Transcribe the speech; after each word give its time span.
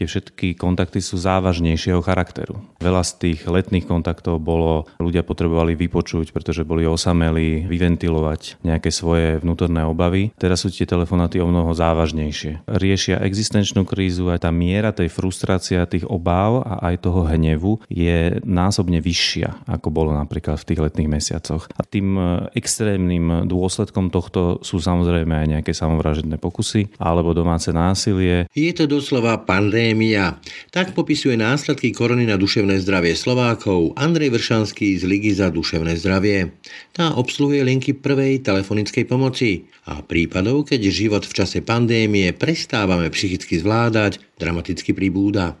tie 0.00 0.08
všetky 0.08 0.56
kontakty 0.56 1.04
sú 1.04 1.20
závažnejšieho 1.20 2.00
charakteru. 2.00 2.56
Veľa 2.80 3.04
z 3.04 3.12
tých 3.20 3.44
letných 3.44 3.84
kontaktov 3.84 4.40
bolo, 4.40 4.88
ľudia 4.96 5.20
potrebovali 5.20 5.76
vypočuť, 5.76 6.32
pretože 6.32 6.64
boli 6.64 6.88
osamelí, 6.88 7.68
vyventilovať 7.68 8.64
nejaké 8.64 8.88
svoje 8.88 9.44
vnútorné 9.44 9.84
obavy. 9.84 10.32
Teraz 10.40 10.64
sú 10.64 10.72
tie 10.72 10.88
telefonáty 10.88 11.36
o 11.44 11.52
mnoho 11.52 11.76
závažnejšie. 11.76 12.64
Riešia 12.64 13.20
existenčnú 13.20 13.84
krízu 13.84 14.32
a 14.32 14.40
tá 14.40 14.48
miera 14.48 14.96
tej 14.96 15.12
frustrácia, 15.12 15.84
tých 15.84 16.08
obáv 16.08 16.64
a 16.64 16.88
aj 16.88 17.04
toho 17.04 17.28
hnevu 17.28 17.84
je 17.92 18.40
násobne 18.40 19.04
vyššia, 19.04 19.68
ako 19.68 19.92
bolo 19.92 20.16
napríklad 20.16 20.56
v 20.56 20.68
tých 20.72 20.80
letných 20.80 21.12
mesiacoch. 21.12 21.68
A 21.76 21.84
tým 21.84 22.16
e, 22.16 22.48
extrémnym 22.56 23.44
dôsledkom 23.44 24.08
tohto 24.08 24.64
sú 24.64 24.80
samozrejme 24.80 25.44
aj 25.44 25.46
nejaké 25.60 25.72
samovražedné 25.76 26.40
pokusy 26.40 26.96
alebo 26.96 27.36
domáce 27.36 27.68
násilie. 27.68 28.48
Je 28.56 28.72
to 28.72 28.88
doslova 28.88 29.36
pandémia 29.44 29.89
pandémia. 29.90 30.38
Tak 30.70 30.94
popisuje 30.94 31.34
následky 31.34 31.90
korony 31.90 32.22
na 32.22 32.38
duševné 32.38 32.78
zdravie 32.78 33.18
Slovákov 33.18 33.98
Andrej 33.98 34.38
Vršanský 34.38 34.94
z 34.94 35.02
Ligy 35.02 35.34
za 35.34 35.50
duševné 35.50 35.98
zdravie. 35.98 36.54
Tá 36.94 37.10
obsluhuje 37.18 37.66
linky 37.66 37.98
prvej 37.98 38.38
telefonickej 38.46 39.10
pomoci 39.10 39.66
a 39.90 39.98
prípadov, 39.98 40.70
keď 40.70 40.94
život 40.94 41.26
v 41.26 41.34
čase 41.42 41.58
pandémie 41.66 42.30
prestávame 42.30 43.10
psychicky 43.10 43.58
zvládať, 43.58 44.22
dramaticky 44.38 44.94
pribúda. 44.94 45.58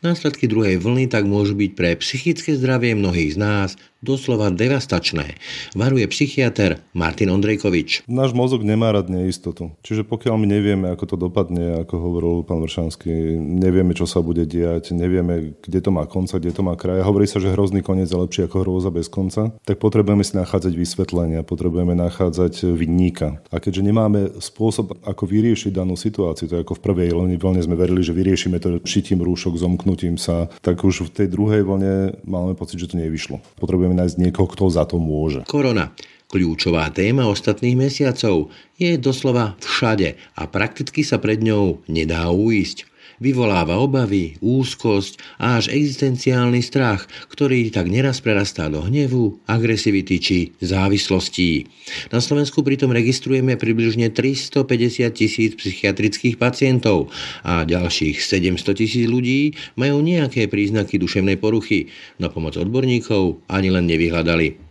Následky 0.00 0.48
druhej 0.48 0.80
vlny 0.80 1.12
tak 1.12 1.28
môžu 1.28 1.52
byť 1.52 1.70
pre 1.76 2.00
psychické 2.00 2.56
zdravie 2.56 2.96
mnohých 2.96 3.36
z 3.36 3.38
nás 3.38 3.70
doslova 4.04 4.52
devastačné, 4.52 5.36
varuje 5.72 6.06
psychiatr 6.08 6.80
Martin 6.92 7.32
Ondrejkovič. 7.32 8.06
Náš 8.06 8.36
mozog 8.36 8.62
nemá 8.62 8.92
rád 8.94 9.10
neistotu. 9.10 9.74
Čiže 9.82 10.06
pokiaľ 10.06 10.34
my 10.38 10.46
nevieme, 10.46 10.86
ako 10.92 11.04
to 11.04 11.16
dopadne, 11.18 11.82
ako 11.82 11.94
hovoril 11.98 12.34
pán 12.46 12.62
Vršanský, 12.62 13.10
nevieme, 13.40 13.96
čo 13.96 14.06
sa 14.06 14.22
bude 14.22 14.46
diať, 14.46 14.94
nevieme, 14.94 15.58
kde 15.58 15.80
to 15.82 15.90
má 15.90 16.06
konca, 16.06 16.38
kde 16.38 16.54
to 16.54 16.62
má 16.62 16.78
kraj. 16.78 17.02
Hovorí 17.02 17.26
sa, 17.26 17.42
že 17.42 17.50
hrozný 17.50 17.82
koniec 17.82 18.06
je 18.12 18.20
lepší 18.20 18.46
ako 18.46 18.62
hrôza 18.62 18.94
bez 18.94 19.10
konca. 19.10 19.50
Tak 19.66 19.82
potrebujeme 19.82 20.22
si 20.22 20.38
nachádzať 20.38 20.72
vysvetlenia, 20.76 21.42
potrebujeme 21.42 21.98
nachádzať 21.98 22.76
vinníka. 22.76 23.42
A 23.50 23.58
keďže 23.58 23.82
nemáme 23.82 24.38
spôsob, 24.38 25.02
ako 25.02 25.24
vyriešiť 25.26 25.72
danú 25.74 25.98
situáciu, 25.98 26.46
to 26.46 26.60
je 26.60 26.62
ako 26.62 26.78
v 26.78 26.84
prvej 26.84 27.08
vlne 27.16 27.60
sme 27.64 27.74
verili, 27.74 28.04
že 28.04 28.12
vyriešime 28.12 28.60
to 28.60 28.78
šitím 28.84 29.24
rúšok, 29.24 29.56
zomknutím 29.56 30.20
sa, 30.20 30.52
tak 30.60 30.84
už 30.84 31.08
v 31.08 31.24
tej 31.24 31.28
druhej 31.32 31.64
vlne 31.64 32.20
máme 32.28 32.54
pocit, 32.54 32.76
že 32.76 32.92
to 32.92 33.00
nevyšlo. 33.00 33.40
Potrebujeme 33.56 33.95
nájsť 33.96 34.16
niekoho, 34.20 34.46
kto 34.52 34.64
za 34.68 34.84
to 34.84 35.00
môže. 35.00 35.42
Korona. 35.48 35.96
Kľúčová 36.26 36.90
téma 36.90 37.30
ostatných 37.30 37.78
mesiacov 37.78 38.50
je 38.74 38.98
doslova 38.98 39.54
všade 39.62 40.18
a 40.34 40.42
prakticky 40.50 41.06
sa 41.06 41.22
pred 41.22 41.38
ňou 41.38 41.86
nedá 41.86 42.26
uísť. 42.34 42.82
Vyvoláva 43.16 43.80
obavy, 43.80 44.36
úzkosť 44.44 45.40
a 45.40 45.56
až 45.56 45.72
existenciálny 45.72 46.60
strach, 46.60 47.08
ktorý 47.32 47.72
tak 47.72 47.88
neraz 47.88 48.20
prerastá 48.20 48.68
do 48.68 48.84
hnevu, 48.84 49.40
agresivity 49.48 50.16
či 50.20 50.38
závislostí. 50.60 51.64
Na 52.12 52.20
Slovensku 52.20 52.60
pritom 52.60 52.92
registrujeme 52.92 53.56
približne 53.56 54.12
350 54.12 55.08
tisíc 55.16 55.56
psychiatrických 55.56 56.36
pacientov 56.36 57.08
a 57.40 57.64
ďalších 57.64 58.20
700 58.20 58.76
tisíc 58.76 59.08
ľudí 59.08 59.56
majú 59.80 60.04
nejaké 60.04 60.44
príznaky 60.52 61.00
duševnej 61.00 61.40
poruchy, 61.40 61.88
no 62.20 62.28
pomoc 62.28 62.60
odborníkov 62.60 63.40
ani 63.48 63.72
len 63.72 63.88
nevyhľadali. 63.88 64.65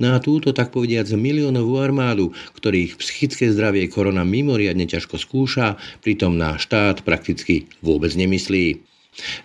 Na 0.00 0.16
túto 0.18 0.56
tak 0.56 0.72
povediac 0.72 1.08
miliónovú 1.12 1.78
armádu, 1.78 2.32
ktorých 2.56 2.96
psychické 2.98 3.52
zdravie 3.52 3.86
korona 3.88 4.24
mimoriadne 4.24 4.88
ťažko 4.88 5.20
skúša, 5.20 5.76
pritom 6.00 6.36
na 6.36 6.56
štát 6.56 7.04
prakticky 7.04 7.68
vôbec 7.84 8.12
nemyslí. 8.16 8.80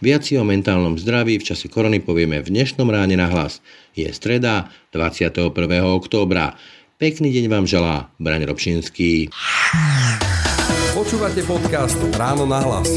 Viac 0.06 0.22
si 0.22 0.38
o 0.38 0.46
mentálnom 0.46 1.02
zdraví 1.02 1.42
v 1.42 1.48
čase 1.50 1.66
korony 1.66 1.98
povieme 1.98 2.40
v 2.46 2.52
dnešnom 2.54 2.86
ráne 2.94 3.18
na 3.18 3.26
hlas. 3.26 3.60
Je 3.98 4.06
streda 4.14 4.70
21. 4.94 5.50
októbra. 5.82 6.54
Pekný 7.02 7.34
deň 7.34 7.46
vám 7.50 7.66
želá 7.66 8.14
Braň 8.22 8.46
Robšinský. 8.46 9.34
Počúvate 10.94 11.42
podcast 11.44 11.98
Ráno 12.14 12.46
na 12.46 12.62
hlas. 12.62 12.90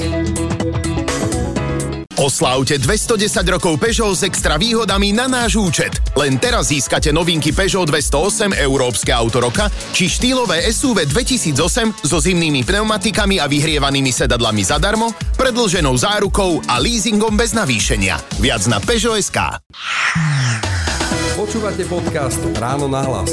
Oslávte 2.16 2.80
210 2.80 3.44
rokov 3.44 3.76
Peugeot 3.76 4.16
s 4.16 4.24
extra 4.24 4.56
výhodami 4.56 5.12
na 5.12 5.28
náš 5.28 5.60
účet. 5.60 6.00
Len 6.16 6.40
teraz 6.40 6.72
získate 6.72 7.12
novinky 7.12 7.52
Peugeot 7.52 7.84
208 7.84 8.56
Európske 8.56 9.12
auto 9.12 9.44
roka 9.44 9.68
či 9.92 10.08
štýlové 10.08 10.64
SUV 10.64 11.04
2008 11.12 12.08
so 12.08 12.16
zimnými 12.16 12.64
pneumatikami 12.64 13.36
a 13.36 13.44
vyhrievanými 13.44 14.08
sedadlami 14.08 14.64
zadarmo, 14.64 15.12
predlženou 15.36 15.92
zárukou 15.92 16.64
a 16.64 16.80
leasingom 16.80 17.36
bez 17.36 17.52
navýšenia. 17.52 18.16
Viac 18.40 18.64
na 18.64 18.80
Peugeot.sk 18.80 19.60
Počúvate 21.36 21.84
podcast 21.84 22.40
Ráno 22.56 22.88
na 22.88 23.04
hlas. 23.04 23.28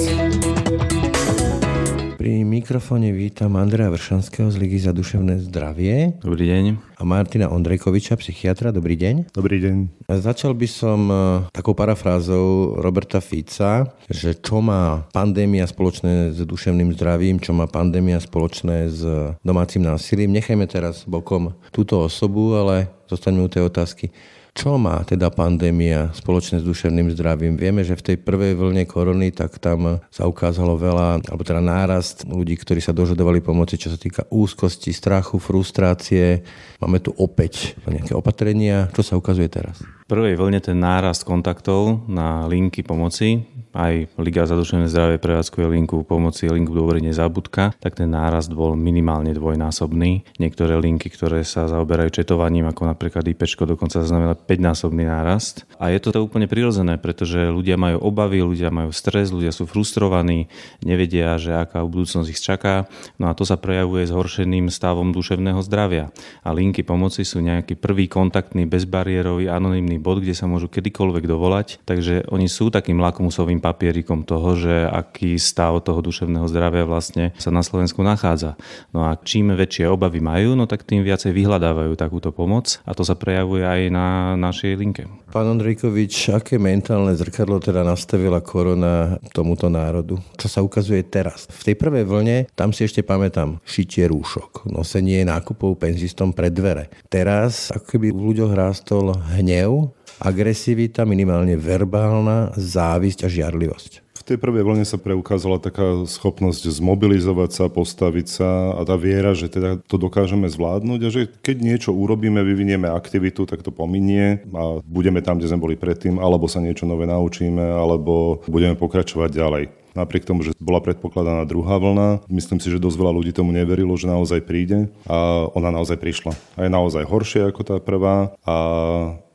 Pri 2.23 2.47
mikrofóne 2.47 3.11
vítam 3.11 3.59
Andreja 3.59 3.91
Vršanského 3.91 4.47
z 4.47 4.55
Ligy 4.55 4.79
za 4.79 4.95
duševné 4.95 5.43
zdravie. 5.43 6.15
Dobrý 6.23 6.47
deň. 6.47 6.95
A 6.95 7.03
Martina 7.03 7.51
Ondrejkoviča, 7.51 8.15
psychiatra. 8.15 8.71
Dobrý 8.71 8.95
deň. 8.95 9.35
Dobrý 9.35 9.59
deň. 9.59 10.07
Začal 10.07 10.55
by 10.55 10.63
som 10.63 11.11
e, 11.11 11.15
takou 11.51 11.75
parafrázou 11.75 12.79
Roberta 12.79 13.19
Fica, 13.19 13.91
že 14.07 14.39
čo 14.39 14.63
má 14.63 15.03
pandémia 15.11 15.67
spoločné 15.67 16.31
s 16.31 16.39
duševným 16.47 16.95
zdravím, 16.95 17.43
čo 17.43 17.51
má 17.51 17.67
pandémia 17.67 18.23
spoločné 18.23 18.87
s 18.87 19.03
domácim 19.43 19.83
násilím. 19.83 20.31
Nechajme 20.31 20.63
teraz 20.63 21.03
bokom 21.03 21.51
túto 21.75 22.07
osobu, 22.07 22.55
ale 22.55 22.87
zostaňme 23.11 23.43
u 23.43 23.51
tej 23.51 23.67
otázky 23.67 24.15
čo 24.53 24.77
má 24.77 25.01
teda 25.01 25.33
pandémia 25.33 26.13
spoločne 26.13 26.61
s 26.61 26.67
duševným 26.69 27.09
zdravím? 27.17 27.57
Vieme, 27.57 27.81
že 27.81 27.97
v 27.97 28.13
tej 28.13 28.17
prvej 28.21 28.53
vlne 28.53 28.85
korony 28.85 29.33
tak 29.33 29.57
tam 29.57 29.97
sa 30.13 30.29
ukázalo 30.29 30.77
veľa, 30.77 31.25
alebo 31.25 31.41
teda 31.41 31.57
nárast 31.57 32.29
ľudí, 32.29 32.53
ktorí 32.61 32.77
sa 32.77 32.93
dožadovali 32.93 33.41
pomoci, 33.41 33.81
čo 33.81 33.89
sa 33.89 33.97
týka 33.97 34.29
úzkosti, 34.29 34.93
strachu, 34.93 35.41
frustrácie. 35.41 36.45
Máme 36.83 36.99
tu 36.99 37.15
opäť 37.15 37.79
nejaké 37.87 38.11
opatrenia. 38.11 38.91
Čo 38.91 39.07
sa 39.07 39.13
ukazuje 39.15 39.47
teraz? 39.47 39.79
V 39.79 40.05
prvej 40.11 40.35
vlne 40.35 40.59
ten 40.59 40.75
nárast 40.75 41.23
kontaktov 41.23 42.03
na 42.11 42.43
linky 42.43 42.83
pomoci 42.83 43.47
aj 43.73 44.13
Liga 44.21 44.45
za 44.45 44.53
duševné 44.53 44.85
zdravie 44.85 45.17
prevádzkuje 45.17 45.65
linku 45.65 46.05
pomoci, 46.05 46.45
linku 46.45 46.77
dôvery 46.77 47.01
nezabudka, 47.01 47.73
tak 47.81 47.97
ten 47.97 48.05
nárast 48.13 48.53
bol 48.53 48.77
minimálne 48.77 49.33
dvojnásobný. 49.33 50.37
Niektoré 50.37 50.77
linky, 50.77 51.09
ktoré 51.09 51.41
sa 51.41 51.65
zaoberajú 51.65 52.13
četovaním, 52.13 52.69
ako 52.69 52.93
napríklad 52.93 53.25
IP, 53.25 53.49
dokonca 53.65 54.05
znamená 54.05 54.37
5-násobný 54.37 55.09
nárast. 55.09 55.65
A 55.81 55.89
je 55.89 55.99
to 55.99 56.13
úplne 56.21 56.45
prirodzené, 56.45 57.01
pretože 57.01 57.49
ľudia 57.49 57.75
majú 57.75 58.05
obavy, 58.05 58.45
ľudia 58.45 58.69
majú 58.69 58.93
stres, 58.93 59.33
ľudia 59.33 59.49
sú 59.49 59.65
frustrovaní, 59.65 60.53
nevedia, 60.85 61.35
že 61.41 61.57
aká 61.57 61.81
budúcnosť 61.81 62.29
ich 62.29 62.39
čaká. 62.39 62.85
No 63.17 63.33
a 63.33 63.35
to 63.35 63.43
sa 63.43 63.57
prejavuje 63.57 64.05
zhoršeným 64.05 64.69
stavom 64.69 65.09
duševného 65.09 65.59
zdravia. 65.65 66.13
A 66.45 66.53
linky 66.53 66.72
pomoci 66.81 67.21
sú 67.21 67.45
nejaký 67.45 67.77
prvý 67.77 68.09
kontaktný, 68.09 68.65
bezbariérový, 68.65 69.53
anonymný 69.53 70.01
bod, 70.01 70.25
kde 70.25 70.33
sa 70.33 70.49
môžu 70.49 70.65
kedykoľvek 70.73 71.29
dovolať. 71.29 71.67
Takže 71.85 72.33
oni 72.33 72.49
sú 72.49 72.73
takým 72.73 72.97
lakmusovým 72.97 73.61
papierikom 73.61 74.25
toho, 74.25 74.57
že 74.57 74.89
aký 74.89 75.37
stav 75.37 75.77
toho 75.85 76.01
duševného 76.01 76.49
zdravia 76.49 76.89
vlastne 76.89 77.37
sa 77.37 77.53
na 77.53 77.61
Slovensku 77.61 78.01
nachádza. 78.01 78.57
No 78.89 79.05
a 79.05 79.13
čím 79.21 79.53
väčšie 79.53 79.85
obavy 79.85 80.23
majú, 80.23 80.57
no 80.57 80.65
tak 80.65 80.81
tým 80.87 81.05
viacej 81.05 81.29
vyhľadávajú 81.35 81.93
takúto 81.93 82.33
pomoc 82.33 82.81
a 82.87 82.97
to 82.97 83.05
sa 83.05 83.13
prejavuje 83.13 83.61
aj 83.61 83.81
na 83.93 84.33
našej 84.39 84.73
linke. 84.79 85.03
Pán 85.33 85.49
Ondrejkovič, 85.49 86.29
aké 86.29 86.61
mentálne 86.61 87.11
zrkadlo 87.17 87.57
teda 87.57 87.81
nastavila 87.81 88.37
korona 88.37 89.17
tomuto 89.33 89.65
národu? 89.65 90.21
Čo 90.37 90.47
sa 90.47 90.59
ukazuje 90.61 91.01
teraz? 91.01 91.49
V 91.49 91.73
tej 91.73 91.75
prvej 91.75 92.05
vlne, 92.05 92.37
tam 92.53 92.69
si 92.69 92.85
ešte 92.85 93.01
pamätám, 93.01 93.57
šitie 93.65 94.05
rúšok, 94.07 94.69
nosenie 94.69 95.25
nákupov 95.25 95.81
penzistom 95.81 96.31
pred 96.37 96.53
dvere. 96.63 96.87
Teraz, 97.11 97.75
ako 97.75 97.83
keby 97.83 98.15
v 98.15 98.23
ľuďoch 98.31 98.55
rástol 98.55 99.11
hnev, 99.35 99.91
agresivita, 100.23 101.03
minimálne 101.03 101.59
verbálna, 101.59 102.55
závisť 102.55 103.27
a 103.27 103.29
žiarlivosť. 103.29 103.99
V 104.23 104.31
tej 104.31 104.39
prvej 104.39 104.63
vlne 104.63 104.87
sa 104.87 104.95
preukázala 104.95 105.59
taká 105.59 106.07
schopnosť 106.07 106.71
zmobilizovať 106.79 107.49
sa, 107.51 107.65
postaviť 107.67 108.27
sa 108.31 108.71
a 108.79 108.87
tá 108.87 108.95
viera, 108.95 109.35
že 109.35 109.51
teda 109.51 109.83
to 109.83 109.99
dokážeme 109.99 110.47
zvládnuť 110.47 110.99
a 111.03 111.09
že 111.11 111.27
keď 111.43 111.57
niečo 111.59 111.91
urobíme, 111.91 112.39
vyvinieme 112.39 112.87
aktivitu, 112.87 113.43
tak 113.43 113.67
to 113.67 113.75
pominie 113.75 114.39
a 114.55 114.79
budeme 114.79 115.19
tam, 115.19 115.43
kde 115.43 115.51
sme 115.51 115.59
boli 115.59 115.75
predtým, 115.75 116.23
alebo 116.23 116.47
sa 116.47 116.63
niečo 116.63 116.87
nové 116.87 117.03
naučíme, 117.03 117.59
alebo 117.59 118.39
budeme 118.47 118.79
pokračovať 118.79 119.27
ďalej. 119.35 119.82
Napriek 119.93 120.25
tomu, 120.25 120.41
že 120.41 120.57
bola 120.57 120.81
predpokladaná 120.81 121.45
druhá 121.45 121.77
vlna, 121.77 122.25
myslím 122.33 122.57
si, 122.57 122.73
že 122.73 122.81
dosť 122.81 122.97
veľa 122.97 123.13
ľudí 123.13 123.31
tomu 123.33 123.53
neverilo, 123.53 123.93
že 123.93 124.09
naozaj 124.09 124.41
príde 124.41 124.89
a 125.05 125.45
ona 125.53 125.69
naozaj 125.69 126.01
prišla. 126.01 126.33
A 126.57 126.59
je 126.65 126.71
naozaj 126.73 127.05
horšia 127.05 127.53
ako 127.53 127.61
tá 127.61 127.75
prvá 127.77 128.33
a 128.41 128.55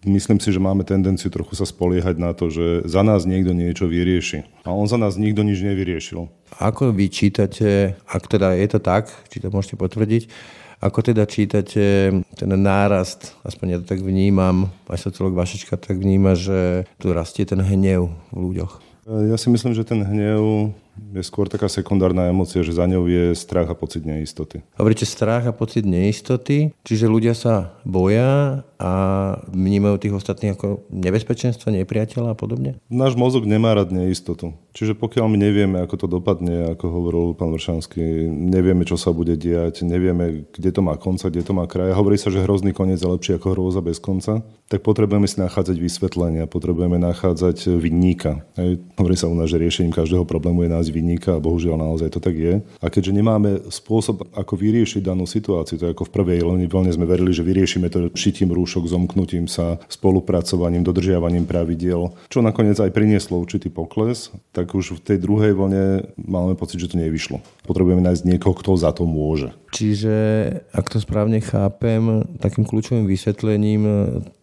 myslím 0.03 0.43
si, 0.43 0.51
že 0.51 0.59
máme 0.59 0.83
tendenciu 0.83 1.31
trochu 1.31 1.55
sa 1.55 1.63
spoliehať 1.63 2.19
na 2.19 2.35
to, 2.35 2.51
že 2.51 2.87
za 2.91 3.07
nás 3.07 3.23
niekto 3.23 3.55
niečo 3.55 3.87
vyrieši. 3.87 4.67
A 4.67 4.75
on 4.75 4.91
za 4.91 4.99
nás 4.99 5.15
nikto 5.15 5.47
nič 5.47 5.63
nevyriešil. 5.63 6.27
Ako 6.59 6.91
vy 6.91 7.07
čítate, 7.07 7.95
ak 8.11 8.27
teda 8.27 8.59
je 8.59 8.67
to 8.67 8.83
tak, 8.83 9.15
či 9.31 9.39
to 9.39 9.55
môžete 9.55 9.79
potvrdiť, 9.79 10.27
ako 10.79 11.03
teda 11.03 11.27
čítate 11.27 12.15
ten 12.39 12.51
nárast, 12.55 13.35
aspoň 13.43 13.67
ja 13.67 13.79
to 13.83 13.91
tak 13.91 13.99
vnímam, 13.99 14.71
aj 14.87 15.11
sociolog 15.11 15.35
Vašečka 15.35 15.75
tak 15.75 15.99
vníma, 15.99 16.39
že 16.39 16.87
tu 17.03 17.11
rastie 17.11 17.43
ten 17.43 17.59
hnev 17.59 18.15
v 18.31 18.39
ľuďoch? 18.39 18.88
Ja 19.09 19.37
si 19.41 19.49
myslím, 19.49 19.73
že 19.73 19.89
ten 19.89 20.05
hnev 20.05 20.69
je 21.15 21.23
skôr 21.25 21.49
taká 21.49 21.67
sekundárna 21.67 22.29
emocia, 22.29 22.61
že 22.63 22.77
za 22.77 22.85
ňou 22.85 23.09
je 23.09 23.33
strach 23.35 23.71
a 23.71 23.77
pocit 23.77 24.05
neistoty. 24.05 24.63
Hovoríte 24.77 25.09
strach 25.09 25.49
a 25.49 25.57
pocit 25.57 25.89
neistoty, 25.89 26.77
čiže 26.85 27.09
ľudia 27.09 27.33
sa 27.33 27.79
boja 27.83 28.63
a 28.79 28.93
vnímajú 29.51 29.99
tých 29.99 30.15
ostatných 30.15 30.55
ako 30.55 30.87
nebezpečenstva, 30.95 31.75
nepriateľa 31.75 32.33
a 32.33 32.39
podobne? 32.39 32.79
Náš 32.87 33.19
mozog 33.19 33.43
nemá 33.43 33.75
rád 33.75 33.91
neistotu. 33.91 34.55
Čiže 34.71 34.95
pokiaľ 34.95 35.27
my 35.27 35.39
nevieme, 35.43 35.83
ako 35.83 35.95
to 35.99 36.07
dopadne, 36.07 36.79
ako 36.79 36.87
hovoril 36.87 37.25
pán 37.35 37.51
Vršanský, 37.51 38.31
nevieme, 38.31 38.87
čo 38.87 38.95
sa 38.95 39.11
bude 39.11 39.35
diať, 39.35 39.83
nevieme, 39.83 40.47
kde 40.55 40.71
to 40.71 40.87
má 40.87 40.95
konca, 40.95 41.27
kde 41.27 41.43
to 41.43 41.51
má 41.51 41.67
kraj. 41.67 41.91
Hovorí 41.91 42.15
sa, 42.15 42.31
že 42.31 42.47
hrozný 42.47 42.71
koniec 42.71 43.03
je 43.03 43.11
lepší 43.11 43.43
ako 43.43 43.59
hrôza 43.59 43.83
bez 43.83 43.99
konca. 43.99 44.47
Tak 44.71 44.87
potrebujeme 44.87 45.27
si 45.27 45.43
nachádzať 45.43 45.75
vysvetlenia, 45.75 46.47
potrebujeme 46.47 47.03
nachádzať 47.03 47.75
vinníka. 47.83 48.47
Hovorí 48.95 49.19
sa 49.19 49.27
u 49.27 49.35
nás, 49.35 49.51
že 49.51 49.59
riešením 49.59 49.91
každého 49.91 50.23
problému 50.23 50.63
je 50.63 50.71
nájsť 50.89 50.97
vinníka 50.97 51.31
a 51.37 51.45
bohužiaľ 51.45 51.77
naozaj 51.77 52.17
to 52.17 52.21
tak 52.25 52.33
je. 52.33 52.65
A 52.81 52.87
keďže 52.89 53.13
nemáme 53.13 53.69
spôsob, 53.69 54.25
ako 54.33 54.57
vyriešiť 54.57 55.05
danú 55.05 55.29
situáciu, 55.29 55.77
to 55.77 55.85
je 55.85 55.93
ako 55.93 56.09
v 56.09 56.15
prvej 56.17 56.41
vlne 56.49 56.89
sme 56.89 57.05
verili, 57.05 57.37
že 57.37 57.45
vyriešime 57.45 57.93
to 57.93 58.09
šitím 58.17 58.57
rúš 58.57 58.69
rúšok, 58.69 58.89
zomknutím 58.89 59.49
sa, 59.49 59.81
spolupracovaním, 59.89 60.85
dodržiavaním 60.85 61.49
pravidiel, 61.49 62.13
čo 62.29 62.45
nakoniec 62.45 62.77
aj 62.77 62.93
prinieslo 62.93 63.41
určitý 63.41 63.73
pokles, 63.73 64.29
tak 64.53 64.73
už 64.73 65.01
v 65.01 65.05
tej 65.05 65.19
druhej 65.21 65.53
vlne 65.57 66.05
máme 66.17 66.53
pocit, 66.57 66.81
že 66.81 66.93
to 66.93 67.01
nevyšlo. 67.01 67.41
Potrebujeme 67.65 68.05
nájsť 68.05 68.29
niekoho, 68.29 68.53
kto 68.57 68.77
za 68.77 68.93
to 68.93 69.09
môže. 69.09 69.53
Čiže, 69.69 70.17
ak 70.73 70.89
to 70.89 70.99
správne 70.99 71.45
chápem, 71.45 72.25
takým 72.41 72.65
kľúčovým 72.65 73.05
vysvetlením 73.05 73.85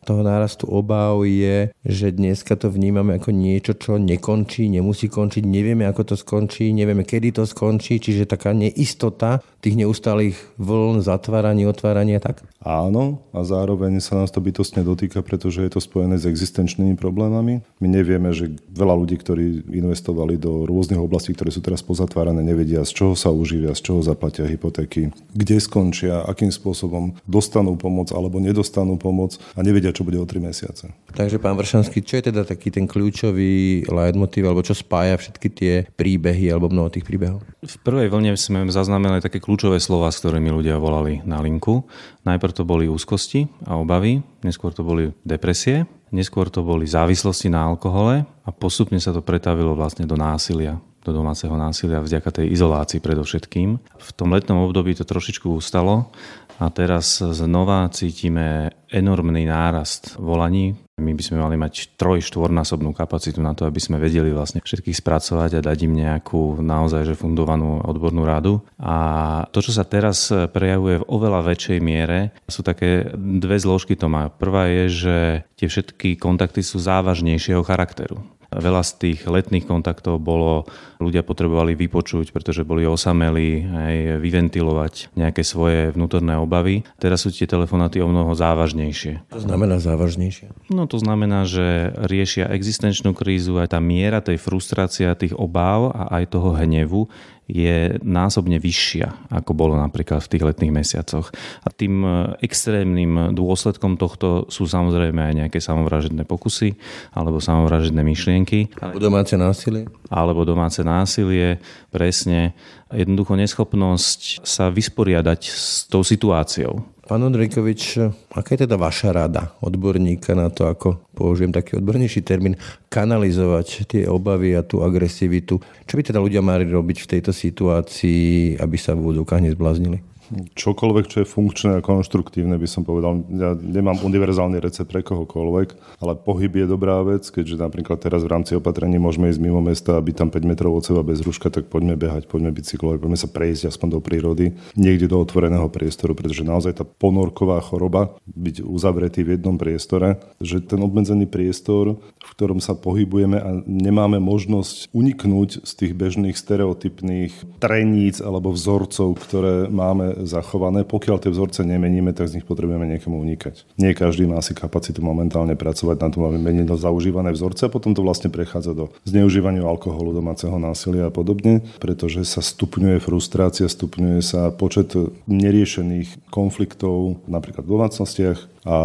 toho 0.06 0.22
nárastu 0.22 0.70
obav 0.70 1.26
je, 1.26 1.74
že 1.82 2.14
dneska 2.14 2.54
to 2.54 2.70
vnímame 2.70 3.18
ako 3.18 3.34
niečo, 3.34 3.74
čo 3.74 3.98
nekončí, 3.98 4.70
nemusí 4.70 5.10
končiť, 5.10 5.42
nevieme, 5.42 5.90
ako 5.90 6.14
to 6.14 6.16
skončí, 6.16 6.70
nevieme, 6.70 7.02
kedy 7.02 7.34
to 7.34 7.44
skončí, 7.50 7.98
čiže 7.98 8.30
taká 8.30 8.54
neistota 8.54 9.42
tých 9.66 9.82
neustálých 9.82 10.38
vln, 10.62 11.02
zatváraní, 11.02 11.66
otvárania, 11.66 12.22
tak? 12.22 12.46
Áno, 12.62 13.26
a 13.34 13.42
zároveň 13.42 13.98
sa 13.98 14.22
nás 14.22 14.30
to 14.30 14.38
bytostne 14.38 14.86
dotýka, 14.86 15.26
pretože 15.26 15.66
je 15.66 15.74
to 15.74 15.82
spojené 15.82 16.22
s 16.22 16.30
existenčnými 16.30 16.94
problémami. 17.02 17.66
My 17.82 17.88
nevieme, 17.90 18.30
že 18.30 18.54
veľa 18.70 18.94
ľudí, 18.94 19.18
ktorí 19.18 19.66
investovali 19.74 20.38
do 20.38 20.70
rôznych 20.70 21.02
oblastí, 21.02 21.34
ktoré 21.34 21.50
sú 21.50 21.66
teraz 21.66 21.82
pozatvárané, 21.82 22.46
nevedia, 22.46 22.86
z 22.86 22.94
čoho 22.94 23.14
sa 23.18 23.34
uživia, 23.34 23.74
z 23.74 23.82
čoho 23.82 24.06
zaplatia 24.06 24.46
hypotéky, 24.46 25.10
kde 25.36 25.60
skončia, 25.60 26.24
akým 26.24 26.50
spôsobom 26.50 27.16
dostanú 27.28 27.76
pomoc 27.76 28.12
alebo 28.16 28.40
nedostanú 28.40 28.96
pomoc 28.96 29.36
a 29.54 29.60
nevedia, 29.60 29.92
čo 29.92 30.08
bude 30.08 30.16
o 30.16 30.26
3 30.28 30.40
mesiace. 30.40 30.96
Takže 31.12 31.40
pán 31.40 31.60
Vršanský, 31.60 32.04
čo 32.04 32.20
je 32.20 32.32
teda 32.32 32.48
taký 32.48 32.72
ten 32.72 32.88
kľúčový 32.88 33.84
leitmotiv, 33.88 34.48
alebo 34.48 34.64
čo 34.64 34.76
spája 34.76 35.20
všetky 35.20 35.48
tie 35.52 35.74
príbehy, 35.96 36.52
alebo 36.52 36.72
mnoho 36.72 36.92
tých 36.92 37.08
príbehov? 37.08 37.44
V 37.64 37.78
prvej 37.84 38.12
vlne 38.12 38.36
sme 38.40 38.68
zaznamenali 38.68 39.24
také 39.24 39.40
kľúčové 39.40 39.80
slova, 39.80 40.12
s 40.12 40.20
ktorými 40.24 40.52
ľudia 40.52 40.80
volali 40.80 41.24
na 41.24 41.40
linku. 41.44 41.88
Najprv 42.24 42.54
to 42.56 42.64
boli 42.68 42.92
úzkosti 42.92 43.48
a 43.68 43.80
obavy, 43.80 44.24
neskôr 44.44 44.72
to 44.76 44.84
boli 44.84 45.12
depresie, 45.24 45.88
neskôr 46.16 46.48
to 46.48 46.64
boli 46.64 46.88
závislosti 46.88 47.52
na 47.52 47.64
alkohole 47.64 48.24
a 48.24 48.50
postupne 48.56 49.00
sa 49.04 49.12
to 49.12 49.20
pretavilo 49.20 49.76
vlastne 49.76 50.08
do 50.08 50.16
násilia 50.16 50.80
do 51.06 51.14
domáceho 51.14 51.54
násilia 51.54 52.02
vďaka 52.02 52.42
tej 52.42 52.50
izolácii 52.50 52.98
predovšetkým. 52.98 53.70
V 53.78 54.10
tom 54.18 54.34
letnom 54.34 54.66
období 54.66 54.98
to 54.98 55.06
trošičku 55.06 55.54
ustalo 55.54 56.10
a 56.58 56.66
teraz 56.74 57.22
znova 57.22 57.86
cítime 57.94 58.74
enormný 58.90 59.46
nárast 59.46 60.18
volaní. 60.18 60.85
My 60.96 61.12
by 61.12 61.28
sme 61.28 61.44
mali 61.44 61.60
mať 61.60 62.00
troj, 62.00 62.24
štvornásobnú 62.24 62.96
kapacitu 62.96 63.44
na 63.44 63.52
to, 63.52 63.68
aby 63.68 63.84
sme 63.84 64.00
vedeli 64.00 64.32
vlastne 64.32 64.64
všetkých 64.64 64.96
spracovať 64.96 65.60
a 65.60 65.66
dať 65.68 65.92
im 65.92 65.92
nejakú 65.92 66.64
naozaj 66.64 67.04
že 67.04 67.20
fundovanú 67.20 67.84
odbornú 67.84 68.24
radu. 68.24 68.64
A 68.80 69.44
to, 69.52 69.60
čo 69.60 69.76
sa 69.76 69.84
teraz 69.84 70.32
prejavuje 70.32 71.04
v 71.04 71.08
oveľa 71.12 71.52
väčšej 71.52 71.84
miere, 71.84 72.32
sú 72.48 72.64
také 72.64 73.12
dve 73.20 73.60
zložky 73.60 74.00
to 74.00 74.08
má. 74.08 74.32
Prvá 74.32 74.72
je, 74.72 74.84
že 74.88 75.18
tie 75.60 75.68
všetky 75.68 76.16
kontakty 76.16 76.64
sú 76.64 76.80
závažnejšieho 76.80 77.60
charakteru. 77.68 78.24
Veľa 78.56 78.88
z 78.88 78.92
tých 78.96 79.20
letných 79.28 79.68
kontaktov 79.68 80.24
bolo, 80.24 80.64
ľudia 81.04 81.28
potrebovali 81.28 81.76
vypočuť, 81.76 82.32
pretože 82.32 82.64
boli 82.64 82.88
osamelí, 82.88 83.68
aj 83.68 83.96
vyventilovať 84.24 85.12
nejaké 85.12 85.44
svoje 85.44 85.92
vnútorné 85.92 86.40
obavy. 86.40 86.88
Teraz 86.96 87.28
sú 87.28 87.36
tie 87.36 87.52
telefonáty 87.52 88.00
o 88.00 88.08
mnoho 88.08 88.32
závažnejšie. 88.32 89.28
To 89.36 89.44
znamená 89.44 89.84
závažnejšie? 89.84 90.72
No 90.72 90.85
to 90.86 90.98
znamená, 91.02 91.46
že 91.46 91.94
riešia 92.06 92.50
existenčnú 92.54 93.14
krízu, 93.14 93.58
aj 93.62 93.76
tá 93.76 93.80
miera 93.82 94.22
tej 94.24 94.42
frustrácia, 94.42 95.18
tých 95.18 95.36
obáv 95.36 95.92
a 95.94 96.22
aj 96.22 96.34
toho 96.34 96.56
hnevu 96.56 97.10
je 97.46 98.02
násobne 98.02 98.58
vyššia, 98.58 99.30
ako 99.30 99.54
bolo 99.54 99.78
napríklad 99.78 100.18
v 100.26 100.32
tých 100.34 100.46
letných 100.50 100.74
mesiacoch. 100.74 101.30
A 101.62 101.70
tým 101.70 102.02
e, 102.02 102.10
extrémnym 102.42 103.38
dôsledkom 103.38 104.02
tohto 104.02 104.50
sú 104.50 104.66
samozrejme 104.66 105.22
aj 105.22 105.34
nejaké 105.46 105.60
samovražedné 105.62 106.26
pokusy 106.26 106.74
alebo 107.14 107.38
samovražedné 107.38 108.02
myšlienky. 108.02 108.74
Alebo 108.82 108.98
domáce 108.98 109.38
násilie? 109.38 109.86
Alebo 110.10 110.42
domáce 110.42 110.82
násilie, 110.82 111.62
presne. 111.94 112.58
Jednoducho 112.90 113.38
neschopnosť 113.38 114.42
sa 114.42 114.74
vysporiadať 114.74 115.42
s 115.46 115.86
tou 115.86 116.02
situáciou. 116.02 116.95
Pán 117.06 117.22
Ondrejkovič, 117.22 118.02
aká 118.34 118.58
je 118.58 118.66
teda 118.66 118.82
vaša 118.82 119.14
rada 119.14 119.54
odborníka 119.62 120.34
na 120.34 120.50
to, 120.50 120.66
ako 120.66 121.06
použijem 121.14 121.54
taký 121.54 121.78
odbornejší 121.78 122.26
termín, 122.26 122.58
kanalizovať 122.90 123.86
tie 123.86 124.04
obavy 124.10 124.58
a 124.58 124.66
tú 124.66 124.82
agresivitu? 124.82 125.62
Čo 125.86 125.94
by 125.96 126.02
teda 126.02 126.18
ľudia 126.18 126.42
mali 126.42 126.66
robiť 126.66 127.06
v 127.06 127.10
tejto 127.14 127.30
situácii, 127.30 128.58
aby 128.58 128.78
sa 128.82 128.98
v 128.98 129.06
úvodovkách 129.06 129.46
nezbláznili? 129.46 130.02
Čokoľvek, 130.34 131.06
čo 131.06 131.18
je 131.22 131.28
funkčné 131.28 131.72
a 131.80 131.86
konštruktívne, 131.86 132.58
by 132.58 132.68
som 132.70 132.82
povedal. 132.88 133.22
Ja 133.30 133.54
nemám 133.54 134.02
univerzálny 134.02 134.58
recept 134.62 134.90
pre 134.90 135.06
kohokoľvek, 135.06 136.00
ale 136.02 136.14
pohyb 136.18 136.54
je 136.64 136.66
dobrá 136.66 137.02
vec, 137.06 137.28
keďže 137.30 137.62
napríklad 137.62 138.02
teraz 138.02 138.26
v 138.26 138.32
rámci 138.32 138.58
opatrení 138.58 138.98
môžeme 138.98 139.30
ísť 139.30 139.42
mimo 139.42 139.62
mesta 139.62 139.98
a 139.98 140.04
byť 140.04 140.16
tam 140.16 140.30
5 140.34 140.50
metrov 140.50 140.74
od 140.74 140.86
seba 140.86 141.06
bez 141.06 141.22
rúška, 141.22 141.52
tak 141.52 141.70
poďme 141.70 142.00
behať, 142.00 142.26
poďme 142.26 142.56
bicyklovať, 142.56 142.98
poďme 143.02 143.20
sa 143.20 143.30
prejsť 143.30 143.70
aspoň 143.70 143.88
do 143.96 144.00
prírody, 144.02 144.46
niekde 144.74 145.12
do 145.12 145.22
otvoreného 145.22 145.70
priestoru, 145.70 146.18
pretože 146.18 146.48
naozaj 146.48 146.82
tá 146.82 146.86
ponorková 146.86 147.62
choroba, 147.62 148.18
byť 148.26 148.66
uzavretý 148.66 149.22
v 149.22 149.38
jednom 149.38 149.60
priestore, 149.60 150.20
že 150.42 150.64
ten 150.64 150.82
obmedzený 150.82 151.30
priestor, 151.30 152.00
v 152.02 152.30
ktorom 152.34 152.60
sa 152.64 152.74
pohybujeme 152.74 153.38
a 153.38 153.50
nemáme 153.66 154.18
možnosť 154.18 154.90
uniknúť 154.96 155.66
z 155.66 155.72
tých 155.76 155.94
bežných 155.94 156.38
stereotypných 156.38 157.60
treníc 157.62 158.20
alebo 158.20 158.52
vzorcov, 158.52 159.20
ktoré 159.22 159.68
máme 159.70 160.15
zachované. 160.24 160.88
Pokiaľ 160.88 161.18
tie 161.20 161.34
vzorce 161.34 161.68
nemeníme, 161.68 162.16
tak 162.16 162.32
z 162.32 162.40
nich 162.40 162.48
potrebujeme 162.48 162.88
niekomu 162.88 163.20
unikať. 163.20 163.68
Nie 163.76 163.92
každý 163.92 164.30
má 164.30 164.40
asi 164.40 164.56
kapacitu 164.56 165.04
momentálne 165.04 165.60
pracovať 165.60 165.98
na 166.00 166.10
tom, 166.14 166.24
aby 166.32 166.40
menil 166.40 166.72
zaužívané 166.72 167.36
vzorce 167.36 167.68
a 167.68 167.74
potom 167.74 167.92
to 167.92 168.06
vlastne 168.06 168.32
prechádza 168.32 168.72
do 168.72 168.86
zneužívania 169.04 169.64
alkoholu, 169.66 170.16
domáceho 170.16 170.56
násilia 170.56 171.10
a 171.10 171.14
podobne, 171.14 171.66
pretože 171.84 172.24
sa 172.24 172.40
stupňuje 172.40 173.04
frustrácia, 173.04 173.68
stupňuje 173.68 174.20
sa 174.24 174.54
počet 174.56 174.96
neriešených 175.28 176.32
konfliktov 176.32 177.20
napríklad 177.28 177.68
v 177.68 177.74
domácnostiach 177.76 178.40
a 178.66 178.78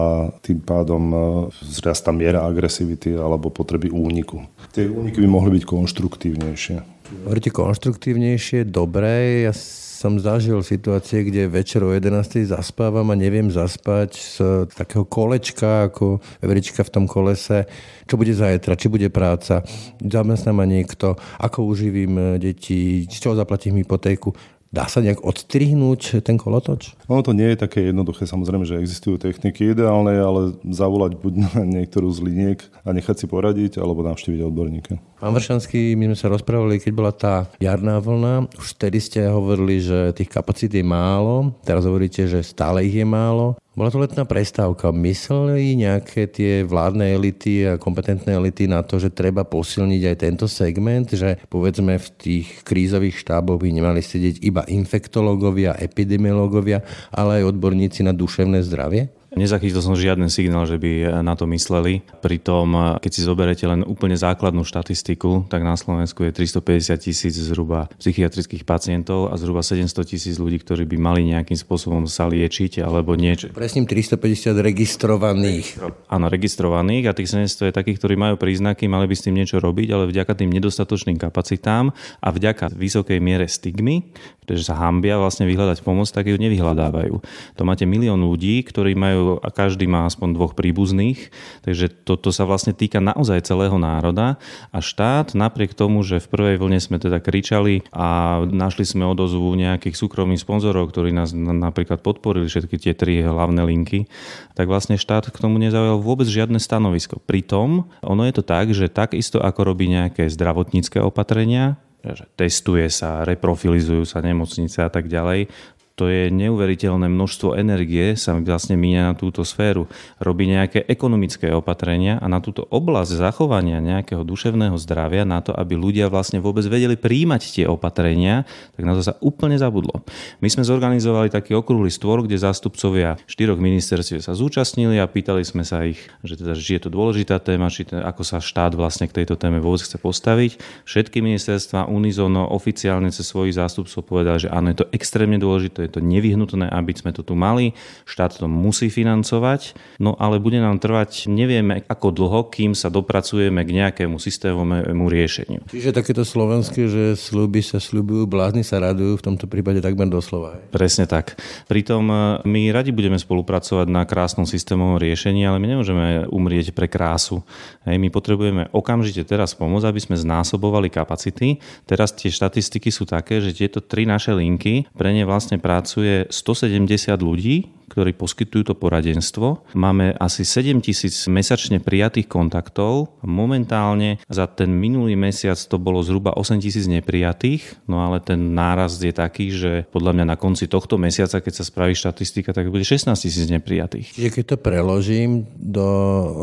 tým 0.44 0.60
pádom 0.60 1.02
e, 1.08 1.16
vzrastá 1.64 2.12
miera 2.12 2.44
agresivity 2.44 3.16
alebo 3.16 3.49
potreby 3.49 3.88
úniku. 3.88 4.44
Tie 4.76 4.84
úniky 4.84 5.25
by 5.25 5.28
mohli 5.28 5.56
byť 5.56 5.64
konštruktívnejšie. 5.64 6.76
Hovoríte 7.25 7.50
konštruktívnejšie, 7.50 8.68
dobré. 8.68 9.49
Ja 9.49 9.52
som 10.00 10.16
zažil 10.16 10.64
situácie, 10.64 11.28
kde 11.28 11.45
večer 11.45 11.85
o 11.85 11.92
11. 11.92 12.49
zaspávam 12.49 13.12
a 13.12 13.21
neviem 13.21 13.52
zaspať 13.52 14.11
z 14.16 14.37
takého 14.73 15.04
kolečka, 15.04 15.92
ako 15.92 16.25
verička 16.40 16.80
v 16.80 16.88
tom 16.88 17.04
kolese, 17.04 17.69
čo 18.09 18.16
bude 18.16 18.33
zajtra, 18.33 18.80
či 18.80 18.88
bude 18.88 19.12
práca, 19.12 19.61
zamestná 20.00 20.57
ma 20.57 20.64
niekto, 20.64 21.21
ako 21.37 21.69
uživím 21.69 22.40
deti, 22.40 23.04
z 23.04 23.16
čoho 23.21 23.37
zaplatím 23.37 23.76
hypotéku 23.76 24.33
Dá 24.70 24.86
sa 24.86 25.02
nejak 25.02 25.26
odstrihnúť 25.26 26.22
ten 26.22 26.38
kolotoč? 26.38 26.94
Ono 27.10 27.26
to 27.26 27.34
nie 27.34 27.50
je 27.50 27.58
také 27.58 27.90
jednoduché, 27.90 28.22
samozrejme, 28.22 28.62
že 28.62 28.78
existujú 28.78 29.18
techniky 29.18 29.74
ideálne, 29.74 30.14
ale 30.14 30.54
zavolať 30.62 31.18
buď 31.18 31.32
na 31.42 31.50
niektorú 31.66 32.06
z 32.14 32.22
liniek 32.22 32.62
a 32.86 32.94
nechať 32.94 33.16
si 33.18 33.26
poradiť, 33.26 33.82
alebo 33.82 34.06
navštíviť 34.06 34.46
odborníka. 34.46 35.02
Pán 35.18 35.34
Vršanský, 35.34 35.98
my 35.98 36.14
sme 36.14 36.16
sa 36.22 36.30
rozprávali, 36.30 36.78
keď 36.78 36.92
bola 36.94 37.10
tá 37.10 37.50
jarná 37.58 37.98
vlna, 37.98 38.46
už 38.54 38.78
vtedy 38.78 39.02
ste 39.02 39.26
hovorili, 39.26 39.82
že 39.82 40.14
tých 40.14 40.30
kapacít 40.30 40.70
je 40.70 40.86
málo, 40.86 41.50
teraz 41.66 41.82
hovoríte, 41.82 42.30
že 42.30 42.38
stále 42.46 42.86
ich 42.86 42.94
je 42.94 43.02
málo. 43.02 43.58
Bola 43.80 43.88
to 43.88 43.96
letná 43.96 44.28
prestávka. 44.28 44.92
Mysleli 44.92 45.72
nejaké 45.72 46.28
tie 46.28 46.60
vládne 46.68 47.16
elity 47.16 47.64
a 47.64 47.80
kompetentné 47.80 48.37
elity 48.37 48.68
na 48.68 48.84
to, 48.84 49.00
že 49.00 49.08
treba 49.08 49.40
posilniť 49.49 50.02
aj 50.04 50.16
tento 50.20 50.44
segment, 50.44 51.08
že 51.08 51.40
povedzme 51.49 51.96
v 51.96 52.08
tých 52.20 52.60
krízových 52.60 53.16
štáboch 53.16 53.56
by 53.56 53.72
nemali 53.72 54.04
sedieť 54.04 54.44
iba 54.44 54.68
infektológovia, 54.68 55.80
epidemiológovia, 55.80 56.84
ale 57.08 57.40
aj 57.40 57.56
odborníci 57.56 58.04
na 58.04 58.12
duševné 58.12 58.60
zdravie? 58.68 59.08
Nezachytil 59.30 59.78
som 59.78 59.94
žiaden 59.94 60.26
signál, 60.26 60.66
že 60.66 60.75
by 60.75 61.22
na 61.22 61.38
to 61.38 61.46
mysleli. 61.46 62.02
Pritom, 62.18 62.99
keď 62.99 63.10
si 63.14 63.22
zoberete 63.22 63.64
len 63.64 63.87
úplne 63.87 64.18
základnú 64.18 64.66
štatistiku, 64.66 65.46
tak 65.46 65.62
na 65.62 65.78
Slovensku 65.78 66.26
je 66.26 66.34
350 66.34 66.99
tisíc 66.99 67.34
zhruba 67.38 67.87
psychiatrických 68.02 68.66
pacientov 68.66 69.30
a 69.30 69.38
zhruba 69.38 69.62
700 69.62 70.02
tisíc 70.02 70.34
ľudí, 70.37 70.58
ktorí 70.58 70.82
by 70.82 70.96
mali 70.99 71.30
nejakým 71.30 71.54
spôsobom 71.54 72.10
sa 72.10 72.26
liečiť 72.26 72.82
alebo 72.82 73.14
niečo. 73.14 73.54
Presne 73.54 73.87
350 73.87 74.50
registrovaných. 74.58 75.78
Áno, 76.10 76.26
registrovaných 76.26 77.04
a 77.06 77.14
tých 77.14 77.30
700 77.30 77.70
je 77.70 77.75
takých, 77.75 78.02
ktorí 78.02 78.18
majú 78.18 78.34
príznaky, 78.34 78.90
mali 78.90 79.06
by 79.06 79.14
s 79.14 79.30
tým 79.30 79.38
niečo 79.38 79.62
robiť, 79.62 79.88
ale 79.94 80.10
vďaka 80.10 80.42
tým 80.42 80.50
nedostatočným 80.50 81.22
kapacitám 81.22 81.94
a 82.18 82.28
vďaka 82.34 82.75
vysokej 82.75 83.22
miere 83.22 83.46
stigmy, 83.46 84.10
pretože 84.42 84.66
sa 84.66 84.75
hambia 84.75 85.22
vlastne 85.22 85.46
vyhľadať 85.46 85.87
pomoc, 85.87 86.10
tak 86.10 86.26
ju 86.26 86.34
nevyhľadávajú. 86.34 87.14
To 87.54 87.62
máte 87.62 87.87
milión 87.87 88.18
ľudí, 88.26 88.66
ktorí 88.66 88.99
majú 88.99 89.19
majú 89.20 89.36
a 89.44 89.48
každý 89.52 89.84
má 89.84 90.08
aspoň 90.08 90.28
dvoch 90.34 90.52
príbuzných, 90.56 91.28
takže 91.62 91.92
toto 91.92 92.32
sa 92.32 92.48
vlastne 92.48 92.72
týka 92.72 92.98
naozaj 92.98 93.44
celého 93.44 93.76
národa 93.76 94.40
a 94.72 94.78
štát 94.80 95.36
napriek 95.36 95.76
tomu, 95.76 96.00
že 96.00 96.24
v 96.24 96.30
prvej 96.32 96.56
vlne 96.56 96.80
sme 96.80 96.96
teda 96.96 97.20
kričali 97.20 97.84
a 97.92 98.40
našli 98.48 98.88
sme 98.88 99.04
odozvu 99.04 99.52
nejakých 99.54 99.96
súkromných 99.96 100.40
sponzorov, 100.40 100.88
ktorí 100.88 101.12
nás 101.12 101.36
napríklad 101.36 102.00
podporili 102.00 102.48
všetky 102.48 102.76
tie 102.80 102.92
tri 102.96 103.20
hlavné 103.20 103.60
linky, 103.68 104.08
tak 104.56 104.66
vlastne 104.66 104.96
štát 104.96 105.28
k 105.28 105.36
tomu 105.36 105.60
nezaujal 105.60 106.00
vôbec 106.00 106.26
žiadne 106.26 106.56
stanovisko. 106.56 107.20
Pritom 107.20 107.92
ono 108.00 108.22
je 108.24 108.34
to 108.40 108.42
tak, 108.42 108.72
že 108.72 108.88
takisto 108.88 109.38
ako 109.38 109.76
robí 109.76 109.92
nejaké 109.92 110.32
zdravotnícke 110.32 110.96
opatrenia, 111.04 111.76
že 112.00 112.24
testuje 112.32 112.88
sa, 112.88 113.28
reprofilizujú 113.28 114.08
sa 114.08 114.24
nemocnice 114.24 114.80
a 114.80 114.88
tak 114.88 115.12
ďalej 115.12 115.52
to 116.00 116.09
je 116.09 116.33
neuveriteľné 116.33 117.12
množstvo 117.12 117.61
energie 117.61 118.16
sa 118.16 118.33
vlastne 118.40 118.73
míňa 118.80 119.12
na 119.12 119.14
túto 119.14 119.45
sféru. 119.45 119.85
Robí 120.16 120.49
nejaké 120.49 120.88
ekonomické 120.88 121.52
opatrenia 121.52 122.16
a 122.16 122.25
na 122.25 122.40
túto 122.40 122.64
oblasť 122.73 123.21
zachovania 123.21 123.85
nejakého 123.85 124.25
duševného 124.25 124.80
zdravia, 124.80 125.28
na 125.28 125.45
to, 125.45 125.52
aby 125.52 125.76
ľudia 125.76 126.09
vlastne 126.09 126.40
vôbec 126.40 126.64
vedeli 126.64 126.97
príjmať 126.97 127.42
tie 127.52 127.64
opatrenia, 127.69 128.49
tak 128.80 128.88
na 128.88 128.97
to 128.97 129.04
sa 129.04 129.21
úplne 129.21 129.61
zabudlo. 129.61 130.00
My 130.40 130.49
sme 130.49 130.64
zorganizovali 130.64 131.28
taký 131.28 131.52
okrúhly 131.52 131.92
stôr, 131.92 132.25
kde 132.25 132.40
zástupcovia 132.40 133.21
štyroch 133.28 133.61
ministerstiev 133.61 134.25
sa 134.25 134.33
zúčastnili 134.33 134.97
a 134.97 135.04
pýtali 135.04 135.45
sme 135.45 135.69
sa 135.69 135.85
ich, 135.85 136.00
že, 136.25 136.40
teda, 136.40 136.57
že 136.57 136.80
je 136.80 136.80
to 136.80 136.88
dôležitá 136.88 137.37
téma, 137.45 137.69
či 137.69 137.85
teda, 137.85 138.09
ako 138.09 138.25
sa 138.25 138.40
štát 138.40 138.73
vlastne 138.73 139.04
k 139.04 139.21
tejto 139.21 139.37
téme 139.37 139.61
vôbec 139.61 139.85
chce 139.85 140.00
postaviť. 140.00 140.57
Všetky 140.88 141.21
ministerstva 141.21 141.92
unizono 141.92 142.49
oficiálne 142.49 143.12
cez 143.12 143.28
svojich 143.28 143.61
zástupcov 143.61 144.00
povedali, 144.00 144.49
že 144.49 144.49
áno, 144.49 144.73
je 144.73 144.80
to 144.80 144.88
extrémne 144.97 145.37
dôležité, 145.37 145.89
je 145.90 145.99
to 145.99 146.06
nevyhnutné, 146.06 146.70
aby 146.70 146.94
sme 146.94 147.11
to 147.11 147.26
tu 147.26 147.35
mali. 147.35 147.75
Štát 148.06 148.38
to 148.38 148.47
musí 148.47 148.87
financovať, 148.87 149.75
no 149.99 150.14
ale 150.14 150.38
bude 150.38 150.62
nám 150.62 150.78
trvať 150.78 151.26
nevieme 151.26 151.82
ako 151.90 152.14
dlho, 152.14 152.40
kým 152.47 152.78
sa 152.78 152.87
dopracujeme 152.87 153.66
k 153.66 153.70
nejakému 153.82 154.23
systémovému 154.23 155.11
riešeniu. 155.11 155.66
Čiže 155.66 155.90
takéto 155.90 156.23
slovenské, 156.23 156.87
že 156.87 157.18
sluby 157.18 157.59
sa 157.66 157.82
slubujú, 157.82 158.30
blázni 158.30 158.62
sa 158.62 158.78
radujú, 158.78 159.18
v 159.18 159.25
tomto 159.26 159.50
prípade 159.50 159.82
takmer 159.82 160.06
doslova. 160.06 160.62
Presne 160.70 161.11
tak. 161.11 161.35
Pritom 161.66 162.06
e, 162.06 162.16
my 162.47 162.70
radi 162.70 162.94
budeme 162.94 163.18
spolupracovať 163.18 163.90
na 163.90 164.06
krásnom 164.06 164.47
systémovom 164.47 165.02
riešení, 165.02 165.42
ale 165.42 165.59
my 165.59 165.66
nemôžeme 165.75 166.30
umrieť 166.30 166.70
pre 166.70 166.87
krásu. 166.87 167.42
Hej, 167.82 167.99
my 167.99 168.09
potrebujeme 168.12 168.70
okamžite 168.70 169.26
teraz 169.26 169.56
pomôcť, 169.59 169.88
aby 169.90 170.00
sme 170.00 170.16
znásobovali 170.20 170.92
kapacity. 170.92 171.59
Teraz 171.88 172.14
tie 172.14 172.30
štatistiky 172.30 172.92
sú 172.92 173.09
také, 173.09 173.42
že 173.42 173.56
tieto 173.56 173.82
tri 173.82 174.04
naše 174.04 174.37
linky 174.37 174.87
pre 174.94 175.11
ne 175.11 175.25
vlastne 175.25 175.56
pracuje 175.70 176.26
170 176.26 177.14
ľudí, 177.22 177.70
ktorí 177.90 178.14
poskytujú 178.14 178.70
to 178.70 178.75
poradenstvo. 178.78 179.66
Máme 179.75 180.14
asi 180.16 180.47
7 180.47 180.78
tisíc 180.78 181.26
mesačne 181.26 181.82
prijatých 181.82 182.30
kontaktov. 182.30 183.18
Momentálne 183.26 184.23
za 184.30 184.47
ten 184.47 184.70
minulý 184.70 185.18
mesiac 185.18 185.59
to 185.59 185.76
bolo 185.82 185.99
zhruba 186.06 186.38
8 186.38 186.62
tisíc 186.62 186.87
neprijatých, 186.87 187.82
no 187.90 188.06
ale 188.06 188.23
ten 188.23 188.54
nárast 188.54 189.02
je 189.02 189.11
taký, 189.11 189.50
že 189.50 189.90
podľa 189.90 190.14
mňa 190.14 190.25
na 190.30 190.37
konci 190.38 190.70
tohto 190.70 190.94
mesiaca, 190.94 191.42
keď 191.42 191.54
sa 191.59 191.64
spraví 191.66 191.99
štatistika, 191.99 192.54
tak 192.54 192.70
bude 192.70 192.87
16 192.87 193.11
tisíc 193.18 193.50
neprijatých. 193.50 194.14
Čiže 194.14 194.30
keď 194.30 194.44
to 194.54 194.56
preložím 194.62 195.50
do 195.59 195.87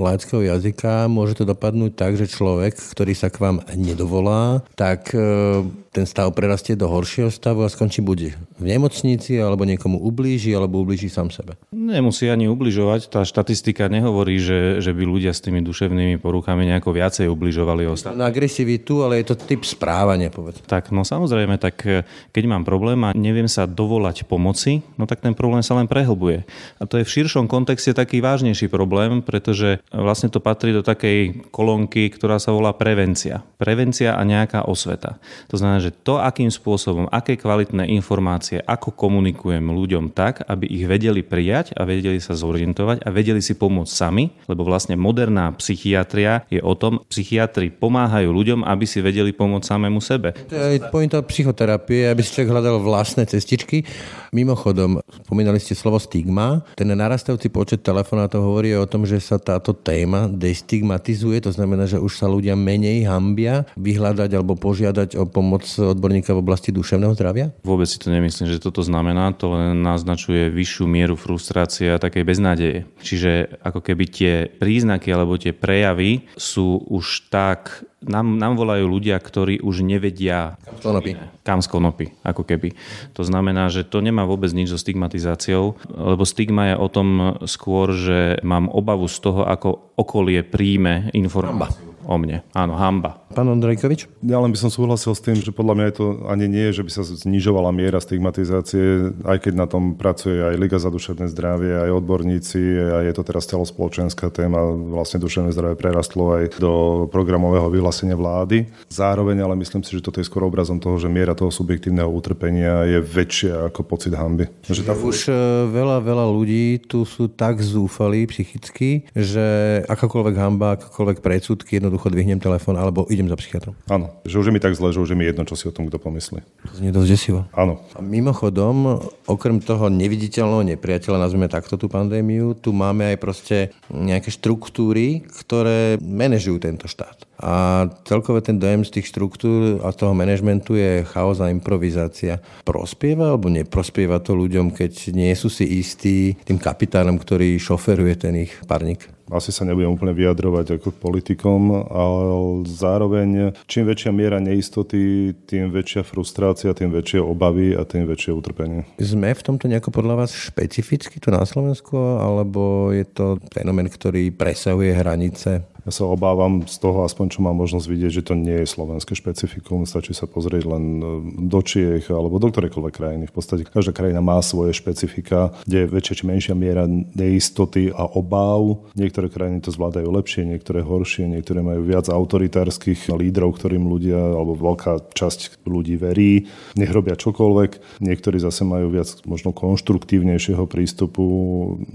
laického 0.04 0.44
jazyka, 0.44 1.08
môže 1.08 1.39
to 1.39 1.48
dopadnúť 1.48 1.96
tak, 1.96 2.20
že 2.20 2.27
človek, 2.27 2.75
ktorý 2.75 3.13
sa 3.16 3.32
k 3.32 3.39
vám 3.39 3.63
nedovolá, 3.74 4.66
tak 4.75 5.16
e, 5.16 5.63
ten 5.96 6.06
stav 6.06 6.30
prerastie 6.36 6.77
do 6.77 6.86
horšieho 6.86 7.32
stavu 7.34 7.66
a 7.66 7.72
skončí 7.72 8.06
buď 8.06 8.38
v 8.62 8.63
nemocnici, 8.66 9.39
alebo 9.39 9.66
niekomu 9.66 9.98
ublíži, 9.98 10.54
alebo 10.54 10.84
ublíži 10.84 11.10
sám 11.10 11.34
sebe. 11.38 11.53
Nemusí 11.70 12.25
ani 12.25 12.50
ubližovať. 12.50 13.13
Tá 13.13 13.22
štatistika 13.22 13.86
nehovorí, 13.86 14.41
že, 14.41 14.82
že 14.82 14.89
by 14.89 15.03
ľudia 15.06 15.32
s 15.38 15.46
tými 15.46 15.62
duševnými 15.62 16.17
poruchami 16.17 16.65
nejako 16.65 16.98
viacej 16.98 17.29
ubližovali 17.29 17.86
ostatným. 17.86 18.17
Na 18.17 18.34
agresivitu, 18.34 19.06
ale 19.06 19.22
je 19.22 19.34
to 19.34 19.36
typ 19.38 19.62
správania, 19.62 20.34
povedz. 20.34 20.65
Tak, 20.65 20.89
no 20.89 21.06
samozrejme, 21.06 21.62
tak 21.62 21.75
eh, 21.86 22.01
keď 22.34 22.44
mám 22.50 22.63
problém 22.65 22.98
a 23.06 23.13
neviem 23.13 23.46
sa 23.46 23.70
dovolať 23.70 24.25
pomoci, 24.25 24.82
no 24.98 25.06
tak 25.06 25.22
ten 25.22 25.38
problém 25.38 25.62
sa 25.62 25.77
len 25.77 25.86
prehlbuje. 25.86 26.48
A 26.82 26.84
to 26.89 26.98
je 26.98 27.06
v 27.06 27.13
širšom 27.13 27.46
kontexte 27.46 27.94
taký 27.94 28.20
vážnejší 28.24 28.72
problém, 28.72 29.22
pretože 29.22 29.77
vlastne 29.94 30.34
to 30.34 30.41
patrí 30.41 30.74
do 30.74 30.82
takej 30.82 31.51
kolónky, 31.53 32.10
ktorá 32.10 32.41
sa 32.41 32.56
volá 32.56 32.74
prevencia. 32.74 33.46
Prevencia 33.62 34.17
a 34.17 34.24
nejaká 34.24 34.65
osveta. 34.65 35.22
To 35.51 35.60
znamená, 35.60 35.84
že 35.84 35.91
to, 35.91 36.17
akým 36.17 36.50
spôsobom, 36.50 37.12
aké 37.12 37.36
kvalitné 37.36 37.91
informácie, 37.91 38.63
ako 38.63 38.96
komunikujem 38.96 39.67
ľuďom 39.67 40.15
tak, 40.15 40.48
aby 40.48 40.65
ich 40.65 40.88
vedeli 40.88 41.26
prijať 41.27 41.75
a 41.75 41.84
vedeli 41.84 42.24
sa 42.24 42.34
zorientovať 42.34 43.03
a 43.03 43.10
vedeli 43.12 43.43
si 43.43 43.53
pomôcť 43.60 43.91
sami, 43.91 44.31
lebo 44.48 44.63
vlastne 44.63 44.96
moderná 44.96 45.51
psychiatria 45.60 46.48
je 46.48 46.63
o 46.63 46.72
tom, 46.79 47.03
psychiatri 47.12 47.67
pomáhajú 47.67 48.31
ľuďom, 48.31 48.63
aby 48.63 48.88
si 48.88 49.03
vedeli 49.03 49.36
pomôcť 49.36 49.67
samému 49.67 50.00
sebe. 50.00 50.31
To 50.48 50.55
je 50.55 50.79
pointa 50.88 51.19
psychoterapie, 51.19 52.07
aby 52.07 52.24
si 52.24 52.31
človek 52.31 52.55
hľadal 52.55 52.79
vlastné 52.79 53.27
cestičky. 53.27 53.84
Mimochodom, 54.31 55.03
spomínali 55.27 55.60
ste 55.60 55.75
slovo 55.75 56.00
stigma. 56.00 56.63
Ten 56.79 56.88
narastajúci 56.96 57.51
počet 57.51 57.84
telefonátov 57.84 58.39
hovorí 58.39 58.72
o 58.79 58.88
tom, 58.88 59.03
že 59.03 59.19
sa 59.19 59.36
táto 59.36 59.75
téma 59.75 60.31
destigmatizuje, 60.31 61.43
to 61.43 61.51
znamená, 61.51 61.89
že 61.89 62.00
už 62.00 62.15
sa 62.15 62.31
ľudia 62.31 62.55
menej 62.55 63.03
hambia 63.10 63.67
vyhľadať 63.75 64.29
alebo 64.31 64.55
požiadať 64.55 65.19
o 65.19 65.27
pomoc 65.27 65.67
odborníka 65.67 66.31
v 66.31 66.39
oblasti 66.39 66.72
duševného 66.72 67.17
zdravia? 67.17 67.51
Vôbec 67.65 67.89
si 67.89 67.98
to 67.98 68.13
nemyslím, 68.13 68.48
že 68.48 68.62
toto 68.62 68.86
znamená, 68.86 69.34
to 69.34 69.51
len 69.51 69.81
naznačuje 69.81 70.53
vyššiu 70.53 70.86
mieru 70.86 71.17
frustrácie 71.18 71.92
a 71.92 72.02
takej 72.02 72.24
beznádeje. 72.24 72.80
Čiže 73.02 73.60
ako 73.66 73.82
keby 73.82 74.06
tie 74.08 74.34
príznaky 74.48 75.10
alebo 75.12 75.36
tie 75.36 75.52
prejavy 75.52 76.30
sú 76.38 76.80
už 76.88 77.28
tak 77.34 77.84
nám, 77.98 78.38
nám 78.38 78.54
volajú 78.56 78.86
ľudia, 78.86 79.18
ktorí 79.18 79.60
už 79.60 79.82
nevedia 79.82 80.56
skonopy. 80.80 81.18
kam 81.42 81.66
skonopy, 81.66 82.14
ako 82.22 82.46
keby. 82.46 82.78
To 83.18 83.26
znamená, 83.26 83.74
že 83.74 83.82
to 83.82 84.06
nemá 84.06 84.24
vôbec 84.24 84.54
nič 84.54 84.70
so 84.70 84.78
stigmatizáciou, 84.78 85.76
lebo 85.90 86.24
stigma 86.24 86.74
je 86.74 86.76
o 86.78 86.88
tom 86.88 87.10
skôr, 87.50 87.92
že 87.98 88.38
mám 88.46 88.70
obavu 88.70 89.10
z 89.10 89.18
toho, 89.18 89.42
ako 89.50 89.98
okolie 89.98 90.46
príjme 90.46 91.10
informáciu 91.18 91.87
o 92.08 92.16
mne. 92.16 92.42
Áno, 92.56 92.80
hamba. 92.80 93.20
Pán 93.36 93.52
Ondrejkovič? 93.52 94.08
Ja 94.24 94.40
len 94.40 94.56
by 94.56 94.58
som 94.58 94.72
súhlasil 94.72 95.12
s 95.12 95.22
tým, 95.22 95.36
že 95.38 95.52
podľa 95.52 95.74
mňa 95.76 95.86
je 95.92 95.96
to 96.00 96.06
ani 96.32 96.48
nie, 96.48 96.72
že 96.72 96.82
by 96.82 96.92
sa 96.92 97.04
znižovala 97.04 97.76
miera 97.76 98.00
stigmatizácie, 98.00 99.14
aj 99.28 99.38
keď 99.44 99.54
na 99.54 99.68
tom 99.68 100.00
pracuje 100.00 100.40
aj 100.40 100.56
Liga 100.56 100.80
za 100.80 100.88
duševné 100.88 101.28
zdravie, 101.30 101.76
aj 101.76 101.92
odborníci, 102.02 102.62
a 102.80 102.98
je 103.04 103.14
to 103.14 103.28
teraz 103.28 103.46
celospoločenská 103.52 104.32
téma, 104.32 104.64
vlastne 104.72 105.20
duševné 105.20 105.52
zdravie 105.52 105.76
prerastlo 105.76 106.40
aj 106.40 106.58
do 106.58 107.06
programového 107.12 107.68
vyhlásenia 107.68 108.16
vlády. 108.16 108.72
Zároveň 108.88 109.44
ale 109.44 109.60
myslím 109.60 109.84
si, 109.84 110.00
že 110.00 110.02
toto 110.02 110.24
je 110.24 110.26
skôr 110.26 110.48
obrazom 110.48 110.80
toho, 110.80 110.96
že 110.96 111.12
miera 111.12 111.36
toho 111.36 111.52
subjektívneho 111.52 112.08
utrpenia 112.08 112.88
je 112.88 113.00
väčšia 113.04 113.70
ako 113.70 113.84
pocit 113.84 114.16
hamby. 114.16 114.48
Že 114.64 114.82
tá... 114.88 114.96
Už 114.96 115.28
e, 115.28 115.36
veľa, 115.68 116.00
veľa 116.00 116.26
ľudí 116.32 116.80
tu 116.88 117.04
sú 117.04 117.28
tak 117.28 117.60
zúfali 117.60 118.24
psychicky, 118.26 119.06
že 119.12 119.46
akákoľvek 119.86 120.36
hamba, 120.40 120.80
akákoľvek 120.80 121.20
predsudky 121.20 121.78
jednoducho 121.78 121.97
jednoducho 121.98 122.13
dvihnem 122.13 122.38
telefón 122.38 122.77
alebo 122.77 123.10
idem 123.10 123.25
za 123.25 123.36
psychiatrom. 123.36 123.74
Áno, 123.89 124.13
že 124.22 124.38
už 124.38 124.48
je 124.50 124.54
mi 124.54 124.62
tak 124.62 124.77
zle, 124.77 124.94
že 124.94 125.01
už 125.01 125.10
je 125.10 125.18
mi 125.18 125.25
jedno, 125.25 125.44
čo 125.50 125.58
si 125.58 125.66
o 125.66 125.74
tom 125.74 125.89
kto 125.89 125.98
pomyslí. 125.98 126.46
To 126.70 126.74
znie 126.77 126.94
dosť 126.94 127.10
desivo. 127.10 127.42
Áno. 127.58 127.82
A 127.98 128.00
mimochodom, 128.06 129.01
okrem 129.25 129.58
toho 129.58 129.89
neviditeľného 129.89 130.77
nepriateľa, 130.77 131.25
nazvime 131.25 131.50
takto 131.50 131.75
tú 131.75 131.89
pandémiu, 131.89 132.54
tu 132.54 132.70
máme 132.70 133.10
aj 133.10 133.18
proste 133.18 133.58
nejaké 133.89 134.30
štruktúry, 134.30 135.25
ktoré 135.25 135.98
manažujú 135.98 136.62
tento 136.62 136.86
štát. 136.86 137.25
A 137.38 137.86
celkové 138.06 138.42
ten 138.42 138.58
dojem 138.58 138.82
z 138.86 138.98
tých 138.98 139.13
štruktúr 139.13 139.82
a 139.86 139.94
toho 139.94 140.13
manažmentu 140.13 140.74
je 140.77 141.06
chaos 141.06 141.38
a 141.42 141.54
improvizácia. 141.54 142.42
Prospieva 142.66 143.34
alebo 143.34 143.50
neprospieva 143.50 144.22
to 144.22 144.34
ľuďom, 144.38 144.74
keď 144.74 145.13
nie 145.13 145.34
sú 145.38 145.50
si 145.50 145.66
istí 145.82 146.34
tým 146.46 146.58
kapitálom, 146.58 147.18
ktorý 147.18 147.58
šoferuje 147.62 148.13
ten 148.18 148.34
ich 148.42 148.54
parník? 148.66 149.17
Asi 149.31 149.51
sa 149.51 149.67
nebudem 149.67 149.91
úplne 149.91 150.15
vyjadrovať 150.15 150.79
ako 150.79 150.96
politikom, 150.96 151.88
ale 151.88 152.63
zároveň 152.67 153.55
čím 153.67 153.88
väčšia 153.88 154.12
miera 154.15 154.39
neistoty, 154.39 155.34
tým 155.48 155.72
väčšia 155.72 156.01
frustrácia, 156.07 156.75
tým 156.75 156.91
väčšie 156.91 157.19
obavy 157.19 157.75
a 157.75 157.84
tým 157.84 158.07
väčšie 158.07 158.31
utrpenie. 158.36 158.88
Sme 159.00 159.36
v 159.36 159.46
tomto 159.46 159.67
nejako 159.67 159.91
podľa 159.91 160.25
vás 160.25 160.31
špecificky 160.36 161.19
tu 161.19 161.31
na 161.31 161.43
Slovensku, 161.43 161.96
alebo 161.98 162.91
je 162.96 163.05
to 163.07 163.39
fenomén, 163.51 163.91
ktorý 163.91 164.31
presahuje 164.31 164.96
hranice 164.96 165.76
ja 165.88 165.91
sa 165.96 166.03
obávam 166.03 166.67
z 166.67 166.84
toho, 166.84 167.08
aspoň 167.08 167.32
čo 167.32 167.39
mám 167.39 167.56
možnosť 167.63 167.88
vidieť, 167.88 168.12
že 168.20 168.25
to 168.27 168.36
nie 168.36 168.60
je 168.60 168.67
slovenské 168.67 169.15
špecifikum. 169.15 169.88
Stačí 169.88 170.12
sa 170.12 170.27
pozrieť 170.27 170.67
len 170.67 170.84
e, 171.00 171.03
do 171.48 171.63
Čiech 171.63 172.12
alebo 172.12 172.44
do 172.44 172.51
ktorejkoľvek 172.51 172.91
krajiny. 172.91 173.24
V 173.32 173.34
podstate 173.39 173.63
každá 173.63 173.96
krajina 173.96 174.20
má 174.20 174.36
svoje 174.44 174.75
špecifika, 174.75 175.56
kde 175.63 175.88
je 175.88 175.91
väčšia 175.96 176.13
či 176.20 176.24
menšia 176.27 176.56
miera 176.60 176.84
neistoty 176.91 177.96
a 177.96 178.03
obáv. 178.03 178.84
Niektoré 179.00 179.32
krajiny 179.32 179.63
to 179.63 179.72
zvládajú 179.72 180.12
lepšie, 180.12 180.44
niektoré 180.44 180.84
horšie, 180.84 181.24
niektoré 181.24 181.63
majú 181.63 181.88
viac 181.88 182.12
autoritárskych 182.12 183.08
lídrov, 183.08 183.56
ktorým 183.56 183.88
ľudia 183.88 184.20
alebo 184.20 184.60
veľká 184.60 185.15
časť 185.15 185.63
ľudí 185.63 185.96
verí, 185.96 186.51
nech 186.75 186.91
robia 186.91 187.15
čokoľvek. 187.15 188.03
Niektorí 188.03 188.44
zase 188.44 188.67
majú 188.67 188.91
viac 188.91 189.24
možno 189.24 189.56
konštruktívnejšieho 189.56 190.67
prístupu. 190.67 191.24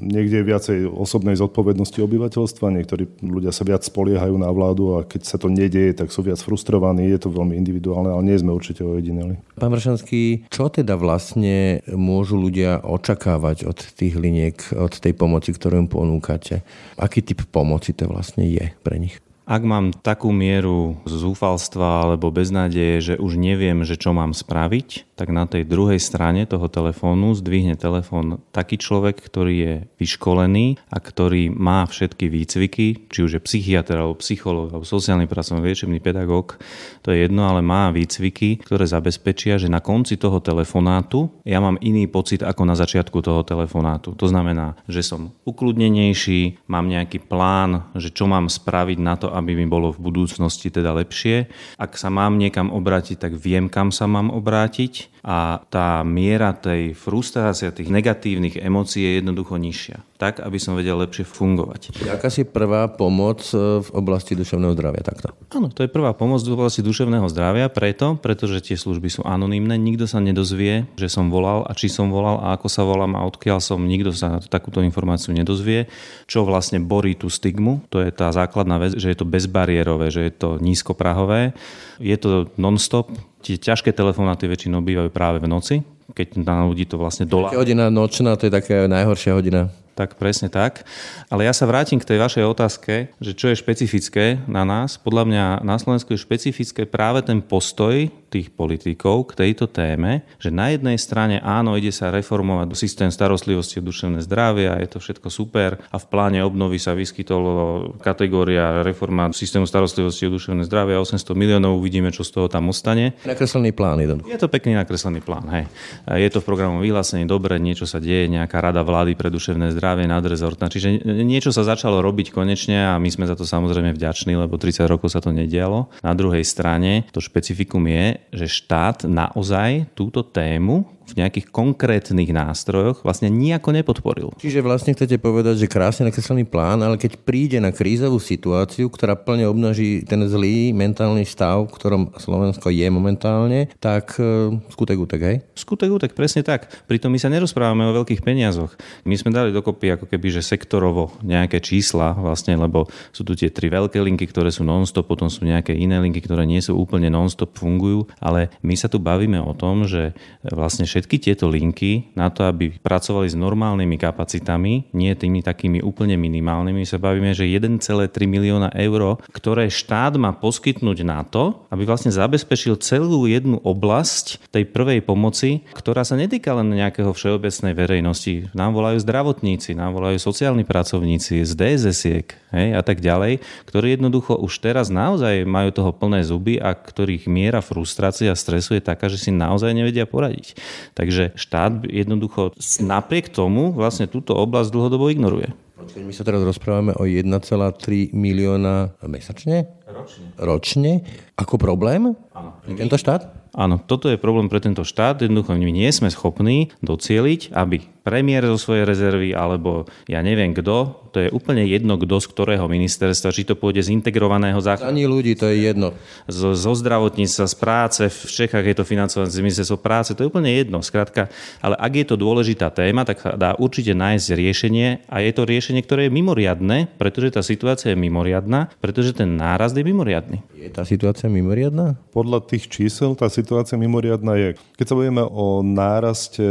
Niekde 0.01 0.41
je 0.41 0.49
viacej 0.49 0.79
osobnej 0.89 1.37
zodpovednosti 1.37 2.01
obyvateľstva, 2.01 2.73
niektorí 2.73 3.05
ľudia 3.21 3.53
sa 3.53 3.69
viac 3.69 3.82
viac 3.83 3.91
spoliehajú 3.91 4.39
na 4.39 4.47
vládu 4.55 4.95
a 4.95 4.99
keď 5.03 5.23
sa 5.27 5.37
to 5.43 5.51
nedieje, 5.51 5.99
tak 5.99 6.15
sú 6.15 6.23
viac 6.23 6.39
frustrovaní. 6.39 7.11
Je 7.11 7.19
to 7.19 7.35
veľmi 7.35 7.59
individuálne, 7.59 8.15
ale 8.15 8.23
nie 8.23 8.39
sme 8.39 8.55
určite 8.55 8.87
ojedineli. 8.87 9.43
Pán 9.59 9.75
Vršanský, 9.75 10.47
čo 10.47 10.71
teda 10.71 10.95
vlastne 10.95 11.83
môžu 11.91 12.39
ľudia 12.39 12.79
očakávať 12.87 13.67
od 13.67 13.83
tých 13.99 14.15
liniek, 14.15 14.55
od 14.71 14.95
tej 14.95 15.19
pomoci, 15.19 15.51
ktorú 15.51 15.83
im 15.83 15.89
ponúkate? 15.91 16.63
Aký 16.95 17.27
typ 17.27 17.43
pomoci 17.51 17.91
to 17.91 18.07
vlastne 18.07 18.47
je 18.47 18.71
pre 18.87 19.03
nich? 19.03 19.19
Ak 19.43 19.67
mám 19.67 19.91
takú 19.91 20.31
mieru 20.31 21.03
zúfalstva 21.03 22.07
alebo 22.07 22.31
beznádeje, 22.31 22.95
že 23.03 23.15
už 23.19 23.35
neviem, 23.35 23.83
že 23.83 23.99
čo 23.99 24.15
mám 24.15 24.31
spraviť, 24.31 25.12
tak 25.23 25.31
na 25.31 25.47
tej 25.47 25.63
druhej 25.63 26.03
strane 26.03 26.51
toho 26.51 26.67
telefónu 26.67 27.31
zdvihne 27.39 27.79
telefón 27.79 28.43
taký 28.51 28.75
človek, 28.75 29.23
ktorý 29.23 29.55
je 29.55 29.75
vyškolený 30.03 30.83
a 30.91 30.99
ktorý 30.99 31.47
má 31.47 31.87
všetky 31.87 32.27
výcviky, 32.27 33.07
či 33.07 33.19
už 33.23 33.39
je 33.39 33.47
psychiatr 33.47 34.03
alebo 34.03 34.19
psychológ 34.19 34.75
alebo 34.75 34.83
sociálny 34.83 35.31
pracovník, 35.31 35.71
liečebný 35.71 36.03
pedagóg, 36.03 36.59
to 37.07 37.15
je 37.15 37.23
jedno, 37.23 37.47
ale 37.47 37.63
má 37.63 37.95
výcviky, 37.95 38.67
ktoré 38.67 38.83
zabezpečia, 38.83 39.63
že 39.63 39.71
na 39.71 39.79
konci 39.79 40.19
toho 40.19 40.43
telefonátu 40.43 41.31
ja 41.47 41.63
mám 41.63 41.79
iný 41.79 42.11
pocit 42.11 42.43
ako 42.43 42.67
na 42.67 42.75
začiatku 42.75 43.23
toho 43.23 43.47
telefonátu. 43.47 44.19
To 44.19 44.27
znamená, 44.27 44.75
že 44.91 45.07
som 45.07 45.31
ukludnenejší, 45.47 46.67
mám 46.67 46.91
nejaký 46.91 47.23
plán, 47.31 47.95
že 47.95 48.11
čo 48.11 48.27
mám 48.27 48.51
spraviť 48.51 48.99
na 48.99 49.15
to, 49.15 49.31
aby 49.31 49.55
mi 49.55 49.71
bolo 49.71 49.95
v 49.95 50.03
budúcnosti 50.03 50.67
teda 50.75 50.91
lepšie. 50.99 51.47
Ak 51.79 51.95
sa 51.95 52.11
mám 52.11 52.43
niekam 52.43 52.75
obrátiť, 52.75 53.23
tak 53.23 53.39
viem, 53.39 53.71
kam 53.71 53.95
sa 53.95 54.11
mám 54.11 54.27
obrátiť 54.35 55.12
a 55.23 55.63
tá 55.71 56.03
miera 56.03 56.51
tej 56.51 56.99
frustrácie, 56.99 57.71
tých 57.71 57.95
negatívnych 57.95 58.59
emócií 58.59 59.07
je 59.07 59.13
jednoducho 59.23 59.55
nižšia. 59.55 60.03
Tak, 60.19 60.43
aby 60.43 60.59
som 60.59 60.75
vedel 60.75 60.99
lepšie 60.99 61.23
fungovať. 61.27 61.95
Aká 62.11 62.27
si 62.31 62.43
prvá 62.43 62.91
pomoc 62.91 63.43
e, 63.55 63.83
v 63.83 63.89
oblasti 63.95 64.35
duševného 64.35 64.75
zdravia 64.75 65.03
takto? 65.03 65.31
Áno, 65.55 65.71
to 65.71 65.87
je 65.87 65.91
prvá 65.91 66.15
pomoc 66.15 66.43
v 66.43 66.55
oblasti 66.55 66.83
duševného 66.83 67.27
zdravia, 67.31 67.71
preto, 67.71 68.19
pretože 68.19 68.67
tie 68.67 68.79
služby 68.79 69.11
sú 69.11 69.23
anonymné, 69.23 69.79
nikto 69.79 70.11
sa 70.11 70.19
nedozvie, 70.19 70.91
že 70.99 71.07
som 71.07 71.31
volal 71.31 71.67
a 71.67 71.73
či 71.75 71.87
som 71.87 72.11
volal 72.11 72.43
a 72.43 72.59
ako 72.59 72.67
sa 72.71 72.83
volám 72.83 73.15
a 73.15 73.27
odkiaľ 73.27 73.63
som, 73.63 73.83
nikto 73.83 74.11
sa 74.15 74.43
takúto 74.43 74.83
informáciu 74.83 75.35
nedozvie. 75.35 75.87
Čo 76.27 76.47
vlastne 76.47 76.83
borí 76.83 77.15
tú 77.15 77.31
stigmu, 77.31 77.87
to 77.91 78.03
je 78.03 78.11
tá 78.11 78.31
základná 78.35 78.79
vec, 78.79 78.99
že 78.99 79.11
je 79.11 79.19
to 79.19 79.27
bezbariérové, 79.27 80.11
že 80.11 80.27
je 80.27 80.33
to 80.35 80.49
nízkoprahové, 80.59 81.55
je 82.03 82.17
to 82.19 82.51
non-stop, 82.59 83.11
Tie 83.43 83.59
ťažké 83.59 83.91
telefonáty 83.91 84.47
väčšinou 84.47 84.79
bývajú 84.87 85.11
práve 85.11 85.43
v 85.43 85.51
noci, 85.51 85.75
keď 86.15 86.47
na 86.47 86.63
ľudí 86.63 86.87
to 86.87 86.95
vlastne 86.95 87.27
dolá. 87.27 87.51
Hodina 87.51 87.91
nočná, 87.91 88.39
to 88.39 88.47
je 88.47 88.53
taká 88.55 88.87
najhoršia 88.87 89.35
hodina. 89.35 89.75
Tak 89.93 90.17
presne 90.17 90.49
tak. 90.49 90.89
Ale 91.29 91.45
ja 91.45 91.53
sa 91.53 91.69
vrátim 91.69 92.01
k 92.01 92.09
tej 92.09 92.17
vašej 92.17 92.45
otázke, 92.49 93.13
že 93.21 93.37
čo 93.37 93.53
je 93.53 93.61
špecifické 93.61 94.41
na 94.49 94.65
nás. 94.65 94.97
Podľa 94.97 95.25
mňa 95.29 95.45
na 95.61 95.77
Slovensku 95.77 96.17
je 96.17 96.25
špecifické 96.25 96.89
práve 96.89 97.21
ten 97.21 97.45
postoj 97.45 98.09
tých 98.33 98.49
politikov 98.49 99.29
k 99.29 99.45
tejto 99.45 99.69
téme, 99.69 100.25
že 100.41 100.49
na 100.49 100.73
jednej 100.73 100.97
strane 100.97 101.37
áno, 101.45 101.77
ide 101.77 101.93
sa 101.93 102.09
reformovať 102.09 102.73
systém 102.73 103.13
starostlivosti 103.13 103.85
o 103.85 103.85
duševné 103.85 104.25
zdravie 104.25 104.73
a 104.73 104.81
je 104.81 104.97
to 104.97 104.99
všetko 105.05 105.29
super 105.29 105.77
a 105.93 106.01
v 106.01 106.07
pláne 106.09 106.41
obnovy 106.41 106.81
sa 106.81 106.97
vyskytolo 106.97 107.93
kategória 108.01 108.81
reforma 108.81 109.29
systému 109.37 109.69
starostlivosti 109.69 110.25
o 110.25 110.33
duševné 110.33 110.65
zdravie 110.65 110.97
a 110.97 111.05
800 111.05 111.37
miliónov, 111.37 111.77
uvidíme, 111.77 112.09
čo 112.09 112.25
z 112.25 112.33
toho 112.33 112.49
tam 112.49 112.73
ostane. 112.73 113.13
Nakreslený 113.29 113.77
plán 113.77 114.01
jeden. 114.01 114.25
Je 114.25 114.41
to 114.41 114.49
pekný 114.49 114.81
nakreslený 114.81 115.21
plán, 115.21 115.45
hej. 115.53 115.69
Je 116.09 116.33
to 116.33 116.41
v 116.41 116.49
programu 116.49 116.81
vyhlásení 116.81 117.29
dobre, 117.29 117.61
niečo 117.61 117.85
sa 117.85 118.01
deje, 118.01 118.33
nejaká 118.33 118.65
rada 118.65 118.81
vlády 118.81 119.13
pre 119.13 119.29
duševné 119.29 119.77
zdravie 119.77 119.82
nadrezortná. 119.83 120.71
Čiže 120.71 121.03
niečo 121.03 121.51
sa 121.51 121.67
začalo 121.67 121.99
robiť 121.99 122.31
konečne 122.31 122.95
a 122.95 123.03
my 123.03 123.11
sme 123.11 123.27
za 123.27 123.35
to 123.35 123.43
samozrejme 123.43 123.91
vďační, 123.93 124.39
lebo 124.39 124.55
30 124.55 124.87
rokov 124.87 125.11
sa 125.11 125.19
to 125.19 125.35
nedialo. 125.35 125.91
Na 126.07 126.15
druhej 126.15 126.47
strane 126.47 127.11
to 127.11 127.19
špecifikum 127.19 127.83
je, 127.91 128.23
že 128.31 128.47
štát 128.47 129.05
naozaj 129.11 129.91
túto 129.99 130.23
tému 130.23 130.87
v 131.09 131.19
nejakých 131.19 131.51
konkrétnych 131.51 132.31
nástrojoch 132.31 133.03
vlastne 133.03 133.29
nejako 133.29 133.75
nepodporil. 133.75 134.29
Čiže 134.39 134.65
vlastne 134.65 134.95
chcete 134.95 135.19
povedať, 135.19 135.67
že 135.67 135.71
krásne 135.71 136.09
nakreslený 136.09 136.47
plán, 136.47 136.81
ale 136.83 136.97
keď 136.97 137.21
príde 137.23 137.59
na 137.59 137.75
krízovú 137.75 138.23
situáciu, 138.23 138.89
ktorá 138.89 139.19
plne 139.19 139.49
obnaží 139.49 140.07
ten 140.07 140.23
zlý 140.27 140.71
mentálny 140.73 141.27
stav, 141.27 141.67
v 141.69 141.75
ktorom 141.75 142.03
Slovensko 142.17 142.71
je 142.71 142.87
momentálne, 142.89 143.69
tak 143.83 144.17
e, 144.19 144.57
skutek 144.73 144.99
útek, 144.99 145.21
hej? 145.21 145.37
Skutek 145.55 145.91
útek, 145.91 146.13
presne 146.15 146.47
tak. 146.47 146.71
Pritom 146.87 147.13
my 147.13 147.19
sa 147.19 147.33
nerozprávame 147.33 147.89
o 147.91 147.97
veľkých 148.03 148.25
peniazoch. 148.25 148.75
My 149.05 149.15
sme 149.19 149.35
dali 149.35 149.51
dokopy 149.51 149.99
ako 149.99 150.07
keby, 150.09 150.29
že 150.39 150.43
sektorovo 150.43 151.15
nejaké 151.25 151.59
čísla, 151.61 152.15
vlastne, 152.17 152.55
lebo 152.57 152.87
sú 153.11 153.27
tu 153.27 153.33
tie 153.37 153.51
tri 153.51 153.69
veľké 153.69 153.99
linky, 154.01 154.29
ktoré 154.29 154.53
sú 154.53 154.63
non-stop, 154.63 155.09
potom 155.09 155.29
sú 155.29 155.45
nejaké 155.45 155.75
iné 155.75 155.99
linky, 156.01 156.23
ktoré 156.25 156.45
nie 156.49 156.61
sú 156.61 156.77
úplne 156.77 157.09
non-stop, 157.13 157.55
fungujú, 157.57 158.09
ale 158.21 158.53
my 158.61 158.75
sa 158.77 158.89
tu 158.89 158.99
bavíme 159.03 159.39
o 159.41 159.53
tom, 159.57 159.85
že 159.85 160.15
vlastne 160.45 160.89
všetky 160.93 161.17
tieto 161.17 161.49
linky 161.49 162.13
na 162.13 162.29
to, 162.29 162.45
aby 162.45 162.77
pracovali 162.77 163.33
s 163.33 163.33
normálnymi 163.33 163.97
kapacitami, 163.97 164.93
nie 164.93 165.17
tými 165.17 165.41
takými 165.41 165.81
úplne 165.81 166.21
minimálnymi, 166.21 166.85
sa 166.85 167.01
bavíme, 167.01 167.33
že 167.33 167.49
1,3 167.49 167.81
milióna 168.29 168.69
eur, 168.77 169.17
ktoré 169.33 169.73
štát 169.73 170.21
má 170.21 170.37
poskytnúť 170.37 171.01
na 171.01 171.25
to, 171.25 171.65
aby 171.73 171.89
vlastne 171.89 172.13
zabezpečil 172.13 172.77
celú 172.77 173.25
jednu 173.25 173.57
oblasť 173.65 174.53
tej 174.53 174.69
prvej 174.69 175.01
pomoci, 175.01 175.65
ktorá 175.73 176.05
sa 176.05 176.21
netýka 176.21 176.53
len 176.53 176.77
nejakého 176.77 177.17
všeobecnej 177.17 177.73
verejnosti. 177.73 178.53
Nám 178.53 178.77
volajú 178.77 179.01
zdravotníci, 179.01 179.73
nám 179.73 179.97
volajú 179.97 180.21
sociálni 180.21 180.69
pracovníci 180.69 181.41
z 181.49 181.53
DSS-iek 181.57 182.42
hej, 182.53 182.77
a 182.77 182.83
tak 182.85 183.01
ďalej, 183.01 183.41
ktorí 183.67 183.97
jednoducho 183.99 184.37
už 184.39 184.53
teraz 184.63 184.93
naozaj 184.93 185.49
majú 185.49 185.73
toho 185.73 185.91
plné 185.91 186.23
zuby 186.23 186.61
a 186.61 186.77
ktorých 186.77 187.27
miera 187.27 187.65
frustrácie 187.65 188.29
a 188.29 188.39
stresu 188.39 188.77
je 188.79 188.83
taká, 188.85 189.09
že 189.09 189.19
si 189.19 189.31
naozaj 189.35 189.73
nevedia 189.73 190.05
poradiť. 190.05 190.55
Takže 190.93 191.35
štát 191.35 191.89
jednoducho 191.89 192.55
napriek 192.85 193.33
tomu 193.33 193.73
vlastne 193.73 194.07
túto 194.07 194.37
oblasť 194.37 194.71
dlhodobo 194.71 195.09
ignoruje. 195.09 195.51
My 195.83 196.15
sa 196.15 196.23
teraz 196.23 196.47
rozprávame 196.47 196.95
o 196.95 197.03
1,3 197.03 198.15
milióna 198.15 198.95
mesačne? 199.03 199.67
Ročne. 199.83 200.25
Ročne? 200.39 200.93
Ako 201.35 201.59
problém? 201.59 202.15
Áno. 202.31 202.55
Tento 202.63 202.95
štát? 202.95 203.43
Áno, 203.53 203.77
toto 203.77 204.09
je 204.09 204.17
problém 204.17 204.49
pre 204.49 204.63
tento 204.63 204.87
štát. 204.87 205.21
Jednoducho 205.21 205.53
my 205.53 205.75
nie 205.75 205.91
sme 205.93 206.09
schopní 206.09 206.73
docieliť, 206.81 207.53
aby 207.53 207.85
premiér 208.03 208.47
zo 208.51 208.59
svojej 208.59 208.85
rezervy 208.87 209.31
alebo 209.35 209.87
ja 210.11 210.21
neviem 210.23 210.51
kto, 210.53 211.03
to 211.13 211.19
je 211.23 211.29
úplne 211.29 211.63
jedno 211.69 212.01
kto 212.01 212.19
z 212.19 212.27
ktorého 212.33 212.65
ministerstva, 212.67 213.37
či 213.37 213.45
to 213.45 213.55
pôjde 213.55 213.85
z 213.85 213.93
integrovaného 213.95 214.59
záchranného. 214.59 214.97
Ani 214.97 215.05
ľudí, 215.05 215.37
to 215.37 215.47
je 215.47 215.71
jedno. 215.71 215.93
Zo, 216.25 216.57
zo 216.57 216.73
zdravotníctva, 216.73 217.45
z 217.47 217.57
práce, 217.57 218.03
v 218.09 218.19
Čechách 218.27 218.65
je 218.65 218.77
to 218.81 218.85
financované 218.89 219.29
z 219.29 219.45
ministerstva 219.45 219.79
práce, 219.79 220.11
to 220.17 220.25
je 220.25 220.31
úplne 220.33 220.49
jedno. 220.49 220.81
Skrátka, 220.81 221.29
ale 221.61 221.77
ak 221.77 221.93
je 221.93 222.07
to 222.09 222.17
dôležitá 222.17 222.73
téma, 222.73 223.05
tak 223.05 223.21
sa 223.21 223.37
dá 223.37 223.53
určite 223.61 223.93
nájsť 223.93 224.27
riešenie 224.33 224.89
a 225.07 225.21
je 225.21 225.33
to 225.37 225.43
riešenie, 225.45 225.85
ktoré 225.85 226.09
je 226.09 226.17
mimoriadne, 226.17 226.89
pretože 226.97 227.37
tá 227.37 227.45
situácia 227.45 227.93
je 227.93 227.99
mimoriadná, 228.01 228.73
pretože 228.81 229.13
ten 229.13 229.37
nárast 229.37 229.77
je 229.77 229.85
mimoriadný. 229.85 230.41
Je 230.57 230.73
tá 230.73 230.89
situácia 230.89 231.29
mimoriadná? 231.29 232.01
Podľa 232.17 232.41
tých 232.49 232.73
čísel 232.73 233.13
tá 233.13 233.29
situácia 233.29 233.77
mimoriadná 233.77 234.39
je. 234.41 234.49
Keď 234.81 234.87
sa 234.89 234.97
bavíme 234.97 235.25
o 235.29 235.61
náraste 235.61 236.47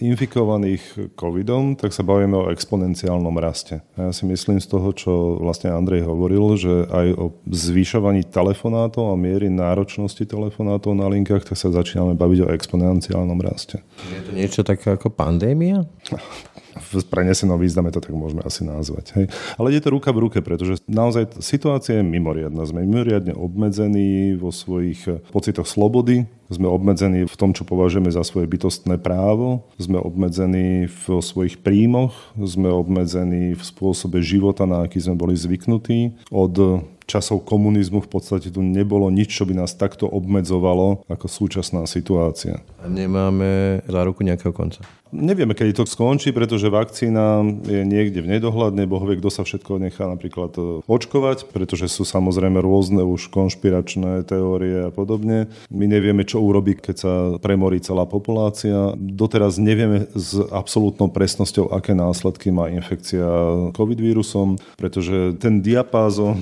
infikovaných 0.00 0.87
covidom, 1.16 1.74
tak 1.74 1.92
sa 1.92 2.06
bavíme 2.06 2.36
o 2.36 2.50
exponenciálnom 2.52 3.34
raste. 3.40 3.80
A 3.96 4.08
ja 4.08 4.12
si 4.12 4.28
myslím 4.28 4.60
z 4.62 4.68
toho, 4.68 4.88
čo 4.92 5.12
vlastne 5.40 5.72
Andrej 5.72 6.06
hovoril, 6.06 6.58
že 6.58 6.88
aj 6.88 7.06
o 7.16 7.26
zvyšovaní 7.48 8.28
telefonátov 8.28 9.12
a 9.12 9.16
miery 9.16 9.48
náročnosti 9.48 10.22
telefonátov 10.24 10.94
na 10.94 11.08
linkách, 11.08 11.48
tak 11.48 11.56
sa 11.56 11.72
začíname 11.72 12.14
baviť 12.14 12.38
o 12.44 12.52
exponenciálnom 12.52 13.40
raste. 13.40 13.80
Je 14.12 14.20
to 14.22 14.32
niečo 14.36 14.60
také 14.62 14.94
ako 14.94 15.12
pandémia? 15.12 15.84
v 16.80 17.04
prenesenom 17.06 17.58
význame 17.58 17.90
to 17.90 18.00
tak 18.00 18.14
môžeme 18.14 18.42
asi 18.42 18.62
nazvať. 18.64 19.12
Hej. 19.18 19.26
Ale 19.58 19.74
ide 19.74 19.82
to 19.84 19.94
ruka 19.94 20.14
v 20.14 20.28
ruke, 20.28 20.38
pretože 20.40 20.80
naozaj 20.86 21.38
situácia 21.42 22.00
je 22.00 22.04
mimoriadná. 22.06 22.64
Sme 22.64 22.86
mimoriadne 22.86 23.34
obmedzení 23.34 24.38
vo 24.38 24.54
svojich 24.54 25.04
pocitoch 25.34 25.66
slobody, 25.66 26.24
sme 26.48 26.64
obmedzení 26.64 27.28
v 27.28 27.36
tom, 27.36 27.52
čo 27.52 27.68
považujeme 27.68 28.08
za 28.08 28.24
svoje 28.24 28.48
bytostné 28.48 28.96
právo, 28.96 29.68
sme 29.76 30.00
obmedzení 30.00 30.88
v 30.88 31.04
svojich 31.20 31.60
príjmoch, 31.60 32.16
sme 32.40 32.72
obmedzení 32.72 33.52
v 33.52 33.62
spôsobe 33.62 34.24
života, 34.24 34.64
na 34.64 34.88
aký 34.88 34.96
sme 34.96 35.14
boli 35.16 35.36
zvyknutí. 35.36 36.16
Od 36.32 36.84
časov 37.08 37.48
komunizmu 37.48 38.04
v 38.04 38.10
podstate 38.12 38.52
tu 38.52 38.60
nebolo 38.60 39.08
nič, 39.08 39.32
čo 39.32 39.48
by 39.48 39.56
nás 39.56 39.72
takto 39.72 40.04
obmedzovalo 40.04 41.08
ako 41.08 41.26
súčasná 41.26 41.88
situácia. 41.88 42.60
Nemáme 42.86 43.82
záruku 43.90 44.22
nejakého 44.22 44.54
konca. 44.54 44.86
Nevieme, 45.08 45.56
kedy 45.56 45.72
to 45.72 45.84
skončí, 45.88 46.36
pretože 46.36 46.68
vakcína 46.68 47.40
je 47.64 47.80
niekde 47.80 48.20
v 48.20 48.28
nedohľadne. 48.36 48.84
Boh 48.84 49.00
vie, 49.08 49.16
kto 49.16 49.32
sa 49.32 49.40
všetko 49.40 49.80
nechá 49.80 50.04
napríklad 50.04 50.52
e, 50.60 50.84
očkovať, 50.84 51.48
pretože 51.48 51.88
sú 51.88 52.04
samozrejme 52.04 52.60
rôzne 52.60 53.00
už 53.00 53.32
konšpiračné 53.32 54.28
teórie 54.28 54.84
a 54.84 54.90
podobne. 54.92 55.48
My 55.72 55.88
nevieme, 55.88 56.28
čo 56.28 56.44
urobí, 56.44 56.76
keď 56.76 56.96
sa 57.00 57.12
premorí 57.40 57.80
celá 57.80 58.04
populácia. 58.04 58.92
Doteraz 59.00 59.56
nevieme 59.56 60.12
s 60.12 60.36
absolútnou 60.52 61.08
presnosťou, 61.08 61.72
aké 61.72 61.96
následky 61.96 62.52
má 62.52 62.68
infekcia 62.68 63.24
COVID 63.72 64.00
vírusom, 64.04 64.60
pretože 64.76 65.40
ten 65.40 65.64
diapázon 65.64 66.36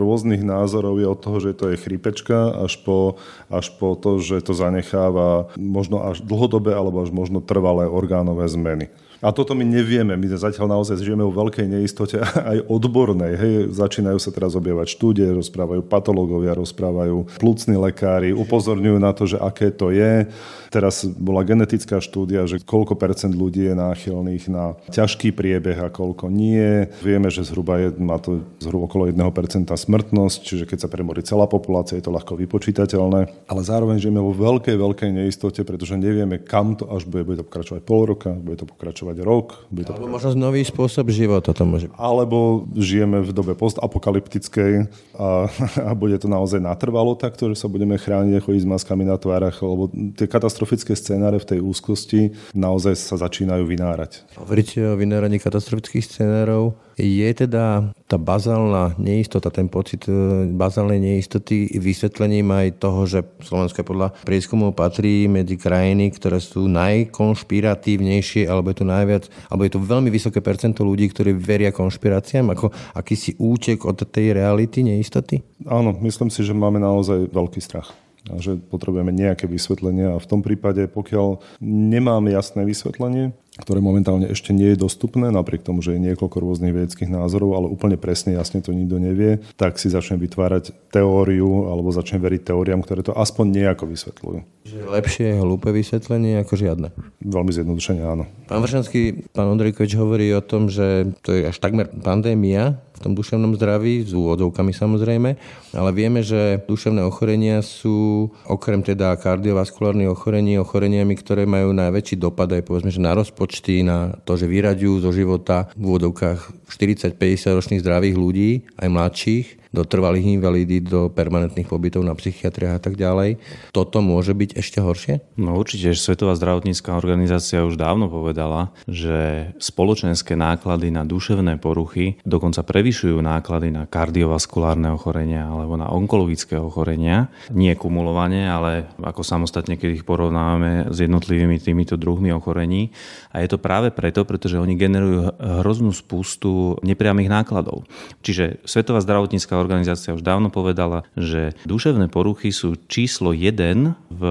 rôznych 0.00 0.40
názorov 0.40 0.96
je 0.96 1.06
od 1.12 1.20
toho, 1.20 1.36
že 1.36 1.52
to 1.52 1.68
je 1.68 1.76
chrípečka, 1.76 2.64
až 2.64 2.80
po, 2.80 3.20
až 3.52 3.76
po 3.76 3.92
to, 3.92 4.24
že 4.24 4.40
to 4.40 4.56
zanecháva 4.56 5.52
možno 5.76 6.00
až 6.00 6.24
dlhodobé 6.24 6.72
alebo 6.72 7.04
až 7.04 7.12
možno 7.12 7.44
trvalé 7.44 7.84
orgánové 7.84 8.48
zmeny. 8.48 8.88
A 9.26 9.34
toto 9.34 9.58
my 9.58 9.66
nevieme. 9.66 10.14
My 10.14 10.30
zatiaľ 10.30 10.78
naozaj 10.78 11.02
žijeme 11.02 11.26
vo 11.26 11.34
veľkej 11.34 11.66
neistote 11.66 12.22
aj 12.54 12.62
odbornej. 12.70 13.34
Hej, 13.34 13.54
začínajú 13.74 14.22
sa 14.22 14.30
teraz 14.30 14.54
objavať 14.54 14.86
štúdie, 14.86 15.26
rozprávajú 15.34 15.82
patológovia, 15.82 16.54
rozprávajú 16.54 17.34
plúcni 17.42 17.74
lekári, 17.74 18.30
upozorňujú 18.30 18.98
na 19.02 19.10
to, 19.10 19.26
že 19.26 19.42
aké 19.42 19.74
to 19.74 19.90
je. 19.90 20.30
Teraz 20.70 21.02
bola 21.02 21.42
genetická 21.42 21.98
štúdia, 21.98 22.46
že 22.46 22.62
koľko 22.62 22.94
percent 22.94 23.34
ľudí 23.34 23.66
je 23.66 23.74
náchylných 23.74 24.46
na 24.46 24.78
ťažký 24.94 25.34
priebeh 25.34 25.82
a 25.82 25.90
koľko 25.90 26.30
nie. 26.30 26.86
Vieme, 27.02 27.26
že 27.26 27.42
zhruba 27.42 27.82
je, 27.82 27.98
má 27.98 28.22
to 28.22 28.46
zhruba 28.62 28.86
okolo 28.86 29.10
1% 29.10 29.66
smrtnosť, 29.74 30.38
čiže 30.46 30.64
keď 30.70 30.86
sa 30.86 30.92
premorí 30.92 31.26
celá 31.26 31.50
populácia, 31.50 31.98
je 31.98 32.06
to 32.06 32.14
ľahko 32.14 32.38
vypočítateľné. 32.38 33.50
Ale 33.50 33.60
zároveň 33.66 33.98
žijeme 33.98 34.22
vo 34.22 34.30
veľkej, 34.30 34.76
veľkej 34.78 35.10
neistote, 35.10 35.66
pretože 35.66 35.98
nevieme, 35.98 36.38
kam 36.38 36.78
to 36.78 36.86
až 36.94 37.02
bude. 37.08 37.26
Bude 37.26 37.42
to 37.42 37.48
pokračovať 37.48 37.82
pol 37.82 38.06
roka, 38.06 38.30
bude 38.30 38.60
to 38.60 38.68
pokračovať 38.68 39.15
rok. 39.22 39.68
Bude 39.70 39.88
to 39.88 39.96
Alebo 39.96 40.12
možno 40.12 40.34
nový 40.36 40.64
spôsob 40.66 41.08
života 41.12 41.52
to 41.54 41.62
môže. 41.64 41.88
Alebo 41.96 42.66
žijeme 42.74 43.22
v 43.22 43.30
dobe 43.32 43.52
postapokalyptickej 43.54 44.90
a, 45.16 45.48
a 45.88 45.90
bude 45.92 46.16
to 46.20 46.28
naozaj 46.28 46.60
natrvalo 46.60 47.16
takto, 47.16 47.48
že 47.52 47.56
sa 47.60 47.68
budeme 47.70 47.96
chrániť 47.96 48.42
chodiť 48.42 48.62
s 48.64 48.68
maskami 48.68 49.04
na 49.06 49.16
tvárach, 49.16 49.60
lebo 49.62 49.88
tie 50.16 50.26
katastrofické 50.28 50.92
scenáre 50.92 51.40
v 51.40 51.48
tej 51.56 51.60
úzkosti 51.62 52.34
naozaj 52.52 52.94
sa 52.98 53.16
začínajú 53.16 53.64
vynárať. 53.64 54.24
Hovoríte 54.40 54.82
o 54.92 54.98
vynáraní 54.98 55.40
katastrofických 55.40 56.04
scenárov. 56.04 56.76
Je 56.96 57.28
teda 57.28 57.92
tá 58.08 58.16
bazálna 58.16 58.96
neistota, 58.96 59.52
ten 59.52 59.68
pocit 59.68 60.08
e, 60.08 60.48
bazálnej 60.48 60.96
neistoty 60.96 61.68
vysvetlením 61.76 62.48
aj 62.48 62.80
toho, 62.80 63.04
že 63.04 63.20
Slovensko 63.44 63.84
podľa 63.84 64.16
prieskumov 64.24 64.72
patrí 64.72 65.28
medzi 65.28 65.60
krajiny, 65.60 66.08
ktoré 66.16 66.40
sú 66.40 66.64
najkonšpiratívnejšie, 66.72 68.48
alebo 68.48 68.72
je 68.72 68.80
to 68.80 68.86
najviac, 68.96 69.28
alebo 69.52 69.62
je 69.68 69.72
to 69.76 69.80
veľmi 69.80 70.08
vysoké 70.08 70.40
percento 70.40 70.80
ľudí, 70.82 71.12
ktorí 71.12 71.36
veria 71.36 71.70
konšpiráciám, 71.70 72.56
ako 72.56 72.72
akýsi 72.96 73.36
útek 73.36 73.84
od 73.84 74.00
tej 74.08 74.32
reality, 74.32 74.80
neistoty? 74.80 75.44
Áno, 75.68 75.92
myslím 76.00 76.32
si, 76.32 76.40
že 76.40 76.56
máme 76.56 76.80
naozaj 76.80 77.28
veľký 77.28 77.60
strach 77.60 77.92
a 78.26 78.42
že 78.42 78.58
potrebujeme 78.58 79.14
nejaké 79.14 79.46
vysvetlenie 79.46 80.10
a 80.10 80.18
v 80.18 80.26
tom 80.26 80.42
prípade, 80.42 80.90
pokiaľ 80.90 81.38
nemám 81.62 82.26
jasné 82.26 82.66
vysvetlenie, 82.66 83.30
ktoré 83.56 83.80
momentálne 83.80 84.28
ešte 84.28 84.52
nie 84.52 84.76
je 84.76 84.84
dostupné, 84.84 85.32
napriek 85.32 85.64
tomu, 85.64 85.80
že 85.80 85.96
je 85.96 86.04
niekoľko 86.12 86.36
rôznych 86.40 86.76
vedeckých 86.76 87.08
názorov, 87.08 87.56
ale 87.56 87.66
úplne 87.72 87.96
presne, 87.96 88.36
jasne 88.36 88.60
to 88.60 88.76
nikto 88.76 89.00
nevie, 89.00 89.40
tak 89.56 89.80
si 89.80 89.88
začnem 89.88 90.20
vytvárať 90.20 90.76
teóriu 90.92 91.72
alebo 91.72 91.88
začnem 91.92 92.20
veriť 92.20 92.52
teóriám, 92.52 92.84
ktoré 92.84 93.00
to 93.00 93.16
aspoň 93.16 93.46
nejako 93.64 93.84
vysvetľujú. 93.88 94.40
Že 94.66 94.80
lepšie 94.92 95.24
je 95.32 95.40
hlúpe 95.40 95.68
vysvetlenie 95.72 96.42
ako 96.44 96.54
žiadne. 96.58 96.88
Veľmi 97.24 97.52
zjednodušene 97.54 98.02
áno. 98.04 98.24
Pán 98.46 98.60
Vršanský, 98.60 99.32
pán 99.32 99.48
Ondrejkovič 99.48 99.96
hovorí 99.96 100.30
o 100.36 100.44
tom, 100.44 100.68
že 100.68 101.16
to 101.24 101.32
je 101.32 101.48
až 101.48 101.56
takmer 101.56 101.88
pandémia, 101.88 102.82
v 102.96 103.02
tom 103.04 103.12
duševnom 103.12 103.52
zdraví, 103.54 104.02
s 104.02 104.16
úvodovkami 104.16 104.72
samozrejme, 104.72 105.30
ale 105.76 105.90
vieme, 105.92 106.24
že 106.24 106.64
duševné 106.64 107.04
ochorenia 107.04 107.60
sú 107.60 108.32
okrem 108.48 108.80
teda 108.80 109.12
kardiovaskulárnych 109.20 110.08
ochorení 110.08 110.56
ochoreniami, 110.56 111.14
ktoré 111.20 111.44
majú 111.44 111.76
najväčší 111.76 112.16
dopad 112.16 112.48
aj 112.56 112.64
povedzme, 112.64 112.88
že 112.88 113.04
na 113.04 113.12
rozpočty, 113.12 113.84
na 113.84 114.16
to, 114.24 114.40
že 114.40 114.48
vyraďujú 114.48 115.04
zo 115.04 115.10
života 115.12 115.68
v 115.76 115.92
úvodovkách 115.92 116.66
40-50 116.72 117.56
ročných 117.56 117.82
zdravých 117.84 118.16
ľudí, 118.16 118.50
aj 118.80 118.88
mladších, 118.88 119.46
do 119.76 119.84
trvalých 119.84 120.40
invalidí, 120.40 120.80
do 120.80 121.12
permanentných 121.12 121.68
pobytov 121.68 122.00
na 122.00 122.16
psychiatriách 122.16 122.80
a 122.80 122.82
tak 122.82 122.96
ďalej. 122.96 123.36
Toto 123.76 124.00
môže 124.00 124.32
byť 124.32 124.56
ešte 124.56 124.80
horšie? 124.80 125.36
No 125.36 125.60
určite, 125.60 125.92
že 125.92 126.00
Svetová 126.00 126.32
zdravotnícká 126.32 126.96
organizácia 126.96 127.60
už 127.60 127.76
dávno 127.76 128.08
povedala, 128.08 128.72
že 128.88 129.52
spoločenské 129.60 130.32
náklady 130.32 130.88
na 130.88 131.04
duševné 131.04 131.60
poruchy 131.60 132.16
dokonca 132.24 132.64
prevyšujú 132.64 133.20
náklady 133.20 133.68
na 133.68 133.84
kardiovaskulárne 133.84 134.88
ochorenia 134.96 135.44
alebo 135.44 135.76
na 135.76 135.92
onkologické 135.92 136.56
ochorenia. 136.56 137.28
Nie 137.52 137.76
kumulovane, 137.76 138.48
ale 138.48 138.88
ako 138.96 139.20
samostatne, 139.20 139.76
keď 139.76 140.00
ich 140.00 140.04
porovnávame 140.08 140.88
s 140.88 140.96
jednotlivými 141.04 141.60
týmito 141.60 142.00
druhmi 142.00 142.32
ochorení. 142.32 142.94
A 143.34 143.44
je 143.44 143.52
to 143.52 143.60
práve 143.60 143.92
preto, 143.92 144.24
pretože 144.24 144.56
oni 144.56 144.78
generujú 144.78 145.36
hroznú 145.60 145.92
spustu 145.92 146.80
nepriamých 146.80 147.28
nákladov. 147.28 147.84
Čiže 148.24 148.62
Svetová 148.64 149.02
zdravotnícká 149.02 149.58
organizácia 149.66 150.14
už 150.14 150.22
dávno 150.22 150.48
povedala, 150.48 151.02
že 151.18 151.58
duševné 151.66 152.06
poruchy 152.06 152.54
sú 152.54 152.78
číslo 152.86 153.34
1 153.34 153.98
v 154.08 154.22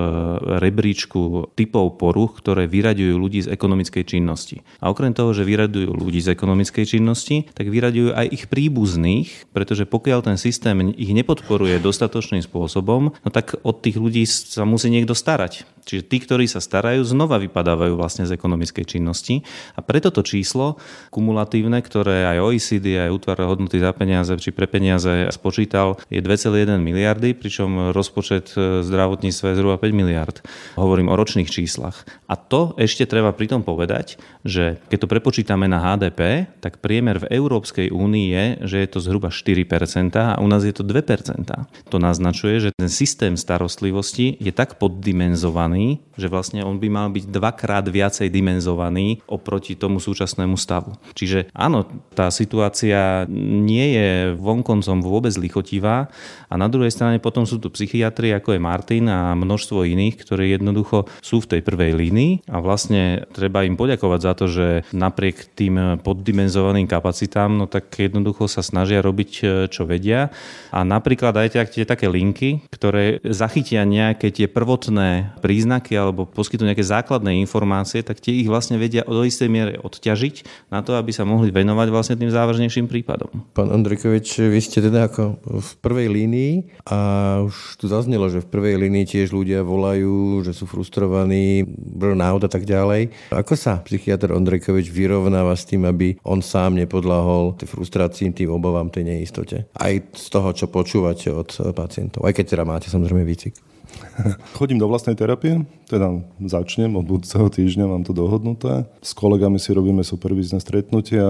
rebríčku 0.63 1.51
typov 1.53 1.99
poruch, 1.99 2.39
ktoré 2.39 2.65
vyraďujú 2.71 3.13
ľudí 3.19 3.39
z 3.43 3.51
ekonomickej 3.51 4.03
činnosti. 4.07 4.63
A 4.79 4.87
okrem 4.87 5.11
toho, 5.11 5.35
že 5.35 5.43
vyraďujú 5.43 5.91
ľudí 5.91 6.23
z 6.23 6.31
ekonomickej 6.31 6.85
činnosti, 6.87 7.45
tak 7.51 7.67
vyraďujú 7.67 8.15
aj 8.15 8.25
ich 8.31 8.47
príbuzných, 8.47 9.51
pretože 9.51 9.83
pokiaľ 9.83 10.23
ten 10.23 10.37
systém 10.39 10.95
ich 10.95 11.11
nepodporuje 11.11 11.77
dostatočným 11.83 12.41
spôsobom, 12.41 13.11
no 13.11 13.29
tak 13.29 13.59
od 13.61 13.83
tých 13.83 13.99
ľudí 13.99 14.23
sa 14.25 14.63
musí 14.63 14.87
niekto 14.87 15.11
starať. 15.11 15.67
Čiže 15.85 16.03
tí, 16.09 16.17
ktorí 16.17 16.49
sa 16.49 16.57
starajú, 16.57 17.05
znova 17.05 17.37
vypadávajú 17.37 17.93
vlastne 17.93 18.25
z 18.25 18.33
ekonomickej 18.33 18.85
činnosti. 18.89 19.45
A 19.77 19.85
preto 19.85 20.09
to 20.09 20.25
číslo 20.25 20.81
kumulatívne, 21.13 21.77
ktoré 21.77 22.25
aj 22.25 22.41
OECD, 22.41 23.05
aj 23.05 23.13
útvar 23.13 23.37
hodnoty 23.45 23.77
za 23.77 23.93
peniaze 23.93 24.33
či 24.41 24.49
pre 24.49 24.65
peniaze 24.65 25.13
spočítal, 25.31 25.99
je 26.11 26.19
2,1 26.21 26.79
miliardy, 26.79 27.33
pričom 27.35 27.91
rozpočet 27.95 28.53
e, 28.55 28.81
zdravotníctva 28.83 29.45
je 29.51 29.57
zhruba 29.57 29.77
5 29.79 29.91
miliard. 29.95 30.35
Hovorím 30.79 31.11
o 31.11 31.15
ročných 31.15 31.49
číslach. 31.49 32.07
A 32.25 32.35
to 32.35 32.73
ešte 32.75 33.05
treba 33.05 33.31
pritom 33.31 33.61
povedať, 33.61 34.17
že 34.45 34.81
keď 34.89 34.97
to 35.05 35.11
prepočítame 35.11 35.65
na 35.65 35.81
HDP, 35.81 36.49
tak 36.59 36.83
priemer 36.83 37.21
v 37.21 37.29
Európskej 37.33 37.93
únii 37.93 38.27
je, 38.29 38.45
že 38.65 38.77
je 38.83 38.89
to 38.89 38.99
zhruba 39.01 39.29
4% 39.29 40.15
a 40.15 40.37
u 40.41 40.47
nás 40.47 40.65
je 40.65 40.73
to 40.73 40.83
2%. 40.83 41.47
To 41.89 41.97
naznačuje, 41.97 42.69
že 42.69 42.69
ten 42.75 42.89
systém 42.89 43.37
starostlivosti 43.37 44.37
je 44.41 44.51
tak 44.51 44.77
poddimenzovaný, 44.81 46.01
že 46.15 46.31
vlastne 46.31 46.63
on 46.63 46.81
by 46.81 46.87
mal 46.89 47.07
byť 47.11 47.25
dvakrát 47.29 47.85
viacej 47.87 48.27
dimenzovaný 48.31 49.21
oproti 49.29 49.77
tomu 49.77 50.01
súčasnému 50.01 50.57
stavu. 50.57 50.97
Čiže 51.13 51.51
áno, 51.53 51.85
tá 52.13 52.31
situácia 52.33 53.27
nie 53.29 53.95
je 53.95 54.09
vonkoncom 54.35 54.99
vôbec 55.05 55.31
lichotivá. 55.37 56.09
A 56.49 56.57
na 56.57 56.65
druhej 56.65 56.89
strane 56.89 57.21
potom 57.21 57.45
sú 57.45 57.61
tu 57.61 57.69
psychiatri 57.69 58.33
ako 58.33 58.57
je 58.57 58.61
Martin 58.61 59.05
a 59.07 59.37
množstvo 59.37 59.85
iných, 59.85 60.25
ktorí 60.25 60.57
jednoducho 60.57 61.05
sú 61.21 61.45
v 61.45 61.49
tej 61.57 61.61
prvej 61.61 61.93
línii. 61.93 62.49
A 62.49 62.57
vlastne 62.59 63.29
treba 63.31 63.61
im 63.61 63.77
poďakovať 63.77 64.19
za 64.19 64.33
to, 64.33 64.45
že 64.49 64.67
napriek 64.89 65.53
tým 65.53 66.01
poddimenzovaným 66.01 66.89
kapacitám, 66.89 67.53
no 67.53 67.69
tak 67.69 67.93
jednoducho 67.93 68.49
sa 68.49 68.65
snažia 68.65 69.05
robiť 69.05 69.29
čo 69.69 69.83
vedia. 69.85 70.33
A 70.73 70.81
napríklad 70.81 71.35
aj 71.35 71.69
tie 71.69 71.83
také 71.83 72.07
linky, 72.07 72.65
ktoré 72.71 73.19
zachytia 73.27 73.83
nejaké 73.83 74.31
tie 74.31 74.47
prvotné 74.47 75.35
príznaky 75.43 75.99
alebo 75.99 76.23
poskytnú 76.23 76.71
nejaké 76.71 76.87
základné 76.87 77.35
informácie, 77.43 77.99
tak 77.99 78.23
tie 78.23 78.31
ich 78.31 78.47
vlastne 78.47 78.79
vedia 78.79 79.03
do 79.03 79.27
istej 79.27 79.51
miere 79.51 79.73
odťažiť 79.83 80.69
na 80.71 80.79
to, 80.79 80.95
aby 80.95 81.11
sa 81.11 81.27
mohli 81.27 81.51
venovať 81.51 81.87
vlastne 81.91 82.15
tým 82.15 82.31
závažnejším 82.31 82.87
prípadom. 82.87 83.43
Pán 83.51 83.67
Andrikovič, 83.75 84.39
vy 84.39 84.59
ste 84.63 84.79
teda 84.79 84.94
ako 85.03 85.43
v 85.43 85.71
prvej 85.83 86.07
línii 86.07 86.53
a 86.87 86.99
už 87.43 87.81
tu 87.81 87.91
zaznelo, 87.91 88.31
že 88.31 88.43
v 88.43 88.51
prvej 88.51 88.75
línii 88.87 89.05
tiež 89.05 89.35
ľudia 89.35 89.65
volajú, 89.65 90.45
že 90.47 90.55
sú 90.55 90.63
frustrovaní, 90.69 91.67
burnout 91.67 92.47
a 92.47 92.51
tak 92.51 92.63
ďalej. 92.63 93.11
Ako 93.35 93.59
sa 93.59 93.83
psychiatr 93.83 94.31
Ondrejkovič 94.31 94.87
vyrovnáva 94.87 95.53
s 95.57 95.67
tým, 95.67 95.83
aby 95.83 96.15
on 96.23 96.39
sám 96.39 96.79
nepodlahol 96.79 97.57
tej 97.59 97.67
frustrácii, 97.71 98.31
tým 98.31 98.55
obavám, 98.55 98.87
tej 98.87 99.07
neistote? 99.07 99.67
Aj 99.75 99.93
z 99.99 100.27
toho, 100.31 100.55
čo 100.55 100.71
počúvate 100.71 101.31
od 101.31 101.51
pacientov. 101.75 102.23
Aj 102.23 102.31
keď 102.31 102.55
teda 102.55 102.63
máte 102.63 102.87
samozrejme 102.87 103.27
výcik. 103.27 103.55
Chodím 104.57 104.79
do 104.79 104.87
vlastnej 104.87 105.15
terapie, 105.15 105.63
teda 105.87 106.23
začnem 106.43 106.95
od 106.95 107.05
budúceho 107.05 107.47
týždňa, 107.47 107.85
mám 107.87 108.03
to 108.03 108.11
dohodnuté. 108.15 108.87
S 108.99 109.15
kolegami 109.15 109.59
si 109.59 109.71
robíme 109.71 110.03
supervízne 110.03 110.59
stretnutia, 110.59 111.23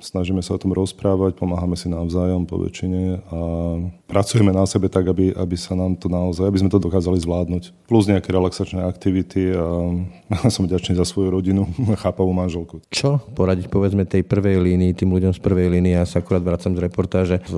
snažíme 0.00 0.40
sa 0.40 0.56
o 0.56 0.60
tom 0.60 0.72
rozprávať, 0.72 1.36
pomáhame 1.36 1.76
si 1.76 1.86
navzájom 1.92 2.48
po 2.48 2.58
väčšine 2.60 3.20
a 3.30 3.38
pracujeme 4.10 4.50
na 4.50 4.64
sebe 4.66 4.90
tak, 4.90 5.06
aby, 5.06 5.30
aby 5.36 5.56
sa 5.56 5.78
nám 5.78 5.94
to 5.94 6.10
naozaj, 6.10 6.48
aby 6.48 6.60
sme 6.60 6.72
to 6.72 6.82
dokázali 6.82 7.20
zvládnuť. 7.22 7.86
Plus 7.86 8.10
nejaké 8.10 8.32
relaxačné 8.34 8.82
aktivity 8.82 9.54
a 9.54 9.94
som 10.54 10.66
vďačný 10.66 10.98
za 10.98 11.06
svoju 11.06 11.30
rodinu, 11.30 11.68
chápavú 12.02 12.34
manželku. 12.34 12.82
Čo 12.90 13.22
poradiť 13.36 13.70
povedzme 13.70 14.08
tej 14.08 14.26
prvej 14.26 14.58
línii, 14.58 14.96
tým 14.96 15.12
ľuďom 15.12 15.36
z 15.36 15.40
prvej 15.40 15.68
línii? 15.78 15.94
Ja 15.94 16.08
sa 16.08 16.24
akurát 16.24 16.42
vracam 16.42 16.74
z 16.74 16.80
reportáže 16.82 17.36
v 17.46 17.54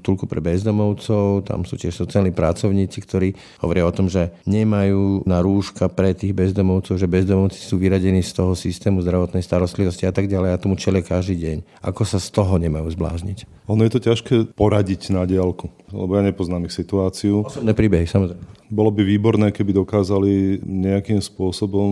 útulku 0.00 0.26
pre 0.26 0.42
bezdomovcov, 0.42 1.46
tam 1.46 1.62
sú 1.62 1.76
tiež 1.78 1.94
sociálni 1.94 2.34
pracovníci, 2.34 2.98
ktorí 3.04 3.36
hovoria 3.62 3.86
o 3.86 3.94
tom, 3.94 4.08
že 4.08 4.32
nemajú 4.48 5.22
na 5.28 5.44
rúška 5.44 5.86
pre 5.92 6.16
tých 6.16 6.32
bezdomovcov, 6.32 6.96
že 6.96 7.06
bezdomovci 7.06 7.60
sú 7.60 7.76
vyradení 7.76 8.24
z 8.24 8.32
toho 8.34 8.52
systému 8.56 9.04
zdravotnej 9.04 9.44
starostlivosti 9.44 10.08
a 10.08 10.12
tak 10.14 10.26
ďalej 10.26 10.50
a 10.54 10.60
tomu 10.60 10.74
čelia 10.74 11.04
každý 11.04 11.36
deň. 11.36 11.49
Ako 11.82 12.06
sa 12.06 12.22
z 12.22 12.28
toho 12.30 12.54
nemajú 12.60 12.86
zblázniť? 12.92 13.66
Ono 13.66 13.82
je 13.86 13.92
to 13.92 14.00
ťažké 14.02 14.54
poradiť 14.54 15.10
na 15.14 15.26
diálku, 15.26 15.70
lebo 15.90 16.18
ja 16.18 16.22
nepoznám 16.22 16.70
ich 16.70 16.74
situáciu. 16.74 17.46
Osobné 17.46 17.74
príbehy, 17.74 18.06
samozrejme. 18.06 18.59
Bolo 18.70 18.94
by 18.94 19.02
výborné, 19.02 19.50
keby 19.50 19.74
dokázali 19.74 20.62
nejakým 20.62 21.18
spôsobom 21.18 21.90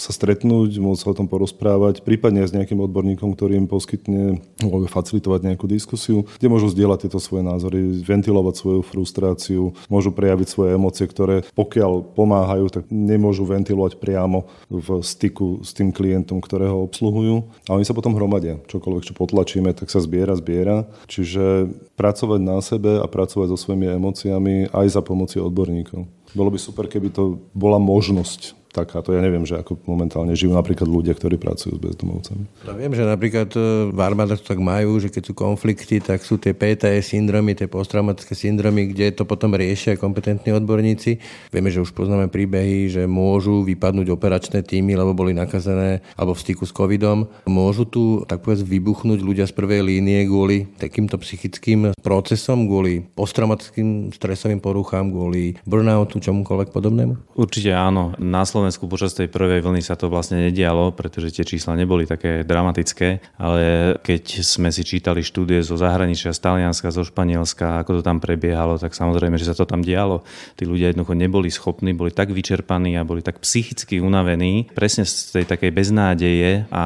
sa 0.00 0.10
stretnúť, 0.10 0.80
môcť 0.80 1.00
sa 1.04 1.12
o 1.12 1.18
tom 1.20 1.28
porozprávať, 1.28 2.00
prípadne 2.00 2.40
aj 2.40 2.48
s 2.48 2.56
nejakým 2.56 2.80
odborníkom, 2.80 3.36
ktorý 3.36 3.60
im 3.60 3.68
poskytne, 3.68 4.40
facilitovať 4.88 5.52
nejakú 5.52 5.68
diskusiu, 5.68 6.24
kde 6.40 6.48
môžu 6.48 6.72
zdieľať 6.72 7.06
tieto 7.06 7.20
svoje 7.20 7.44
názory, 7.44 8.00
ventilovať 8.00 8.54
svoju 8.56 8.80
frustráciu, 8.80 9.76
môžu 9.92 10.16
prejaviť 10.16 10.48
svoje 10.48 10.70
emócie, 10.80 11.04
ktoré 11.04 11.44
pokiaľ 11.52 12.16
pomáhajú, 12.16 12.72
tak 12.72 12.88
nemôžu 12.88 13.44
ventilovať 13.44 14.00
priamo 14.00 14.48
v 14.72 15.04
styku 15.04 15.60
s 15.60 15.76
tým 15.76 15.92
klientom, 15.92 16.40
ktorého 16.40 16.88
obsluhujú. 16.88 17.44
A 17.68 17.76
oni 17.76 17.84
sa 17.84 17.92
potom 17.92 18.16
hromadia. 18.16 18.64
Čokoľvek, 18.64 19.12
čo 19.12 19.14
potlačíme, 19.18 19.76
tak 19.76 19.92
sa 19.92 20.00
zbiera, 20.00 20.32
zbiera. 20.40 20.88
Čiže 21.04 21.68
pracovať 22.00 22.40
na 22.40 22.58
sebe 22.64 22.96
a 23.02 23.06
pracovať 23.06 23.52
so 23.52 23.58
svojimi 23.60 23.92
emóciami 24.00 24.72
aj 24.72 24.86
za 24.88 25.02
pomoci 25.04 25.36
odborníkov. 25.36 26.13
Bolo 26.34 26.50
by 26.50 26.58
super, 26.58 26.90
keby 26.90 27.14
to 27.14 27.38
bola 27.54 27.78
možnosť 27.78 28.63
takáto. 28.74 29.14
Ja 29.14 29.22
neviem, 29.22 29.46
že 29.46 29.54
ako 29.54 29.78
momentálne 29.86 30.34
žijú 30.34 30.50
napríklad 30.50 30.90
ľudia, 30.90 31.14
ktorí 31.14 31.38
pracujú 31.38 31.78
s 31.78 31.80
bezdomovcami. 31.80 32.66
Ja 32.66 32.74
viem, 32.74 32.90
že 32.90 33.06
napríklad 33.06 33.54
e, 33.54 33.94
v 33.94 34.00
armádach 34.02 34.42
to 34.42 34.50
tak 34.50 34.58
majú, 34.58 34.98
že 34.98 35.14
keď 35.14 35.30
sú 35.30 35.32
konflikty, 35.38 36.02
tak 36.02 36.26
sú 36.26 36.42
tie 36.42 36.50
PTS 36.50 37.14
syndromy, 37.14 37.54
tie 37.54 37.70
posttraumatické 37.70 38.34
syndromy, 38.34 38.90
kde 38.90 39.14
to 39.14 39.22
potom 39.22 39.54
riešia 39.54 39.94
kompetentní 39.94 40.50
odborníci. 40.50 41.22
Vieme, 41.54 41.70
že 41.70 41.78
už 41.78 41.94
poznáme 41.94 42.26
príbehy, 42.26 42.90
že 42.90 43.02
môžu 43.06 43.62
vypadnúť 43.62 44.10
operačné 44.10 44.66
týmy, 44.66 44.98
lebo 44.98 45.14
boli 45.14 45.30
nakazené 45.30 46.02
alebo 46.18 46.34
v 46.34 46.42
styku 46.42 46.66
s 46.66 46.74
covidom. 46.74 47.30
Môžu 47.46 47.86
tu 47.86 48.02
tak 48.26 48.42
povedz 48.42 48.66
vybuchnúť 48.66 49.22
ľudia 49.22 49.46
z 49.46 49.54
prvej 49.54 49.86
línie 49.86 50.26
kvôli 50.26 50.66
takýmto 50.82 51.14
psychickým 51.22 51.94
procesom, 52.02 52.66
kvôli 52.66 53.06
posttraumatickým 53.14 54.10
stresovým 54.10 54.58
poruchám, 54.58 55.14
kvôli 55.14 55.54
burnoutu, 55.62 56.18
čomukoľvek 56.18 56.74
podobnému? 56.74 57.38
Určite 57.38 57.70
áno. 57.70 58.16
Následne 58.18 58.63
Slovensku 58.63 58.63
počas 58.72 59.16
tej 59.16 59.28
prvej 59.28 59.60
vlny 59.60 59.82
sa 59.84 59.98
to 59.98 60.08
vlastne 60.08 60.40
nedialo, 60.40 60.94
pretože 60.94 61.34
tie 61.34 61.44
čísla 61.44 61.74
neboli 61.74 62.08
také 62.08 62.46
dramatické, 62.46 63.36
ale 63.36 63.94
keď 64.00 64.40
sme 64.40 64.72
si 64.72 64.86
čítali 64.86 65.20
štúdie 65.20 65.60
zo 65.60 65.74
zahraničia, 65.76 66.32
z 66.32 66.40
Talianska, 66.40 66.94
zo 66.94 67.02
Španielska, 67.02 67.82
ako 67.82 68.00
to 68.00 68.02
tam 68.06 68.22
prebiehalo, 68.22 68.80
tak 68.80 68.94
samozrejme, 68.94 69.36
že 69.36 69.50
sa 69.50 69.54
to 69.56 69.68
tam 69.68 69.84
dialo. 69.84 70.24
Tí 70.54 70.64
ľudia 70.64 70.94
jednoducho 70.94 71.14
neboli 71.18 71.48
schopní, 71.50 71.92
boli 71.92 72.14
tak 72.14 72.30
vyčerpaní 72.30 72.96
a 72.96 73.04
boli 73.04 73.20
tak 73.20 73.42
psychicky 73.44 74.00
unavení, 74.00 74.72
presne 74.72 75.04
z 75.04 75.40
tej 75.40 75.44
takej 75.44 75.70
beznádeje 75.74 76.64
a 76.72 76.84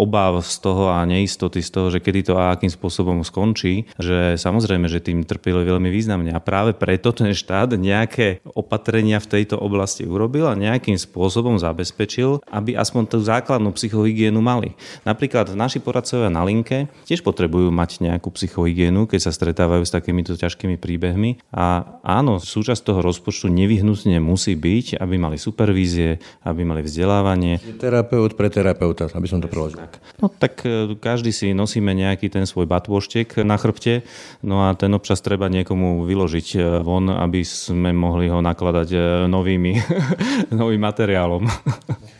obáv 0.00 0.42
z 0.42 0.56
toho 0.58 0.90
a 0.90 1.04
neistoty 1.06 1.62
z 1.62 1.70
toho, 1.70 1.92
že 1.92 2.02
kedy 2.02 2.32
to 2.32 2.34
a 2.40 2.54
akým 2.54 2.72
spôsobom 2.72 3.22
skončí, 3.22 3.86
že 4.00 4.34
samozrejme, 4.40 4.88
že 4.88 5.04
tým 5.04 5.22
trpili 5.22 5.62
veľmi 5.62 5.92
významne. 5.92 6.32
A 6.34 6.40
práve 6.40 6.72
preto 6.72 7.12
ten 7.12 7.30
štát 7.36 7.76
nejaké 7.76 8.40
opatrenia 8.56 9.20
v 9.20 9.30
tejto 9.38 9.60
oblasti 9.60 10.08
urobil 10.08 10.48
a 10.48 10.58
nejakým 10.58 10.96
spôsobom 10.96 11.19
spôsobom 11.20 11.60
zabezpečil, 11.60 12.40
aby 12.48 12.72
aspoň 12.80 13.02
tú 13.12 13.20
základnú 13.20 13.76
psychohygienu 13.76 14.40
mali. 14.40 14.72
Napríklad 15.04 15.52
naši 15.52 15.76
poradcovia 15.76 16.32
na 16.32 16.40
linke 16.48 16.88
tiež 17.04 17.20
potrebujú 17.20 17.68
mať 17.68 18.00
nejakú 18.00 18.32
psychohygienu, 18.32 19.04
keď 19.04 19.28
sa 19.28 19.36
stretávajú 19.36 19.84
s 19.84 19.92
takýmito 19.92 20.32
ťažkými 20.32 20.80
príbehmi. 20.80 21.36
A 21.52 22.00
áno, 22.00 22.40
súčasť 22.40 22.88
toho 22.88 23.04
rozpočtu 23.04 23.52
nevyhnutne 23.52 24.16
musí 24.24 24.56
byť, 24.56 24.96
aby 24.96 25.20
mali 25.20 25.36
supervízie, 25.36 26.24
aby 26.48 26.64
mali 26.64 26.80
vzdelávanie. 26.80 27.60
Terapeut 27.76 28.32
pre 28.32 28.48
terapeuta, 28.48 29.12
aby 29.12 29.28
som 29.28 29.44
to 29.44 29.52
preložil. 29.52 29.84
Tak. 29.84 30.00
No 30.24 30.32
tak 30.32 30.64
e, 30.64 30.96
každý 30.96 31.36
si 31.36 31.52
nosíme 31.52 31.92
nejaký 31.92 32.32
ten 32.32 32.48
svoj 32.48 32.64
batôštek 32.64 33.44
na 33.44 33.60
chrbte, 33.60 34.08
no 34.40 34.64
a 34.64 34.72
ten 34.72 34.88
občas 34.96 35.20
treba 35.20 35.52
niekomu 35.52 36.08
vyložiť 36.08 36.48
e, 36.56 36.58
von, 36.80 37.12
aby 37.12 37.44
sme 37.44 37.92
mohli 37.92 38.32
ho 38.32 38.40
nakladať 38.40 38.88
e, 38.88 38.98
novými, 39.28 39.72
novým 40.60 40.80
materiálom 40.80 41.09
materiálom. 41.10 41.42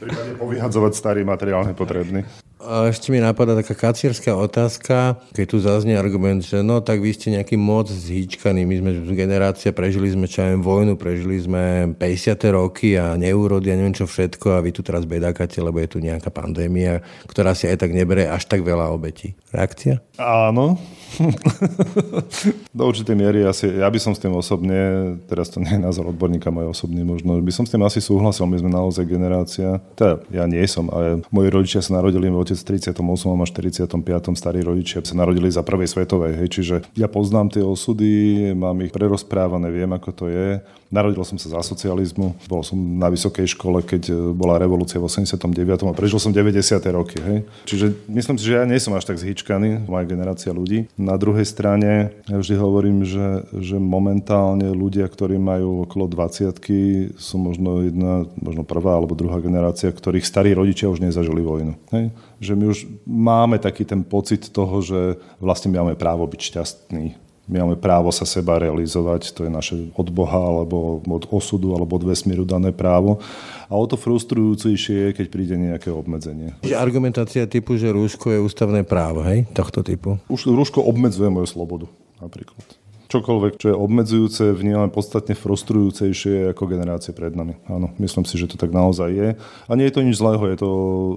Prípadne 0.03 0.35
povyhadzovať 0.35 0.93
starý 0.99 1.23
materiál 1.23 1.63
nepotrebný. 1.63 2.27
A 2.61 2.93
ešte 2.93 3.09
mi 3.09 3.23
napadá 3.23 3.57
taká 3.57 3.73
kacierská 3.73 4.37
otázka, 4.37 5.17
keď 5.33 5.47
tu 5.49 5.57
zaznie 5.65 5.97
argument, 5.97 6.45
že 6.45 6.61
no 6.61 6.85
tak 6.85 7.01
vy 7.01 7.17
ste 7.17 7.33
nejaký 7.33 7.57
moc 7.57 7.89
zhýčkaný, 7.89 8.69
my 8.69 8.75
sme 8.83 8.91
generácia, 9.17 9.73
prežili 9.73 10.13
sme 10.13 10.29
čo 10.29 10.45
vojnu, 10.61 11.01
prežili 11.01 11.41
sme 11.41 11.97
50. 11.97 12.37
roky 12.53 13.01
a 13.01 13.17
neúrody 13.17 13.73
a 13.73 13.79
neviem 13.81 13.97
čo 13.97 14.05
všetko 14.05 14.61
a 14.61 14.61
vy 14.61 14.77
tu 14.77 14.85
teraz 14.85 15.09
bedákate, 15.09 15.57
lebo 15.65 15.81
je 15.81 15.89
tu 15.89 15.99
nejaká 16.05 16.29
pandémia, 16.29 17.01
ktorá 17.31 17.57
si 17.57 17.65
aj 17.65 17.81
tak 17.81 17.97
nebere 17.97 18.29
až 18.29 18.45
tak 18.45 18.61
veľa 18.61 18.93
obetí. 18.93 19.33
Reakcia? 19.57 20.05
Áno. 20.21 20.77
Do 22.77 22.83
určitej 22.87 23.17
miery 23.19 23.45
asi, 23.45 23.69
ja 23.69 23.91
by 23.91 23.99
som 23.99 24.13
s 24.17 24.23
tým 24.23 24.33
osobne, 24.35 24.79
teraz 25.27 25.51
to 25.53 25.59
nie 25.61 25.77
je 25.77 25.83
názor 25.83 26.09
odborníka, 26.11 26.55
môj 26.55 26.73
osobný 26.73 27.03
možno, 27.03 27.37
by 27.43 27.53
som 27.53 27.65
s 27.67 27.73
tým 27.75 27.83
asi 27.85 27.99
súhlasil, 27.99 28.47
my 28.47 28.57
sme 28.61 28.71
naozaj 28.71 29.05
generácia, 29.05 29.83
teda 29.99 30.23
ja 30.31 30.45
nie 30.47 30.63
som, 30.65 30.89
ale 30.89 31.23
moji 31.29 31.49
rodičia 31.51 31.81
sa 31.83 31.99
narodili, 31.99 32.31
môj 32.31 32.51
otec 32.51 32.59
v 32.59 32.67
38. 32.79 32.97
a 32.97 33.47
45. 33.47 34.39
starí 34.39 34.61
rodičia 34.63 35.03
sa 35.05 35.15
narodili 35.19 35.51
za 35.51 35.67
prvej 35.67 35.89
svetovej. 35.91 36.33
Hej. 36.39 36.49
Čiže 36.55 36.75
ja 36.95 37.11
poznám 37.11 37.51
tie 37.51 37.63
osudy, 37.67 38.51
mám 38.55 38.79
ich 38.87 38.95
prerozprávané, 38.95 39.69
viem, 39.75 39.91
ako 39.91 40.11
to 40.15 40.25
je. 40.31 40.63
Narodil 40.91 41.23
som 41.23 41.39
sa 41.39 41.55
za 41.55 41.63
socializmu, 41.63 42.35
bol 42.51 42.67
som 42.67 42.75
na 42.75 43.07
vysokej 43.07 43.55
škole, 43.55 43.79
keď 43.87 44.11
e, 44.11 44.15
bola 44.35 44.59
revolúcia 44.59 44.99
v 44.99 45.07
89. 45.07 45.87
a 45.87 45.95
prežil 45.95 46.19
som 46.19 46.35
90. 46.35 46.83
roky. 46.91 47.23
Hej. 47.23 47.47
Čiže 47.71 47.87
myslím 48.11 48.35
si, 48.35 48.51
že 48.51 48.59
ja 48.59 48.67
nie 48.67 48.75
som 48.83 48.99
až 48.99 49.07
tak 49.07 49.23
zhyčkaný, 49.23 49.87
moja 49.87 50.03
generácia 50.03 50.51
ľudí. 50.51 50.91
Na 51.01 51.17
druhej 51.17 51.49
strane, 51.49 52.13
ja 52.29 52.37
vždy 52.37 52.61
hovorím, 52.61 53.09
že, 53.09 53.49
že 53.57 53.81
momentálne 53.81 54.69
ľudia, 54.69 55.09
ktorí 55.09 55.41
majú 55.41 55.89
okolo 55.89 56.05
20 56.05 57.17
sú 57.17 57.37
možno 57.41 57.89
jedna, 57.89 58.29
možno 58.37 58.69
prvá 58.69 59.01
alebo 59.01 59.17
druhá 59.17 59.41
generácia, 59.41 59.89
ktorých 59.89 60.29
starí 60.29 60.53
rodičia 60.53 60.93
už 60.93 61.01
nezažili 61.01 61.41
vojnu. 61.41 61.81
Hej. 61.89 62.13
Že 62.45 62.53
my 62.53 62.65
už 62.69 62.79
máme 63.09 63.57
taký 63.57 63.89
ten 63.89 64.05
pocit 64.05 64.53
toho, 64.53 64.85
že 64.85 65.17
vlastne 65.41 65.73
máme 65.73 65.97
právo 65.97 66.29
byť 66.29 66.41
šťastní 66.53 67.30
my 67.47 67.67
máme 67.67 67.77
právo 67.79 68.09
sa 68.15 68.27
seba 68.29 68.59
realizovať, 68.59 69.35
to 69.35 69.47
je 69.47 69.51
naše 69.51 69.75
od 69.97 70.09
Boha 70.11 70.39
alebo 70.39 71.03
od 71.03 71.25
osudu 71.31 71.75
alebo 71.75 71.99
od 71.99 72.07
vesmíru 72.07 72.47
dané 72.47 72.71
právo. 72.71 73.19
A 73.67 73.75
o 73.75 73.85
to 73.87 73.99
frustrujúcejšie 73.99 74.97
je, 74.97 75.09
keď 75.15 75.27
príde 75.31 75.55
nejaké 75.59 75.91
obmedzenie. 75.91 76.55
Argumentácia 76.75 77.47
typu, 77.51 77.75
že 77.79 77.91
rúško 77.91 78.31
je 78.31 78.39
ústavné 78.43 78.87
právo, 78.87 79.23
hej, 79.27 79.51
tohto 79.51 79.83
typu? 79.83 80.19
Už 80.31 80.47
rúško 80.47 80.83
obmedzuje 80.83 81.27
moju 81.31 81.47
slobodu 81.51 81.87
napríklad 82.21 82.80
čokoľvek, 83.11 83.59
čo 83.59 83.67
je 83.75 83.77
obmedzujúce, 83.77 84.55
vnímame 84.55 84.89
podstatne 84.95 85.35
frustrujúcejšie 85.35 86.55
ako 86.55 86.71
generácie 86.71 87.11
pred 87.11 87.35
nami. 87.35 87.59
Áno, 87.67 87.91
myslím 87.99 88.23
si, 88.23 88.39
že 88.39 88.47
to 88.47 88.57
tak 88.57 88.71
naozaj 88.71 89.11
je. 89.11 89.29
A 89.67 89.73
nie 89.75 89.91
je 89.91 89.95
to 89.99 90.07
nič 90.07 90.17
zlého, 90.23 90.47
je 90.47 90.57
to, 90.63 90.71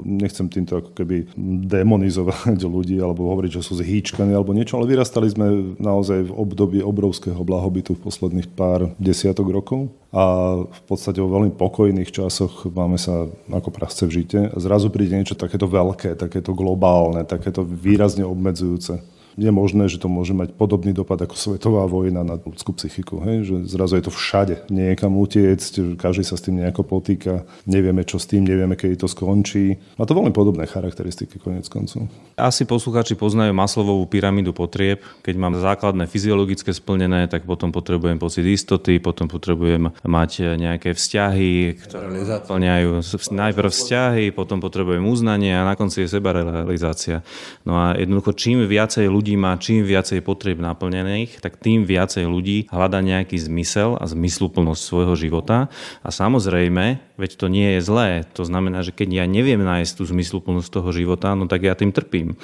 nechcem 0.03 0.49
týmto 0.49 0.81
ako 0.81 0.91
keby 0.97 1.29
demonizovať 1.69 2.59
ľudí 2.75 2.97
alebo 2.97 3.29
hovoriť, 3.29 3.61
že 3.61 3.65
sú 3.69 3.77
zhýčkaní 3.77 4.33
alebo 4.33 4.57
niečo, 4.57 4.81
ale 4.81 4.89
vyrastali 4.89 5.29
sme 5.29 5.77
naozaj 5.77 6.27
v 6.27 6.35
období 6.35 6.81
obrovského 6.81 7.39
blahobytu 7.45 7.93
v 7.93 8.03
posledných 8.03 8.49
pár 8.57 8.91
desiatok 8.97 9.53
rokov 9.53 9.93
a 10.09 10.57
v 10.65 10.81
podstate 10.89 11.21
vo 11.21 11.29
veľmi 11.29 11.57
pokojných 11.57 12.09
časoch 12.09 12.69
máme 12.69 12.97
sa 13.01 13.29
ako 13.49 13.69
prasce 13.73 14.05
v 14.05 14.21
žite 14.21 14.39
a 14.49 14.57
zrazu 14.57 14.93
príde 14.93 15.17
niečo 15.17 15.37
takéto 15.37 15.65
veľké, 15.65 16.17
takéto 16.17 16.53
globálne, 16.53 17.25
takéto 17.25 17.65
výrazne 17.65 18.25
obmedzujúce 18.25 19.01
je 19.37 19.51
možné, 19.51 19.89
že 19.89 19.97
to 19.97 20.11
môže 20.11 20.33
mať 20.35 20.53
podobný 20.53 20.93
dopad 20.93 21.17
ako 21.21 21.35
svetová 21.37 21.85
vojna 21.89 22.21
na 22.21 22.35
ľudskú 22.37 22.73
psychiku. 22.77 23.21
Hej? 23.23 23.49
Že 23.49 23.55
zrazu 23.69 23.93
je 23.97 24.03
to 24.05 24.13
všade. 24.13 24.55
Niekam 24.69 25.17
utiecť, 25.17 25.97
každý 25.97 26.23
sa 26.25 26.37
s 26.37 26.45
tým 26.45 26.61
nejako 26.61 26.85
potýka, 26.85 27.45
nevieme 27.65 28.05
čo 28.05 28.21
s 28.21 28.29
tým, 28.29 28.45
nevieme, 28.45 28.77
kedy 28.77 28.99
to 28.99 29.07
skončí. 29.09 29.77
Má 29.97 30.03
to 30.05 30.17
veľmi 30.17 30.35
podobné 30.35 30.67
charakteristiky 30.67 31.39
konec 31.39 31.65
koncov. 31.69 32.05
Asi 32.35 32.67
posluchači 32.67 33.17
poznajú 33.17 33.53
maslovú 33.55 34.05
pyramídu 34.09 34.51
potrieb. 34.51 35.01
Keď 35.25 35.35
mám 35.39 35.57
základné 35.57 36.05
fyziologické 36.09 36.73
splnené, 36.73 37.29
tak 37.29 37.45
potom 37.47 37.73
potrebujem 37.73 38.19
pocit 38.19 38.43
istoty, 38.45 38.99
potom 38.99 39.31
potrebujem 39.31 39.93
mať 40.03 40.57
nejaké 40.59 40.93
vzťahy, 40.93 41.79
ktoré 41.87 42.07
zaplňajú 42.25 43.01
najprv 43.33 43.69
vzťahy, 43.69 44.25
potom 44.35 44.59
potrebujem 44.59 45.05
uznanie 45.07 45.55
a 45.55 45.63
na 45.63 45.79
konci 45.79 46.03
je 46.03 46.11
sebarealizácia. 46.11 47.23
No 47.63 47.79
a 47.79 47.95
jednoducho 47.95 48.35
čím 48.35 48.65
viacej 48.67 49.07
ľudí 49.07 49.22
ľudí 49.23 49.39
má 49.39 49.55
čím 49.55 49.87
viacej 49.87 50.19
potrieb 50.19 50.59
naplnených, 50.59 51.39
tak 51.39 51.55
tým 51.55 51.87
viacej 51.87 52.27
ľudí 52.27 52.67
hľada 52.67 52.99
nejaký 52.99 53.39
zmysel 53.39 53.95
a 53.95 54.03
zmysluplnosť 54.03 54.83
svojho 54.83 55.15
života. 55.15 55.71
A 56.03 56.11
samozrejme, 56.11 56.99
veď 57.15 57.31
to 57.39 57.47
nie 57.47 57.79
je 57.79 57.87
zlé. 57.87 58.27
To 58.35 58.43
znamená, 58.43 58.83
že 58.83 58.91
keď 58.91 59.23
ja 59.23 59.25
neviem 59.31 59.63
nájsť 59.63 59.95
tú 59.95 60.03
zmysluplnosť 60.03 60.67
toho 60.67 60.91
života, 60.91 61.39
no 61.39 61.47
tak 61.47 61.63
ja 61.63 61.71
tým 61.71 61.95
trpím. 61.95 62.35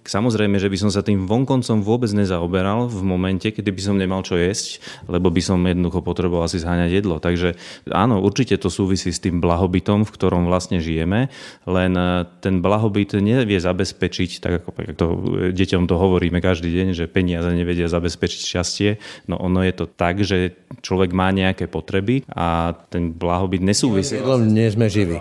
Samozrejme, 0.00 0.56
že 0.56 0.72
by 0.72 0.76
som 0.80 0.90
sa 0.90 1.04
tým 1.04 1.28
vonkoncom 1.28 1.84
vôbec 1.84 2.08
nezaoberal 2.16 2.88
v 2.88 3.04
momente, 3.04 3.52
kedy 3.52 3.68
by 3.68 3.82
som 3.84 3.96
nemal 4.00 4.24
čo 4.24 4.40
jesť, 4.40 4.80
lebo 5.06 5.28
by 5.28 5.44
som 5.44 5.60
jednoducho 5.60 6.00
potreboval 6.00 6.48
si 6.48 6.56
zháňať 6.56 6.90
jedlo. 6.90 7.20
Takže 7.20 7.60
áno, 7.92 8.24
určite 8.24 8.56
to 8.56 8.72
súvisí 8.72 9.12
s 9.12 9.20
tým 9.20 9.44
blahobytom, 9.44 10.08
v 10.08 10.14
ktorom 10.16 10.48
vlastne 10.48 10.80
žijeme, 10.80 11.28
len 11.68 11.92
e, 11.94 12.24
ten 12.40 12.64
blahobyt 12.64 13.12
nevie 13.20 13.60
zabezpečiť, 13.60 14.30
tak 14.40 14.52
ako 14.64 14.68
to 14.96 15.06
e, 15.06 15.16
deťom 15.52 15.84
to 15.84 15.94
hovoríme 16.00 16.40
každý 16.40 16.72
deň, 16.72 16.88
že 16.96 17.04
peniaze 17.04 17.52
nevedia 17.52 17.86
zabezpečiť 17.92 18.40
šťastie. 18.40 18.90
No 19.28 19.36
ono 19.36 19.60
je 19.60 19.74
to 19.76 19.84
tak, 19.84 20.24
že 20.24 20.56
človek 20.80 21.12
má 21.12 21.28
nejaké 21.28 21.68
potreby 21.68 22.24
a 22.32 22.72
ten 22.88 23.12
blahobyt 23.12 23.60
nesúvisí. 23.60 24.16
Nie 24.48 24.72
sme 24.72 24.88
živí. 24.88 25.20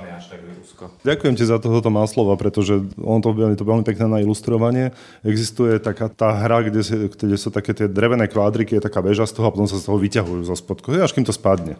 Ďakujem 1.03 1.35
ti 1.35 1.43
za 1.43 1.57
tohoto 1.57 1.89
máslova, 1.91 2.37
pretože 2.39 2.79
on 2.99 3.19
to, 3.19 3.33
je 3.33 3.57
to 3.59 3.65
veľmi 3.67 3.83
pekné 3.83 4.05
na 4.07 4.19
ilustrovanie. 4.23 4.95
Existuje 5.25 5.79
taká 5.81 6.07
tá 6.07 6.31
hra, 6.35 6.67
kde, 6.67 6.81
si, 6.83 6.95
kde 6.95 7.37
sú 7.37 7.49
také 7.51 7.75
tie 7.75 7.87
drevené 7.89 8.29
kvádriky, 8.29 8.77
je 8.77 8.85
taká 8.85 9.03
väža 9.03 9.27
z 9.27 9.39
toho 9.39 9.49
a 9.49 9.53
potom 9.53 9.67
sa 9.67 9.79
z 9.79 9.85
toho 9.89 9.97
vyťahujú 9.97 10.41
zo 10.47 10.55
spodku, 10.55 10.95
až 10.95 11.11
kým 11.11 11.25
to 11.27 11.33
spadne. 11.35 11.75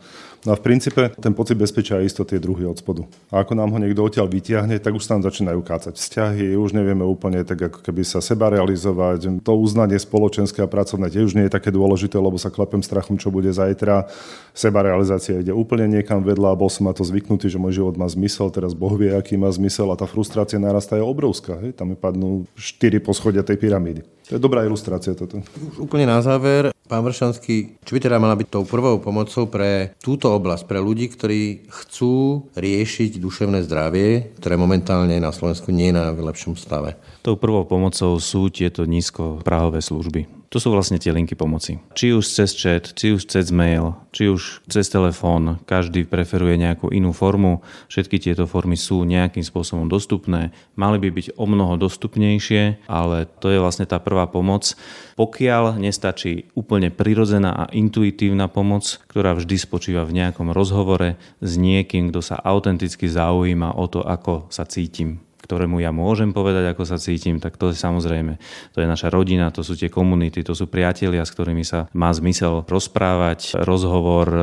No 0.47 0.56
a 0.56 0.56
v 0.56 0.63
princípe 0.63 1.12
ten 1.19 1.36
pocit 1.36 1.60
bezpečia 1.60 1.99
a 1.99 2.06
istoty 2.06 2.39
je 2.39 2.45
druhý 2.47 2.63
od 2.63 2.80
spodu. 2.80 3.04
A 3.28 3.43
ako 3.43 3.60
nám 3.60 3.75
ho 3.75 3.80
niekto 3.84 3.99
odtiaľ 3.99 4.32
vyťahne, 4.32 4.80
tak 4.80 4.95
už 4.95 5.04
nám 5.12 5.28
začínajú 5.28 5.60
kácať 5.60 5.99
vzťahy, 5.99 6.56
už 6.56 6.71
nevieme 6.71 7.04
úplne 7.04 7.43
tak 7.43 7.60
ako 7.60 7.84
keby 7.84 8.08
sa 8.08 8.23
seba 8.23 8.47
realizovať. 8.47 9.43
To 9.43 9.60
uznanie 9.60 9.99
spoločenské 9.99 10.63
a 10.63 10.71
pracovné 10.71 11.12
tiež 11.12 11.36
nie 11.36 11.52
je 11.52 11.56
také 11.60 11.75
dôležité, 11.75 12.15
lebo 12.15 12.39
sa 12.39 12.47
klepem 12.47 12.80
strachom, 12.80 13.19
čo 13.19 13.36
bude 13.36 13.52
zajtra. 13.52 14.08
Seba 14.56 14.80
realizácia 14.80 15.43
ide 15.43 15.52
úplne 15.52 15.91
niekam 15.91 16.23
vedľa 16.23 16.56
a 16.56 16.60
bol 16.60 16.71
som 16.71 16.88
na 16.88 16.95
to 16.95 17.04
zvyknutý, 17.04 17.52
že 17.52 17.60
môj 17.60 17.84
život 17.84 17.99
má 17.99 18.08
zmysel, 18.08 18.47
teraz 18.47 18.71
Boh 18.80 18.96
vie, 18.96 19.12
aký 19.12 19.36
má 19.36 19.52
zmysel 19.52 19.92
a 19.92 20.00
tá 20.00 20.08
frustrácia 20.08 20.56
narastá 20.56 20.96
je 20.96 21.04
obrovská. 21.04 21.60
Hej? 21.60 21.76
Tam 21.76 21.92
je 21.92 22.00
padnú 22.00 22.48
štyri 22.56 23.04
poschodia 23.04 23.44
tej 23.44 23.60
pyramídy. 23.60 24.08
To 24.32 24.39
je 24.39 24.39
dobrá 24.39 24.63
ilustrácia 24.63 25.12
toto. 25.12 25.44
Už 25.76 25.84
úplne 25.84 26.08
na 26.08 26.24
záver, 26.24 26.72
pán 26.88 27.04
Vršanský, 27.04 27.82
čo 27.84 27.92
by 27.92 28.00
teda 28.00 28.24
mala 28.24 28.39
byť 28.39 28.48
tou 28.48 28.63
prvou 28.63 29.04
pomocou 29.04 29.52
pre 29.52 29.92
túto 30.00 30.32
oblasť, 30.32 30.63
pre 30.63 30.80
ľudí, 30.80 31.12
ktorí 31.12 31.68
chcú 31.68 32.48
riešiť 32.56 33.20
duševné 33.20 33.68
zdravie, 33.68 34.32
ktoré 34.39 34.56
momentálne 34.56 35.20
na 35.20 35.36
Slovensku 35.36 35.76
nie 35.76 35.92
je 35.92 35.98
na 36.00 36.15
najlepšom 36.15 36.56
stave? 36.56 36.96
Tou 37.20 37.36
prvou 37.36 37.68
pomocou 37.68 38.15
sú 38.24 38.48
tieto 38.48 38.88
nízkoprahové 38.88 39.84
služby. 39.84 40.38
To 40.50 40.58
sú 40.58 40.74
vlastne 40.74 40.98
tie 40.98 41.14
linky 41.14 41.38
pomoci. 41.38 41.78
Či 41.94 42.18
už 42.18 42.26
cez 42.26 42.58
chat, 42.58 42.98
či 42.98 43.14
už 43.14 43.30
cez 43.30 43.54
mail, 43.54 43.94
či 44.10 44.34
už 44.34 44.66
cez 44.66 44.90
telefón, 44.90 45.62
každý 45.70 46.10
preferuje 46.10 46.58
nejakú 46.58 46.90
inú 46.90 47.14
formu. 47.14 47.62
Všetky 47.86 48.18
tieto 48.18 48.50
formy 48.50 48.74
sú 48.74 49.06
nejakým 49.06 49.46
spôsobom 49.46 49.86
dostupné. 49.86 50.50
Mali 50.74 50.98
by 50.98 51.10
byť 51.14 51.28
o 51.38 51.46
mnoho 51.46 51.78
dostupnejšie, 51.78 52.90
ale 52.90 53.30
to 53.38 53.54
je 53.54 53.62
vlastne 53.62 53.86
tá 53.86 54.02
prvá 54.02 54.26
pomoc. 54.26 54.74
Pokiaľ 55.22 55.78
nestačí 55.78 56.50
úplne 56.58 56.90
prirodzená 56.90 57.54
a 57.54 57.70
intuitívna 57.70 58.50
pomoc, 58.50 58.98
ktorá 59.06 59.38
vždy 59.38 59.54
spočíva 59.54 60.02
v 60.02 60.18
nejakom 60.18 60.50
rozhovore 60.50 61.22
s 61.46 61.52
niekým, 61.62 62.10
kto 62.10 62.26
sa 62.26 62.42
autenticky 62.42 63.06
zaujíma 63.06 63.78
o 63.78 63.86
to, 63.86 64.02
ako 64.02 64.50
sa 64.50 64.66
cítim 64.66 65.29
ktorému 65.50 65.82
ja 65.82 65.90
môžem 65.90 66.30
povedať, 66.30 66.70
ako 66.70 66.86
sa 66.86 67.02
cítim, 67.02 67.42
tak 67.42 67.58
to 67.58 67.74
je 67.74 67.76
samozrejme, 67.82 68.38
to 68.70 68.86
je 68.86 68.86
naša 68.86 69.10
rodina, 69.10 69.50
to 69.50 69.66
sú 69.66 69.74
tie 69.74 69.90
komunity, 69.90 70.46
to 70.46 70.54
sú 70.54 70.70
priatelia, 70.70 71.26
s 71.26 71.34
ktorými 71.34 71.66
sa 71.66 71.90
má 71.98 72.14
zmysel 72.14 72.70
rozprávať. 72.70 73.58
Rozhovor 73.66 74.30
e, 74.30 74.42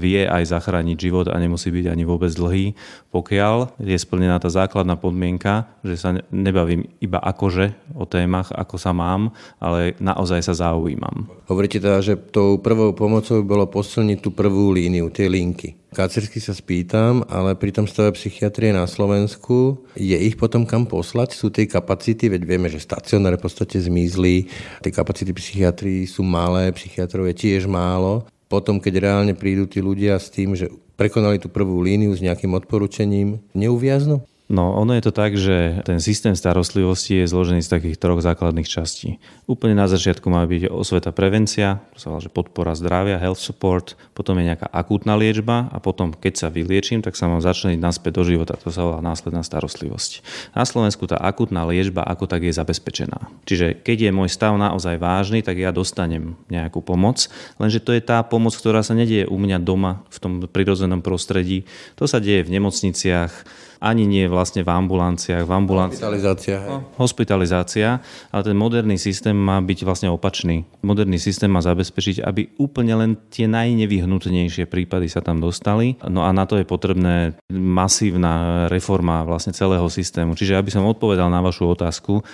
vie 0.00 0.24
aj 0.24 0.56
zachrániť 0.56 0.96
život 0.96 1.28
a 1.28 1.36
nemusí 1.36 1.68
byť 1.68 1.92
ani 1.92 2.08
vôbec 2.08 2.32
dlhý, 2.32 2.72
pokiaľ 3.12 3.84
je 3.84 4.00
splnená 4.00 4.40
tá 4.40 4.48
základná 4.48 4.96
podmienka, 4.96 5.68
že 5.84 6.00
sa 6.00 6.16
nebavím 6.32 6.88
iba 7.04 7.20
akože 7.20 7.92
o 7.92 8.08
témach, 8.08 8.48
ako 8.48 8.80
sa 8.80 8.96
mám, 8.96 9.36
ale 9.60 9.92
naozaj 10.00 10.40
sa 10.40 10.56
zaujímam. 10.56 11.28
Hovoríte 11.52 11.84
teda, 11.84 12.00
že 12.00 12.16
tou 12.16 12.56
prvou 12.56 12.96
pomocou 12.96 13.44
bolo 13.44 13.68
posilniť 13.68 14.18
tú 14.24 14.32
prvú 14.32 14.72
líniu, 14.72 15.12
tie 15.12 15.28
linky. 15.28 15.85
Kacersky 15.94 16.42
sa 16.42 16.50
spýtam, 16.50 17.22
ale 17.30 17.54
pri 17.54 17.70
tom 17.70 17.86
stave 17.86 18.18
psychiatrie 18.18 18.74
na 18.74 18.84
Slovensku 18.90 19.86
je 19.94 20.18
ich 20.18 20.34
potom 20.34 20.66
kam 20.66 20.84
poslať? 20.84 21.38
Sú 21.38 21.48
tie 21.48 21.70
kapacity, 21.70 22.26
veď 22.26 22.42
vieme, 22.42 22.66
že 22.66 22.82
stacionáre 22.82 23.38
v 23.38 23.46
podstate 23.46 23.78
zmizli, 23.78 24.50
tie 24.82 24.92
kapacity 24.92 25.30
psychiatrii 25.30 26.04
sú 26.10 26.26
malé, 26.26 26.74
psychiatrov 26.74 27.30
je 27.30 27.38
tiež 27.38 27.70
málo. 27.70 28.26
Potom, 28.50 28.82
keď 28.82 28.94
reálne 29.02 29.34
prídu 29.38 29.66
tí 29.70 29.78
ľudia 29.78 30.18
s 30.18 30.30
tým, 30.30 30.58
že 30.58 30.70
prekonali 30.98 31.38
tú 31.38 31.46
prvú 31.50 31.78
líniu 31.82 32.14
s 32.14 32.22
nejakým 32.22 32.54
odporúčaním, 32.54 33.38
neuviaznú? 33.54 34.26
No, 34.46 34.78
ono 34.78 34.94
je 34.94 35.02
to 35.02 35.10
tak, 35.10 35.34
že 35.34 35.82
ten 35.82 35.98
systém 35.98 36.38
starostlivosti 36.38 37.18
je 37.18 37.26
zložený 37.26 37.66
z 37.66 37.72
takých 37.72 37.98
troch 37.98 38.22
základných 38.22 38.70
častí. 38.70 39.18
Úplne 39.50 39.74
na 39.74 39.90
začiatku 39.90 40.30
má 40.30 40.46
byť 40.46 40.70
osveta 40.70 41.10
prevencia, 41.10 41.82
to 41.90 41.98
sa 41.98 42.14
volá, 42.14 42.22
že 42.22 42.30
podpora 42.30 42.78
zdravia, 42.78 43.18
health 43.18 43.42
support, 43.42 43.98
potom 44.14 44.38
je 44.38 44.46
nejaká 44.46 44.70
akútna 44.70 45.18
liečba 45.18 45.66
a 45.74 45.82
potom, 45.82 46.14
keď 46.14 46.46
sa 46.46 46.48
vyliečím, 46.54 47.02
tak 47.02 47.18
sa 47.18 47.26
mám 47.26 47.42
začleniť 47.42 47.82
naspäť 47.82 48.22
do 48.22 48.22
života, 48.22 48.54
to 48.54 48.70
sa 48.70 48.86
volá 48.86 49.02
následná 49.02 49.42
starostlivosť. 49.42 50.22
Na 50.54 50.62
Slovensku 50.62 51.10
tá 51.10 51.18
akútna 51.18 51.66
liečba 51.66 52.06
ako 52.06 52.30
tak 52.30 52.46
je 52.46 52.54
zabezpečená. 52.54 53.26
Čiže 53.50 53.82
keď 53.82 53.98
je 54.06 54.10
môj 54.14 54.30
stav 54.30 54.54
naozaj 54.54 54.94
vážny, 55.02 55.42
tak 55.42 55.58
ja 55.58 55.74
dostanem 55.74 56.38
nejakú 56.46 56.86
pomoc, 56.86 57.26
lenže 57.58 57.82
to 57.82 57.90
je 57.90 57.98
tá 57.98 58.22
pomoc, 58.22 58.54
ktorá 58.54 58.86
sa 58.86 58.94
nedieje 58.94 59.26
u 59.26 59.42
mňa 59.42 59.58
doma 59.58 60.06
v 60.06 60.18
tom 60.22 60.32
prirodzenom 60.46 61.02
prostredí, 61.02 61.66
to 61.98 62.06
sa 62.06 62.22
deje 62.22 62.46
v 62.46 62.54
nemocniciach, 62.62 63.65
ani 63.80 64.08
nie 64.08 64.24
vlastne 64.26 64.64
v 64.64 64.70
ambulanciách. 64.70 65.44
V 65.44 65.52
ambulanciách. 65.52 66.00
Hospitalizácia. 66.00 66.56
No, 66.64 66.76
hospitalizácia, 66.96 67.88
ale 68.32 68.42
ten 68.42 68.56
moderný 68.56 68.96
systém 68.96 69.36
má 69.36 69.60
byť 69.60 69.78
vlastne 69.84 70.08
opačný. 70.10 70.64
Moderný 70.80 71.20
systém 71.20 71.50
má 71.52 71.60
zabezpečiť, 71.60 72.24
aby 72.24 72.56
úplne 72.56 72.94
len 72.96 73.10
tie 73.28 73.44
najnevyhnutnejšie 73.46 74.68
prípady 74.68 75.10
sa 75.12 75.20
tam 75.20 75.40
dostali. 75.42 75.98
No 76.06 76.24
a 76.24 76.30
na 76.32 76.48
to 76.48 76.56
je 76.56 76.66
potrebné 76.68 77.36
masívna 77.52 78.66
reforma 78.72 79.22
vlastne 79.22 79.52
celého 79.52 79.86
systému. 79.88 80.34
Čiže 80.34 80.56
aby 80.56 80.70
som 80.72 80.88
odpovedal 80.88 81.28
na 81.28 81.44
vašu 81.44 81.68
otázku, 81.68 82.24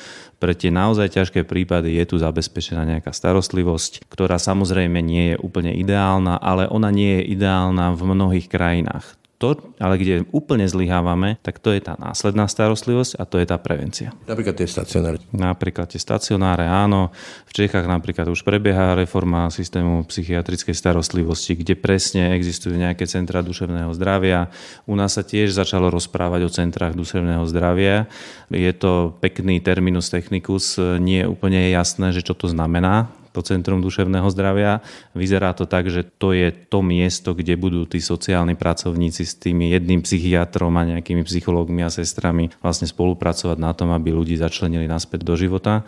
pre 0.43 0.59
tie 0.59 0.75
naozaj 0.75 1.15
ťažké 1.15 1.47
prípady 1.47 1.95
je 2.03 2.05
tu 2.11 2.19
zabezpečená 2.19 2.83
nejaká 2.83 3.15
starostlivosť, 3.15 4.11
ktorá 4.11 4.43
samozrejme 4.43 4.99
nie 4.99 5.35
je 5.35 5.37
úplne 5.39 5.71
ideálna, 5.71 6.35
ale 6.43 6.67
ona 6.67 6.91
nie 6.91 7.23
je 7.23 7.39
ideálna 7.39 7.95
v 7.95 8.03
mnohých 8.03 8.51
krajinách. 8.51 9.22
To, 9.43 9.59
ale 9.83 9.99
kde 9.99 10.23
úplne 10.31 10.71
zlyhávame, 10.71 11.35
tak 11.43 11.59
to 11.59 11.75
je 11.75 11.83
tá 11.83 11.99
následná 11.99 12.47
starostlivosť 12.47 13.19
a 13.19 13.27
to 13.27 13.43
je 13.43 13.47
tá 13.51 13.59
prevencia. 13.59 14.15
Napríklad 14.31 14.55
tie 14.55 14.71
stacionáre. 14.71 15.19
Napríklad 15.35 15.91
tie 15.91 15.99
stacionáre, 15.99 16.63
áno. 16.63 17.11
V 17.51 17.53
Čechách 17.59 17.83
napríklad 17.91 18.31
už 18.31 18.47
prebieha 18.47 18.95
reforma 18.95 19.51
systému 19.51 20.07
psychiatrickej 20.07 20.79
starostlivosti, 20.79 21.59
kde 21.59 21.75
presne 21.75 22.39
existujú 22.39 22.79
nejaké 22.79 23.03
centra 23.11 23.43
duševného 23.43 23.91
zdravia. 23.99 24.47
U 24.87 24.95
nás 24.95 25.19
sa 25.19 25.27
tiež 25.27 25.51
začalo 25.51 25.91
rozprávať 25.91 26.47
o 26.47 26.55
centrách 26.55 26.95
duševného 26.95 27.43
zdravia. 27.51 28.07
Je 28.47 28.71
to 28.71 29.19
pekný 29.19 29.59
terminus 29.59 30.07
technicus, 30.07 30.79
nie 31.03 31.27
je 31.27 31.27
úplne 31.27 31.67
jasné, 31.67 32.15
že 32.15 32.23
čo 32.23 32.39
to 32.39 32.47
znamená 32.47 33.11
to 33.33 33.41
Centrum 33.41 33.81
duševného 33.81 34.29
zdravia. 34.29 34.85
Vyzerá 35.17 35.57
to 35.57 35.65
tak, 35.65 35.89
že 35.89 36.05
to 36.05 36.37
je 36.37 36.53
to 36.53 36.85
miesto, 36.85 37.33
kde 37.33 37.57
budú 37.57 37.89
tí 37.89 37.99
sociálni 37.99 38.55
pracovníci 38.55 39.25
s 39.25 39.35
tými 39.41 39.73
jedným 39.73 40.05
psychiatrom 40.05 40.77
a 40.77 40.89
nejakými 40.97 41.25
psychológmi 41.25 41.81
a 41.83 41.91
sestrami 41.91 42.53
vlastne 42.61 42.85
spolupracovať 42.85 43.59
na 43.59 43.73
tom, 43.73 43.91
aby 43.97 44.13
ľudí 44.13 44.37
začlenili 44.37 44.85
naspäť 44.85 45.25
do 45.25 45.35
života. 45.35 45.83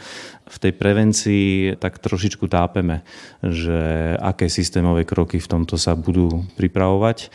V 0.49 0.57
tej 0.61 0.73
prevencii 0.77 1.77
tak 1.81 2.01
trošičku 2.01 2.49
tápeme, 2.49 3.05
že 3.45 4.13
aké 4.21 4.49
systémové 4.49 5.05
kroky 5.05 5.37
v 5.41 5.49
tomto 5.49 5.77
sa 5.77 5.93
budú 5.97 6.49
pripravovať. 6.57 7.29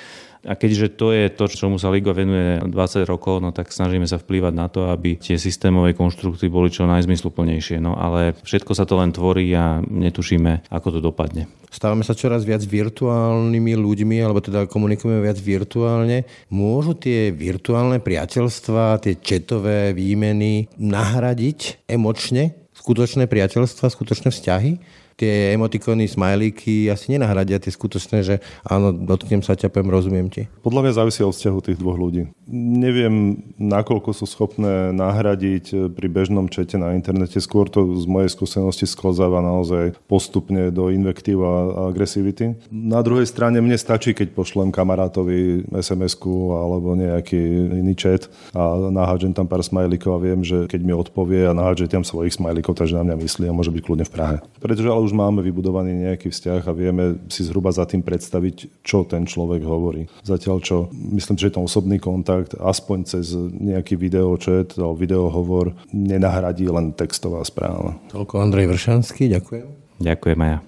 A 0.48 0.56
keďže 0.56 0.96
to 0.96 1.12
je 1.12 1.28
to, 1.28 1.52
čomu 1.52 1.76
sa 1.76 1.92
Liga 1.92 2.16
venuje 2.16 2.64
20 2.64 3.04
rokov, 3.04 3.44
no 3.44 3.52
tak 3.52 3.76
snažíme 3.76 4.08
sa 4.08 4.16
vplývať 4.16 4.54
na 4.56 4.72
to, 4.72 4.88
aby 4.88 5.20
tie 5.20 5.36
systémové 5.36 5.92
konštrukty 5.92 6.48
boli 6.48 6.72
čo 6.72 6.88
najzmysluplnejšie. 6.88 7.84
No 7.84 8.00
ale 8.00 8.40
všetko 8.48 8.72
sa 8.72 8.88
to 8.88 8.96
len 8.96 9.12
tvorí 9.12 9.52
a 9.52 9.84
netušíme, 9.84 10.72
ako 10.72 10.88
to 10.96 11.00
dopadne. 11.04 11.52
Stávame 11.70 12.02
sa 12.02 12.18
čoraz 12.18 12.48
viac 12.48 12.64
virtuálnymi 12.66 13.74
ľuďmi, 13.78 14.18
alebo 14.24 14.42
teda 14.42 14.66
komunikujeme 14.66 15.22
viac 15.22 15.38
virtuálne. 15.38 16.26
Môžu 16.50 16.98
tie 16.98 17.30
virtuálne 17.30 18.02
priateľstva, 18.02 19.04
tie 19.06 19.20
četové 19.22 19.94
výmeny 19.94 20.72
nahradiť 20.82 21.86
emočne 21.86 22.58
skutočné 22.80 23.28
priateľstva, 23.28 23.86
skutočné 23.92 24.32
vzťahy? 24.32 24.72
Tie 25.20 25.52
emotikony, 25.52 26.08
smajlíky 26.08 26.88
asi 26.88 27.12
nenahradia 27.12 27.60
tie 27.60 27.76
skutočné, 27.76 28.24
že 28.24 28.36
áno, 28.64 28.96
dotknem 28.96 29.44
sa 29.44 29.60
ťa, 29.60 29.68
rozumiem 29.84 30.32
ti. 30.32 30.48
Podľa 30.64 30.88
mňa 30.88 30.94
závisí 30.96 31.20
od 31.28 31.36
vzťahu 31.36 31.60
tých 31.60 31.78
dvoch 31.84 32.00
ľudí. 32.00 32.32
Neviem, 32.50 33.44
nakoľko 33.60 34.16
sú 34.16 34.26
schopné 34.26 34.96
nahradiť 34.96 35.92
pri 35.92 36.08
bežnom 36.08 36.48
čete 36.48 36.80
na 36.80 36.96
internete. 36.96 37.44
Skôr 37.44 37.68
to 37.68 38.00
z 38.00 38.08
mojej 38.08 38.32
skúsenosti 38.32 38.88
sklzáva 38.88 39.44
naozaj 39.44 40.00
postupne 40.08 40.72
do 40.72 40.88
invektív 40.90 41.44
a 41.44 41.54
agresivity. 41.92 42.56
Na 42.72 43.04
druhej 43.04 43.28
strane 43.28 43.60
mne 43.60 43.76
stačí, 43.76 44.16
keď 44.16 44.34
pošlem 44.34 44.72
kamarátovi 44.72 45.68
sms 45.70 46.16
alebo 46.26 46.96
nejaký 46.96 47.40
iný 47.80 47.94
chat 47.94 48.32
a 48.56 48.90
nahádžem 48.90 49.36
tam 49.36 49.46
pár 49.46 49.62
smajlíkov 49.62 50.12
a 50.16 50.20
viem, 50.24 50.42
že 50.42 50.66
keď 50.66 50.82
mi 50.82 50.94
odpovie 50.96 51.50
a 51.50 51.54
nahádžem 51.54 51.90
tam 51.90 52.04
svojich 52.06 52.38
smajlíkov, 52.38 52.78
takže 52.78 52.98
na 52.98 53.04
mňa 53.06 53.16
myslí 53.20 53.46
a 53.50 53.54
môže 53.56 53.74
byť 53.74 53.82
kľudne 53.84 54.06
v 54.06 54.14
Prahe. 54.14 54.38
Pretože 54.62 54.90
ale 54.90 55.06
už 55.06 55.09
máme 55.12 55.44
vybudovaný 55.44 55.94
nejaký 56.10 56.30
vzťah 56.32 56.62
a 56.66 56.74
vieme 56.74 57.20
si 57.28 57.46
zhruba 57.46 57.70
za 57.70 57.86
tým 57.86 58.02
predstaviť, 58.02 58.84
čo 58.86 59.04
ten 59.06 59.26
človek 59.26 59.62
hovorí. 59.64 60.08
Zatiaľ 60.24 60.58
čo, 60.64 60.78
myslím, 60.94 61.38
že 61.38 61.54
ten 61.54 61.64
osobný 61.64 61.98
kontakt 61.98 62.58
aspoň 62.58 62.98
cez 63.06 63.34
nejaký 63.38 63.96
videočet 63.96 64.78
alebo 64.78 64.96
videohovor 65.00 65.74
nenahradí 65.92 66.70
len 66.70 66.94
textová 66.94 67.42
správa. 67.46 67.98
Toľko 68.14 68.40
Andrej 68.40 68.72
Vršanský, 68.74 69.30
ďakujem. 69.30 69.68
Ďakujem 70.00 70.40
aj 70.40 70.50
ja. 70.50 70.60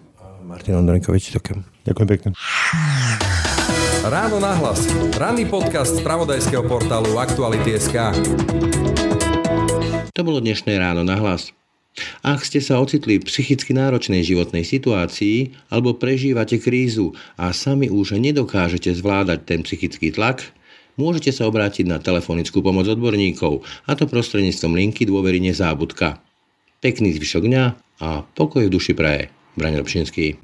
Martin 0.44 0.76
Ondrenkovič, 0.84 1.32
ďakujem. 1.32 1.60
Ďakujem 1.88 2.08
pekne. 2.12 2.30
Ráno 4.02 4.42
nahlas. 4.42 4.84
Ranný 5.16 5.48
podcast 5.48 5.96
z 5.96 6.02
pravodajského 6.04 6.66
portálu 6.68 7.16
Aktuality.sk. 7.22 7.96
To 10.12 10.22
bolo 10.28 10.44
dnešné 10.44 10.76
ráno 10.76 11.08
nahlas. 11.08 11.61
Ak 12.24 12.48
ste 12.48 12.64
sa 12.64 12.80
ocitli 12.80 13.20
v 13.20 13.28
psychicky 13.28 13.76
náročnej 13.76 14.24
životnej 14.24 14.64
situácii 14.64 15.52
alebo 15.68 15.98
prežívate 15.98 16.56
krízu 16.62 17.12
a 17.36 17.52
sami 17.52 17.92
už 17.92 18.16
nedokážete 18.16 18.96
zvládať 18.96 19.40
ten 19.44 19.60
psychický 19.68 20.16
tlak, 20.16 20.56
môžete 20.96 21.36
sa 21.36 21.52
obrátiť 21.52 21.88
na 21.88 22.00
telefonickú 22.00 22.64
pomoc 22.64 22.88
odborníkov 22.88 23.68
a 23.88 23.92
to 24.00 24.08
prostredníctvom 24.08 24.78
linky 24.80 25.04
dôvery 25.04 25.44
nezábudka. 25.44 26.24
Pekný 26.80 27.14
zvyšok 27.20 27.44
dňa 27.46 27.64
a 28.02 28.24
pokoj 28.34 28.66
v 28.66 28.74
duši 28.74 28.96
praje. 28.96 29.30
Braň 29.60 29.84
Robšinský. 29.84 30.40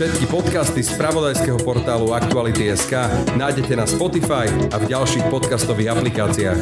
Všetky 0.00 0.32
podcasty 0.32 0.80
z 0.80 0.96
pravodajského 0.96 1.60
portálu 1.60 2.16
Aktuality.sk 2.16 2.94
nájdete 3.36 3.76
na 3.76 3.84
Spotify 3.84 4.48
a 4.72 4.80
v 4.80 4.84
ďalších 4.88 5.28
podcastových 5.28 5.92
aplikáciách. 5.92 6.56